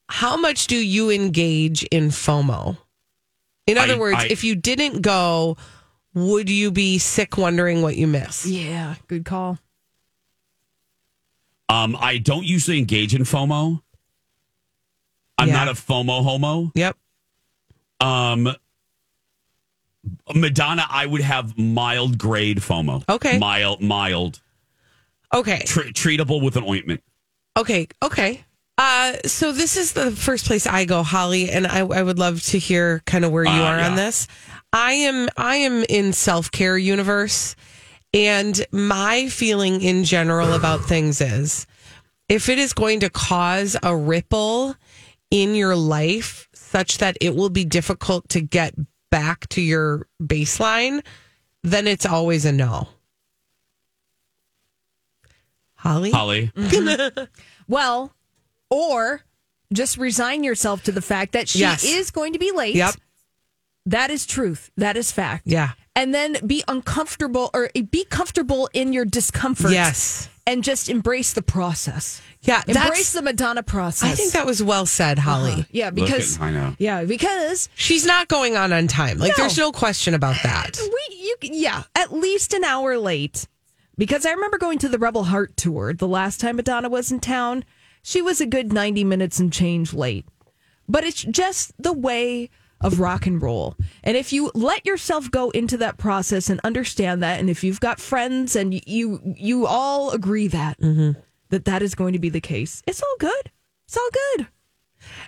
how 0.10 0.38
much 0.38 0.66
do 0.68 0.76
you 0.76 1.12
engage 1.12 1.84
in 1.84 2.10
FOMO? 2.10 2.78
In 3.68 3.78
other 3.78 3.94
I- 3.94 3.98
words, 4.00 4.18
I- 4.22 4.28
if 4.28 4.44
you 4.44 4.56
didn't 4.56 5.02
go, 5.04 5.56
would 6.16 6.50
you 6.50 6.72
be 6.72 6.98
sick 6.98 7.38
wondering 7.38 7.84
what 7.84 7.96
you 7.96 8.08
missed? 8.08 8.48
Yeah, 8.48 8.96
good 9.08 9.24
call. 9.26 9.60
Um, 11.70 11.96
I 12.00 12.18
don't 12.18 12.46
usually 12.46 12.80
engage 12.80 13.14
in 13.14 13.22
FOMO. 13.24 13.82
I'm 15.40 15.48
Yeah. 15.48 15.54
not 15.66 15.68
a 15.70 15.74
FOMO 15.74 16.24
homo. 16.24 16.72
Yep. 16.76 16.98
Um, 18.02 18.56
Madonna, 20.34 20.86
I 20.90 21.06
would 21.06 21.22
have 21.22 21.58
mild 21.58 22.18
grade 22.18 22.60
FOMO. 22.60 23.04
Okay. 23.10 23.38
Mild, 23.38 23.82
mild, 23.82 24.42
Okay. 25.34 25.64
tr- 25.66 25.82
treatable 25.94 26.42
with 26.42 26.56
an 26.56 26.64
ointment. 26.68 27.04
Okay. 27.58 27.88
Okay. 28.02 28.44
Uh, 28.78 29.14
so 29.26 29.52
this 29.52 29.76
is 29.76 29.92
the 29.94 30.12
first 30.12 30.46
place 30.46 30.66
I 30.66 30.86
go, 30.86 31.04
Holly, 31.04 31.50
and 31.50 31.68
I, 31.68 31.80
I 31.80 32.02
would 32.02 32.18
love 32.18 32.42
to 32.44 32.60
hear 32.60 33.02
kind 33.06 33.26
of 33.26 33.32
where 33.32 33.44
you 33.44 33.50
Uh, 33.50 33.64
are 33.64 33.80
on 33.80 33.96
this. 33.96 34.28
I 34.72 34.94
am 34.94 35.28
I 35.36 35.58
am 35.58 35.84
in 35.90 36.14
self 36.14 36.50
care 36.52 36.78
universe, 36.78 37.56
and 38.14 38.66
my 38.72 39.28
feeling 39.28 39.82
in 39.82 40.06
general 40.06 40.54
about 40.54 40.86
things 40.86 41.20
is, 41.20 41.68
if 42.30 42.48
it 42.48 42.58
is 42.58 42.72
going 42.72 43.02
to 43.02 43.10
cause 43.10 43.76
a 43.84 43.94
ripple 43.96 44.76
in 45.32 45.56
your 45.56 45.76
life 45.76 46.48
such 46.54 46.98
that 47.00 47.18
it 47.22 47.36
will 47.36 47.50
be 47.50 47.66
difficult 47.66 48.28
to 48.30 48.42
get 48.42 48.74
back 49.12 49.48
to 49.50 49.62
your 49.62 50.08
baseline, 50.22 51.04
then 51.64 51.88
it's 51.88 52.06
always 52.06 52.46
a 52.46 52.52
no. 52.52 52.88
Holly, 55.76 56.12
Holly, 56.12 56.52
mm-hmm. 56.56 57.24
Well, 57.68 58.14
or 58.70 59.22
just 59.72 59.98
resign 59.98 60.44
yourself 60.44 60.84
to 60.84 60.92
the 60.92 61.02
fact 61.02 61.32
that 61.34 61.48
she 61.48 61.60
Yes. 61.60 61.84
is 61.86 62.12
going 62.12 62.34
to 62.34 62.40
be 62.40 62.52
late. 62.52 62.76
Yep. 62.76 62.96
That 63.90 64.10
is 64.12 64.26
truth. 64.26 64.72
That 64.78 64.96
is 64.98 65.12
fact. 65.12 65.44
yeah, 65.46 65.72
And 65.96 66.14
then 66.14 66.38
be 66.46 66.64
uncomfortable 66.68 67.50
or 67.54 67.70
be 67.92 68.06
comfortable 68.06 68.70
in 68.74 68.94
your 68.94 69.06
discomfort. 69.06 69.72
yes, 69.72 70.30
And 70.46 70.64
just 70.64 70.90
embrace 70.90 71.34
the 71.34 71.42
process. 71.42 72.22
yeah. 72.42 72.62
Embrace 72.68 73.14
the 73.14 73.22
Madonna 73.22 73.64
process. 73.64 74.12
I 74.12 74.16
think 74.16 74.34
that 74.34 74.46
was 74.46 74.62
well 74.64 74.86
said, 74.86 75.20
Holly. 75.20 75.52
Uh-huh. 75.54 75.64
Yeah, 75.72 75.86
Look 75.88 75.96
because 75.96 76.38
at- 76.38 76.42
I 76.44 76.52
know. 76.52 76.76
yeah, 76.80 77.04
because 77.04 77.68
She's 77.76 78.06
not 78.06 78.28
going 78.28 78.56
on 78.56 78.72
on 78.74 78.88
time. 78.88 79.18
Like, 79.18 79.34
No. 79.38 79.44
there's 79.44 79.58
no 79.58 79.72
question 79.72 80.14
about 80.14 80.38
that. 80.44 80.78
we 80.82 81.16
you 81.16 81.36
yeah, 81.42 81.84
at 81.96 82.14
least 82.14 82.54
an 82.54 82.64
hour 82.64 82.98
late. 82.98 83.48
Because 83.98 84.26
I 84.26 84.32
remember 84.32 84.58
going 84.58 84.80
to 84.80 84.90
the 84.90 84.98
Rebel 84.98 85.26
Heart 85.26 85.58
tour 85.58 85.94
the 85.94 86.08
last 86.08 86.40
time 86.40 86.56
Madonna 86.56 86.90
was 86.90 87.12
in 87.12 87.20
town. 87.20 87.66
She 88.02 88.22
was 88.22 88.40
a 88.40 88.46
good 88.46 88.72
90 88.72 89.04
minutes 89.04 89.40
and 89.40 89.52
change 89.52 89.94
late. 89.94 90.26
But 90.88 91.04
it's 91.04 91.22
just 91.24 91.74
the 91.78 91.92
way 91.94 92.50
of 92.82 93.00
rock 93.00 93.28
and 93.28 93.42
roll. 93.42 93.76
And 94.04 94.18
if 94.18 94.34
you 94.34 94.52
let 94.54 94.86
yourself 94.86 95.30
go 95.32 95.50
into 95.52 95.78
that 95.78 95.98
process 95.98 96.50
and 96.50 96.60
understand 96.64 97.24
that, 97.24 97.40
and 97.40 97.50
if 97.50 97.64
you've 97.64 97.80
got 97.80 98.00
friends 98.00 98.56
and 98.56 98.74
you 98.88 99.22
you 99.38 99.66
all 99.66 100.12
agree 100.12 100.48
that 100.48 100.80
mm-hmm. 100.80 101.20
that 101.50 101.66
that 101.66 101.82
is 101.82 101.96
going 101.96 102.14
to 102.14 102.20
be 102.20 102.30
the 102.30 102.42
case, 102.42 102.84
it's 102.88 103.02
all 103.02 103.16
good. 103.20 103.52
It's 103.88 103.98
all 103.98 104.10
good. 104.36 104.48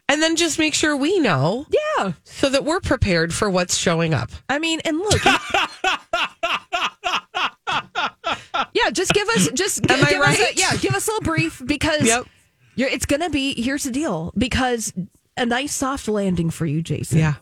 And 0.09 0.21
then 0.21 0.35
just 0.35 0.59
make 0.59 0.73
sure 0.73 0.95
we 0.95 1.19
know. 1.19 1.65
Yeah. 1.69 2.13
So 2.23 2.49
that 2.49 2.65
we're 2.65 2.81
prepared 2.81 3.33
for 3.33 3.49
what's 3.49 3.77
showing 3.77 4.13
up. 4.13 4.31
I 4.49 4.59
mean, 4.59 4.81
and 4.85 4.97
look. 4.97 5.25
yeah, 8.73 8.89
just 8.91 9.13
give 9.13 9.27
us 9.29 9.49
just 9.53 9.89
Am 9.89 9.99
give 9.99 10.21
I 10.21 10.31
us 10.31 10.39
a, 10.39 10.55
yeah, 10.55 10.75
give 10.77 10.93
us 10.93 11.07
a 11.07 11.11
little 11.11 11.25
brief 11.25 11.61
because 11.65 12.05
Yep. 12.05 12.25
you're, 12.75 12.89
it's 12.89 13.05
going 13.05 13.21
to 13.21 13.29
be 13.29 13.61
here's 13.61 13.83
the 13.83 13.91
deal 13.91 14.33
because 14.37 14.93
a 15.41 15.45
nice 15.45 15.73
soft 15.73 16.07
landing 16.07 16.49
for 16.49 16.65
you, 16.65 16.81
Jason. 16.81 17.19
Yeah. 17.19 17.35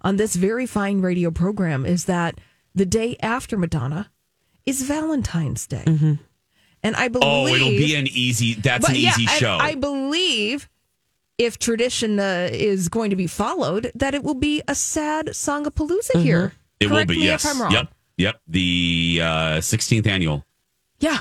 On 0.00 0.16
this 0.16 0.34
very 0.34 0.66
fine 0.66 1.00
radio 1.00 1.30
program 1.30 1.86
is 1.86 2.04
that 2.06 2.40
the 2.74 2.86
day 2.86 3.16
after 3.22 3.56
Madonna 3.56 4.10
is 4.66 4.82
Valentine's 4.82 5.66
Day. 5.66 5.84
And 6.82 6.96
I 6.96 7.08
believe 7.08 7.26
Oh, 7.26 7.46
it'll 7.46 7.68
be 7.70 7.94
an 7.94 8.06
easy. 8.08 8.54
That's 8.54 8.88
an 8.88 8.94
yeah, 8.96 9.10
easy 9.10 9.26
show. 9.26 9.56
I 9.60 9.74
believe 9.74 10.68
if 11.38 11.58
tradition 11.58 12.20
uh, 12.20 12.48
is 12.52 12.88
going 12.88 13.10
to 13.10 13.16
be 13.16 13.26
followed, 13.26 13.90
that 13.94 14.14
it 14.14 14.22
will 14.22 14.34
be 14.34 14.62
a 14.68 14.74
sad 14.74 15.28
Songapalooza 15.28 16.20
here. 16.22 16.52
it 16.80 16.90
will 16.90 17.04
be. 17.06 17.16
me 17.16 17.24
Yes. 17.24 17.44
if 17.44 17.50
I'm 17.52 17.62
wrong. 17.62 17.72
Yep. 17.72 17.88
Yep. 18.18 18.40
The 18.48 19.20
uh, 19.22 19.26
16th 19.58 20.06
annual. 20.06 20.44
Yeah. 21.00 21.20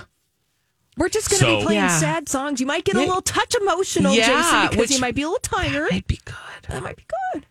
We're 0.98 1.10
just 1.10 1.30
going 1.30 1.40
to 1.40 1.46
So- 1.46 1.58
be 1.60 1.64
playing 1.64 1.82
Yeah. 1.82 2.00
sad 2.00 2.30
songs. 2.30 2.60
You 2.60 2.66
might 2.68 2.86
get 2.86 2.96
a 2.96 3.00
little 3.00 3.22
touch 3.22 3.56
emotional, 3.56 4.14
Yeah, 4.14 4.28
Jason, 4.28 4.62
because 4.70 4.78
which- 4.78 4.92
you 4.92 5.00
might 5.00 5.16
be 5.16 5.24
a 5.24 5.28
little 5.28 5.40
tired. 5.42 5.86
That 5.90 5.92
Might 5.92 6.08
be 6.08 6.20
good. 6.26 6.36
That 6.70 6.84
might 6.84 6.96
be 6.96 7.06
good. 7.34 7.46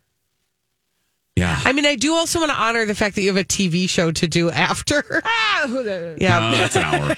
Yeah. 1.34 1.59
I 1.64 1.72
mean, 1.72 1.86
I 1.86 1.97
do 1.97 2.12
also 2.14 2.40
want 2.40 2.51
to 2.53 2.57
honor 2.57 2.84
the 2.84 2.95
fact 2.95 3.14
that 3.14 3.22
you 3.22 3.28
have 3.28 3.38
a 3.38 3.45
TV 3.45 3.88
show 3.88 4.12
to 4.12 4.28
do 4.28 4.51
after. 4.51 5.22
Ah, 5.24 5.66
Yeah. 6.18 6.38
Uh, 6.38 6.51
that's 6.53 6.76
an 6.76 6.82
hour. 6.82 7.16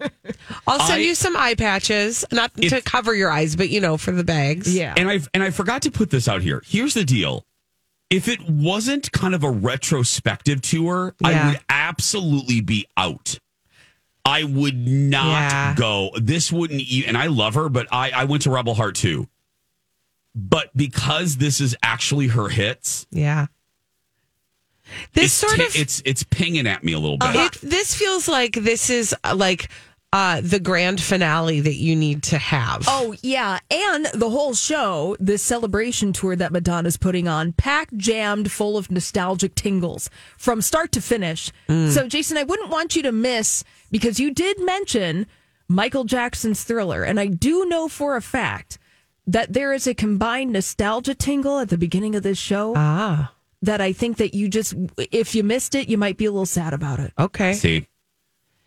I'll 0.68 0.78
send 0.86 1.00
I- 1.00 1.04
you 1.04 1.14
some 1.14 1.36
eye 1.36 1.54
patches, 1.56 2.24
not 2.30 2.54
to 2.54 2.80
cover 2.82 3.14
your 3.14 3.30
eyes, 3.30 3.56
but 3.56 3.68
you 3.68 3.80
know, 3.80 3.96
for 3.96 4.12
the 4.12 4.24
bags. 4.24 4.72
yeah. 4.72 4.94
And 4.96 5.10
I 5.10 5.20
and 5.34 5.42
I 5.42 5.50
forgot 5.50 5.82
to 5.82 5.90
put 5.90 6.10
this 6.10 6.28
out 6.28 6.42
here. 6.42 6.62
Here's 6.66 6.94
the 6.94 7.04
deal. 7.04 7.44
If 8.08 8.28
it 8.28 8.48
wasn't 8.48 9.10
kind 9.10 9.34
of 9.34 9.42
a 9.42 9.50
retrospective 9.50 10.62
tour, 10.62 11.14
I 11.24 11.48
would 11.48 11.60
absolutely 11.68 12.60
be 12.60 12.86
out. 12.96 13.38
I 14.26 14.44
would 14.44 14.76
not 14.76 15.50
Yeah. 15.52 15.74
go. 15.76 16.10
This 16.20 16.50
wouldn't 16.52 16.80
even, 16.82 17.10
and 17.10 17.16
I 17.18 17.26
love 17.28 17.54
her, 17.54 17.68
but 17.68 17.86
I, 17.92 18.10
I 18.10 18.24
went 18.24 18.42
to 18.42 18.50
Rebel 18.50 18.74
Heart 18.74 18.96
too. 18.96 19.28
But 20.34 20.76
because 20.76 21.36
this 21.36 21.60
is 21.60 21.74
actually 21.82 22.26
her 22.28 22.48
hits, 22.48 23.06
Yeah. 23.10 23.46
This 25.14 25.32
sort 25.32 25.56
ti- 25.56 25.64
of 25.64 25.74
it's 25.76 26.00
it's 26.04 26.22
pinging 26.22 26.66
at 26.66 26.84
me 26.84 26.92
a 26.92 26.98
little 26.98 27.18
bit. 27.18 27.34
it, 27.34 27.52
this 27.60 27.94
feels 27.94 28.28
like 28.28 28.52
this 28.54 28.88
is 28.90 29.14
uh, 29.24 29.34
like 29.34 29.68
uh 30.12 30.40
the 30.40 30.60
grand 30.60 31.00
finale 31.00 31.60
that 31.60 31.74
you 31.74 31.96
need 31.96 32.22
to 32.22 32.38
have. 32.38 32.84
Oh, 32.86 33.14
yeah. 33.22 33.58
And 33.70 34.06
the 34.14 34.30
whole 34.30 34.54
show, 34.54 35.16
this 35.18 35.42
celebration 35.42 36.12
tour 36.12 36.36
that 36.36 36.52
Madonna's 36.52 36.96
putting 36.96 37.26
on, 37.28 37.52
packed, 37.52 37.96
jammed, 37.96 38.50
full 38.52 38.76
of 38.78 38.90
nostalgic 38.90 39.54
tingles 39.56 40.08
from 40.38 40.62
start 40.62 40.92
to 40.92 41.00
finish. 41.00 41.50
So, 41.68 42.06
Jason, 42.08 42.36
I 42.38 42.44
wouldn't 42.44 42.70
want 42.70 42.94
you 42.96 43.02
to 43.02 43.12
miss 43.12 43.64
because 43.90 44.20
you 44.20 44.32
did 44.32 44.58
mention 44.60 45.26
Michael 45.68 46.04
Jackson's 46.04 46.62
thriller. 46.62 47.02
And 47.02 47.18
I 47.18 47.26
do 47.26 47.66
know 47.66 47.88
for 47.88 48.14
a 48.16 48.22
fact 48.22 48.78
that 49.26 49.52
there 49.52 49.72
is 49.74 49.88
a 49.88 49.94
combined 49.94 50.52
nostalgia 50.52 51.14
tingle 51.14 51.58
at 51.58 51.68
the 51.68 51.76
beginning 51.78 52.14
of 52.14 52.22
this 52.22 52.38
show 52.38 52.74
Ah. 52.76 53.32
that 53.62 53.80
I 53.80 53.92
think 53.92 54.18
that 54.18 54.34
you 54.34 54.48
just, 54.48 54.74
if 55.10 55.34
you 55.34 55.42
missed 55.42 55.74
it, 55.74 55.88
you 55.88 55.98
might 55.98 56.16
be 56.16 56.26
a 56.26 56.30
little 56.30 56.46
sad 56.46 56.72
about 56.72 57.00
it. 57.00 57.12
Okay. 57.18 57.54
See, 57.54 57.88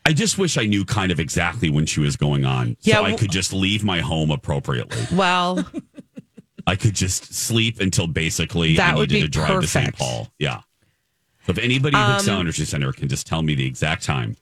I 0.10 0.14
just 0.14 0.40
wish 0.40 0.58
I 0.58 0.66
knew 0.66 0.86
kind 0.86 1.12
of 1.12 1.20
exactly 1.20 1.70
when 1.70 1.86
she 1.86 2.00
was 2.00 2.16
going 2.16 2.44
on, 2.44 2.76
Yeah, 2.82 2.96
so 2.96 3.00
I 3.02 3.12
w- 3.12 3.18
could 3.20 3.30
just 3.32 3.54
leave 3.54 3.84
my 3.84 4.00
home 4.00 4.32
appropriately. 4.32 4.98
Well, 5.16 5.64
I 6.66 6.76
could 6.76 6.96
just 6.96 7.32
sleep 7.34 7.80
until 7.80 8.08
basically 8.08 8.76
That 8.78 8.96
I 8.96 8.98
would 8.98 9.12
needed 9.12 9.26
be 9.26 9.28
to 9.28 9.32
drive 9.48 9.62
to 9.62 9.68
St. 9.68 9.86
perfect. 9.86 10.00
Paul. 10.00 10.32
Yeah. 10.40 10.62
So 11.46 11.52
if 11.52 11.60
anybody 11.60 11.96
at 11.96 12.10
Um, 12.10 12.20
Xcel 12.26 12.40
Energy 12.40 12.66
Center 12.66 12.92
can 12.92 13.08
just 13.08 13.28
tell 13.28 13.44
me 13.44 13.54
the 13.54 13.68
exact 13.68 14.04
time 14.04 14.36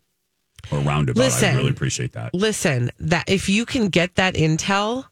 or 0.72 0.80
roundabout, 0.80 1.20
Listen. 1.20 1.50
I'd 1.54 1.58
really 1.58 1.72
appreciate 1.72 2.14
that. 2.14 2.34
listen, 2.34 2.90
that 3.00 3.26
if 3.28 3.50
you 3.50 3.66
can 3.66 3.90
get 3.90 4.16
that 4.16 4.36
intel, 4.36 5.06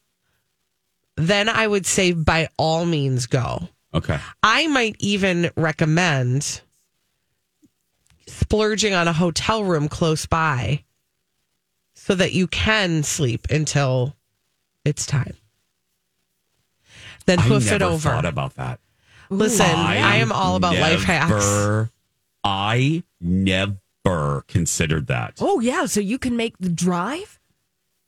then 1.18 1.50
I 1.50 1.68
would 1.68 1.86
say 1.86 2.14
by 2.14 2.48
all 2.58 2.86
means 2.86 3.26
go. 3.28 3.68
Okay. 3.94 4.20
I 4.42 4.68
might 4.68 4.96
even 5.00 5.52
recommend 5.58 6.62
splurging 8.28 8.94
on 8.94 9.08
a 9.08 9.14
hotel 9.14 9.64
room 9.64 9.88
close 9.88 10.26
by 10.26 10.84
so 11.94 12.16
that 12.16 12.34
you 12.34 12.48
can 12.48 13.04
sleep 13.04 13.48
until 13.50 14.16
it's 14.84 15.06
time. 15.06 15.36
Then 17.26 17.40
I 17.40 17.44
hoof 17.44 17.66
never 17.66 17.76
it 17.76 17.82
over. 17.82 18.10
thought 18.10 18.26
about 18.26 18.56
that. 18.56 18.80
Listen, 19.30 19.66
I, 19.66 20.18
am 20.18 20.32
all 20.32 20.56
about 20.56 20.78
life 20.78 21.04
hacks. 21.04 21.90
I 22.44 23.04
never 23.20 24.44
considered 24.48 25.08
that. 25.08 25.36
Oh, 25.40 25.60
yeah. 25.60 25.88
So 25.88 26.00
you 26.00 26.20
can 26.20 26.38
make 26.38 26.58
the 26.60 26.70
drive 26.70 27.40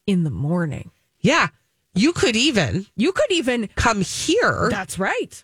in 0.05 0.23
the 0.23 0.29
morning. 0.29 0.91
Yeah. 1.19 1.47
You 1.95 2.13
could 2.13 2.35
even 2.35 2.85
You 2.95 3.11
could 3.11 3.31
even, 3.31 3.69
come 3.75 4.01
here. 4.01 4.67
that's 4.69 4.99
right. 4.99 5.43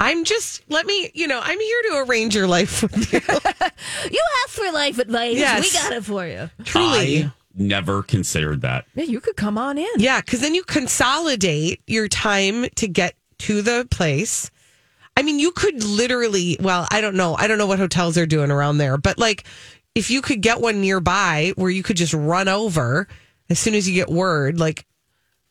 I'm 0.00 0.24
just 0.24 0.62
let 0.68 0.86
me, 0.86 1.10
you 1.14 1.28
know, 1.28 1.40
I'm 1.42 1.60
here 1.60 1.82
to 1.90 2.04
arrange 2.06 2.34
your 2.34 2.48
life 2.48 2.82
with 2.82 3.12
you. 3.12 3.20
You 4.10 4.20
asked 4.44 4.56
for 4.56 4.70
life 4.72 4.98
advice. 4.98 5.36
Yes. 5.36 5.62
We 5.62 5.78
got 5.78 5.92
it 5.92 6.04
for 6.04 6.26
you. 6.26 6.50
Truly. 6.64 7.24
I 7.24 7.32
never 7.54 8.02
considered 8.02 8.62
that. 8.62 8.86
Yeah, 8.94 9.04
you 9.04 9.20
could 9.20 9.36
come 9.36 9.58
on 9.58 9.78
in. 9.78 9.88
Yeah, 9.98 10.20
because 10.20 10.40
then 10.40 10.54
you 10.54 10.62
consolidate 10.64 11.82
your 11.86 12.08
time 12.08 12.66
to 12.76 12.88
get 12.88 13.14
to 13.40 13.62
the 13.62 13.86
place. 13.90 14.50
I 15.16 15.22
mean, 15.22 15.38
you 15.38 15.50
could 15.52 15.82
literally, 15.84 16.56
well, 16.60 16.86
I 16.90 17.00
don't 17.00 17.14
know. 17.14 17.36
I 17.36 17.46
don't 17.46 17.58
know 17.58 17.66
what 17.66 17.78
hotels 17.78 18.16
are 18.16 18.26
doing 18.26 18.50
around 18.50 18.78
there, 18.78 18.96
but 18.96 19.18
like 19.18 19.44
if 19.94 20.10
you 20.10 20.22
could 20.22 20.40
get 20.40 20.60
one 20.60 20.80
nearby 20.80 21.52
where 21.56 21.70
you 21.70 21.82
could 21.82 21.96
just 21.96 22.14
run 22.14 22.48
over 22.48 23.06
as 23.48 23.58
soon 23.58 23.74
as 23.74 23.88
you 23.88 23.94
get 23.94 24.08
word, 24.08 24.58
like 24.58 24.86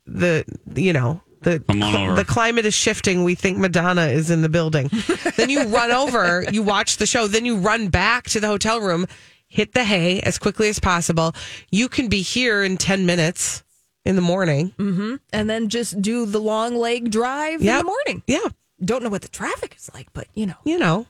the, 0.06 0.46
you 0.76 0.94
know, 0.94 1.22
the, 1.42 1.60
Come 1.60 1.84
on 1.84 1.96
over. 1.96 2.16
the 2.16 2.26
climate 2.26 2.66
is 2.66 2.74
shifting. 2.74 3.24
We 3.24 3.36
think 3.36 3.58
Madonna 3.58 4.08
is 4.08 4.30
in 4.30 4.42
the 4.42 4.50
building. 4.50 4.90
then 5.38 5.50
you 5.50 5.64
run 5.68 5.92
over, 5.92 6.46
you 6.52 6.64
watch 6.64 6.98
the 6.98 7.06
show, 7.06 7.28
then 7.28 7.46
you 7.46 7.58
run 7.58 7.88
back 7.90 8.26
to 8.30 8.40
the 8.40 8.48
hotel 8.48 8.82
room, 8.82 9.06
hit 9.48 9.74
the 9.74 9.84
hay 9.84 10.20
as 10.22 10.38
quickly 10.38 10.70
as 10.70 10.80
possible. 10.80 11.34
You 11.72 11.88
can 11.88 12.08
be 12.08 12.22
here 12.22 12.64
in 12.64 12.78
10 12.78 13.06
minutes 13.06 13.64
in 14.06 14.16
the 14.16 14.22
morning. 14.22 14.74
Mm-hmm. 14.78 15.16
And 15.32 15.50
then 15.50 15.70
just 15.70 16.02
do 16.02 16.26
the 16.26 16.40
long 16.40 16.76
leg 16.76 17.12
drive 17.12 17.62
in 17.62 17.68
the 17.68 17.84
morning. 17.84 18.24
Yeah. 18.28 18.48
Don't 18.84 19.04
know 19.04 19.10
what 19.10 19.22
the 19.22 19.28
traffic 19.30 19.76
is 19.78 19.90
like, 19.94 20.08
but 20.14 20.28
you 20.34 20.46
know. 20.46 20.56
You 20.64 20.78
know, 20.80 21.06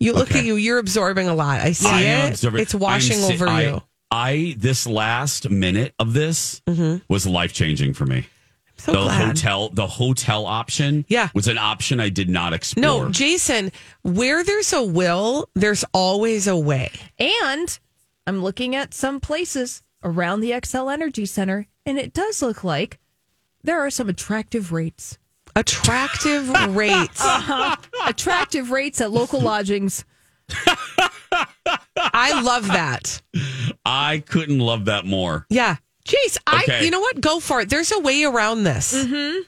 you 0.00 0.12
look 0.12 0.30
Okay. 0.30 0.40
at 0.40 0.44
you, 0.44 0.54
you're 0.56 0.78
absorbing 0.78 1.28
a 1.28 1.34
lot. 1.34 1.60
I 1.60 1.72
see 1.72 1.88
I 1.88 2.02
it. 2.28 2.42
It's 2.42 2.74
washing 2.74 3.18
si- 3.18 3.34
over 3.34 3.48
I- 3.48 3.62
you. 3.62 3.82
I 4.10 4.54
this 4.58 4.86
last 4.86 5.50
minute 5.50 5.92
of 5.98 6.14
this 6.14 6.62
mm-hmm. 6.66 7.04
was 7.12 7.26
life 7.26 7.52
changing 7.52 7.92
for 7.92 8.06
me. 8.06 8.26
So 8.78 8.92
the 8.92 9.02
glad. 9.02 9.26
hotel, 9.26 9.68
the 9.70 9.86
hotel 9.86 10.46
option, 10.46 11.04
Yeah. 11.08 11.28
was 11.34 11.48
an 11.48 11.58
option 11.58 11.98
I 12.00 12.08
did 12.08 12.28
not 12.28 12.52
explore. 12.52 13.04
No, 13.06 13.10
Jason, 13.10 13.72
where 14.02 14.44
there's 14.44 14.72
a 14.72 14.82
will, 14.82 15.48
there's 15.54 15.84
always 15.92 16.46
a 16.46 16.56
way. 16.56 16.90
And 17.18 17.78
I'm 18.26 18.42
looking 18.42 18.76
at 18.76 18.94
some 18.94 19.20
places 19.20 19.82
around 20.04 20.40
the 20.40 20.50
Xcel 20.52 20.92
Energy 20.92 21.26
Center, 21.26 21.66
and 21.84 21.98
it 21.98 22.12
does 22.14 22.40
look 22.40 22.62
like 22.62 22.98
there 23.64 23.80
are 23.84 23.90
some 23.90 24.08
attractive 24.08 24.70
rates. 24.70 25.18
Attractive 25.56 26.48
rates. 26.76 27.20
Uh-huh. 27.20 27.74
attractive 28.06 28.70
rates 28.70 29.00
at 29.00 29.10
local 29.10 29.40
lodgings. 29.40 30.04
I 31.96 32.40
love 32.42 32.66
that. 32.68 33.20
I 33.84 34.22
couldn't 34.26 34.60
love 34.60 34.86
that 34.86 35.04
more. 35.04 35.46
Yeah. 35.50 35.76
Jace, 36.08 36.38
I 36.46 36.62
Okay. 36.64 36.84
you 36.84 36.90
know 36.90 37.00
what? 37.00 37.20
Go 37.20 37.38
for 37.38 37.60
it. 37.60 37.68
There's 37.70 37.92
a 37.92 38.00
way 38.00 38.24
around 38.24 38.64
this. 38.64 38.94
Mm-hmm. 38.94 39.40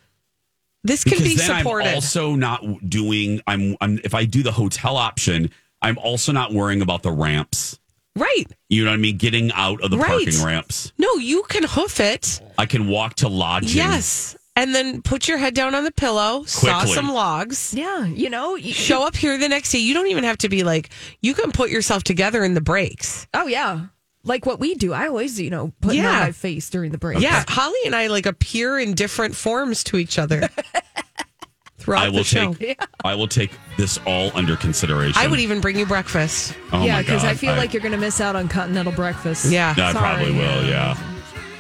This 0.85 1.05
can 1.05 1.11
because 1.19 1.25
be 1.25 1.35
then 1.37 1.59
supported. 1.59 1.89
I'm 1.89 1.95
also 1.97 2.35
not 2.37 2.63
doing. 2.89 3.41
I'm. 3.47 3.77
I'm. 3.81 3.99
If 4.05 4.15
I 4.15 4.25
do 4.25 4.43
the 4.43 4.53
hotel 4.53 4.97
option, 4.97 5.51
I'm 5.83 5.99
also 5.99 6.33
not 6.33 6.53
worrying 6.53 6.81
about 6.83 7.03
the 7.03 7.11
ramps. 7.13 7.79
right. 8.17 8.45
You 8.69 8.85
know 8.85 8.91
what 8.91 8.95
I 8.95 8.99
mean? 8.99 9.17
Getting 9.17 9.51
out 9.53 9.83
of 9.83 9.91
the 9.91 9.99
Right. 9.99 10.09
parking 10.25 10.43
ramps. 10.45 10.93
No, 10.99 11.13
you 11.17 11.43
can 11.49 11.65
hoof 11.65 11.99
it. 12.01 12.41
I 12.59 12.67
can 12.67 12.89
walk 12.89 13.15
to 13.17 13.29
lodging. 13.29 13.77
Yes. 13.77 14.37
And 14.57 14.75
then 14.75 15.01
put 15.03 15.27
your 15.29 15.39
head 15.39 15.55
down 15.55 15.75
on 15.75 15.85
the 15.85 15.93
pillow, 15.93 16.45
saw 16.45 16.85
some 16.85 17.11
logs. 17.13 17.73
Yeah, 17.73 18.05
you 18.07 18.29
know, 18.29 18.57
you, 18.57 18.73
show 18.73 19.07
up 19.07 19.17
here 19.17 19.39
the 19.39 19.49
next 19.49 19.73
day. 19.73 19.79
You 19.79 19.95
don't 19.95 20.09
even 20.09 20.25
have 20.25 20.39
to 20.39 20.49
be 20.49 20.65
like, 20.65 20.91
you 21.23 21.35
can 21.35 21.51
put 21.53 21.71
yourself 21.71 22.03
together 22.05 22.45
in 22.45 22.55
the 22.55 22.61
breaks. 22.61 23.27
Oh 23.33 23.47
yeah, 23.47 23.87
like 24.25 24.45
what 24.47 24.61
we 24.61 24.75
do. 24.75 24.93
I 24.93 25.09
always, 25.09 25.41
you 25.41 25.51
know, 25.51 25.73
put 25.81 25.95
Yeah. 25.95 26.09
on 26.11 26.21
my 26.21 26.33
face 26.33 26.69
during 26.71 26.93
the 26.93 26.99
break. 26.99 27.21
Yeah. 27.21 27.45
Holly 27.49 27.79
and 27.87 27.95
I 27.95 28.09
like 28.09 28.27
appear 28.27 28.79
in 28.79 28.95
different 28.95 29.35
forms 29.35 29.83
to 29.85 29.97
each 29.97 30.19
other. 30.19 30.49
throughout 31.79 32.03
I 32.05 32.09
will 32.11 32.19
the 32.19 32.25
show. 32.25 32.53
take. 32.55 32.79
I 33.05 33.15
will 33.15 33.29
take 33.29 33.51
this 33.79 33.99
all 34.07 34.31
under 34.37 34.57
consideration. 34.57 35.15
I 35.17 35.27
would 35.27 35.41
even 35.41 35.61
bring 35.63 35.79
you 35.79 35.87
breakfast. 35.87 36.55
Oh 36.73 36.85
yeah, 36.85 37.01
because 37.01 37.25
I 37.25 37.29
God, 37.31 37.39
feel 37.39 37.55
like 37.57 37.73
you're 37.73 37.81
going 37.83 37.93
to 37.93 37.99
miss 37.99 38.21
out 38.21 38.37
on 38.37 38.49
continental 38.49 38.93
breakfast. 38.93 39.51
Yeah. 39.51 39.75
I 39.77 39.93
probably 39.93 40.33
will. 40.33 40.65
Yeah, 40.67 40.97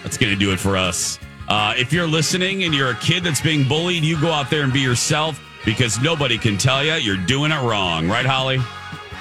that's 0.03 0.19
going 0.19 0.33
to 0.33 0.39
do 0.39 0.53
it 0.53 0.59
for 0.61 0.77
us. 0.77 1.19
Uh, 1.49 1.75
if 1.77 1.93
you're 1.93 2.07
listening 2.07 2.63
and 2.65 2.75
you're 2.75 2.91
a 2.91 2.97
kid 2.97 3.25
that's 3.25 3.41
being 3.41 3.67
bullied, 3.67 4.05
you 4.05 4.21
go 4.21 4.31
out 4.31 4.51
there 4.51 4.63
and 4.63 4.73
be 4.73 4.81
yourself 4.81 5.41
because 5.65 5.99
nobody 6.01 6.39
can 6.39 6.57
tell 6.57 6.85
you 6.85 6.93
you're 6.95 7.17
doing 7.17 7.51
it 7.51 7.61
wrong, 7.63 8.07
right, 8.09 8.25
Holly? 8.27 8.59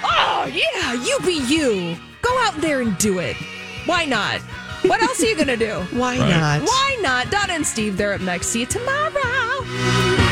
Oh, 0.04 0.46
yeah, 0.54 0.94
you 0.94 1.18
be 1.26 1.42
you. 1.52 1.98
Go 2.22 2.38
out 2.46 2.56
there 2.62 2.82
and 2.82 2.98
do 2.98 3.20
it. 3.20 3.36
Why 3.86 4.06
not? 4.06 4.42
What 4.84 5.02
else 5.02 5.22
are 5.22 5.26
you 5.26 5.36
going 5.36 5.48
to 5.48 5.58
do? 5.58 5.74
Why 5.98 6.18
Right. 6.18 6.30
not? 6.30 6.62
Why 6.62 6.98
not? 7.02 7.32
Donna 7.32 7.54
and 7.54 7.66
Steve, 7.68 7.98
they're 7.98 8.14
up 8.14 8.22
next. 8.22 8.48
See 8.48 8.62
you 8.62 8.66
tomorrow. 8.66 10.29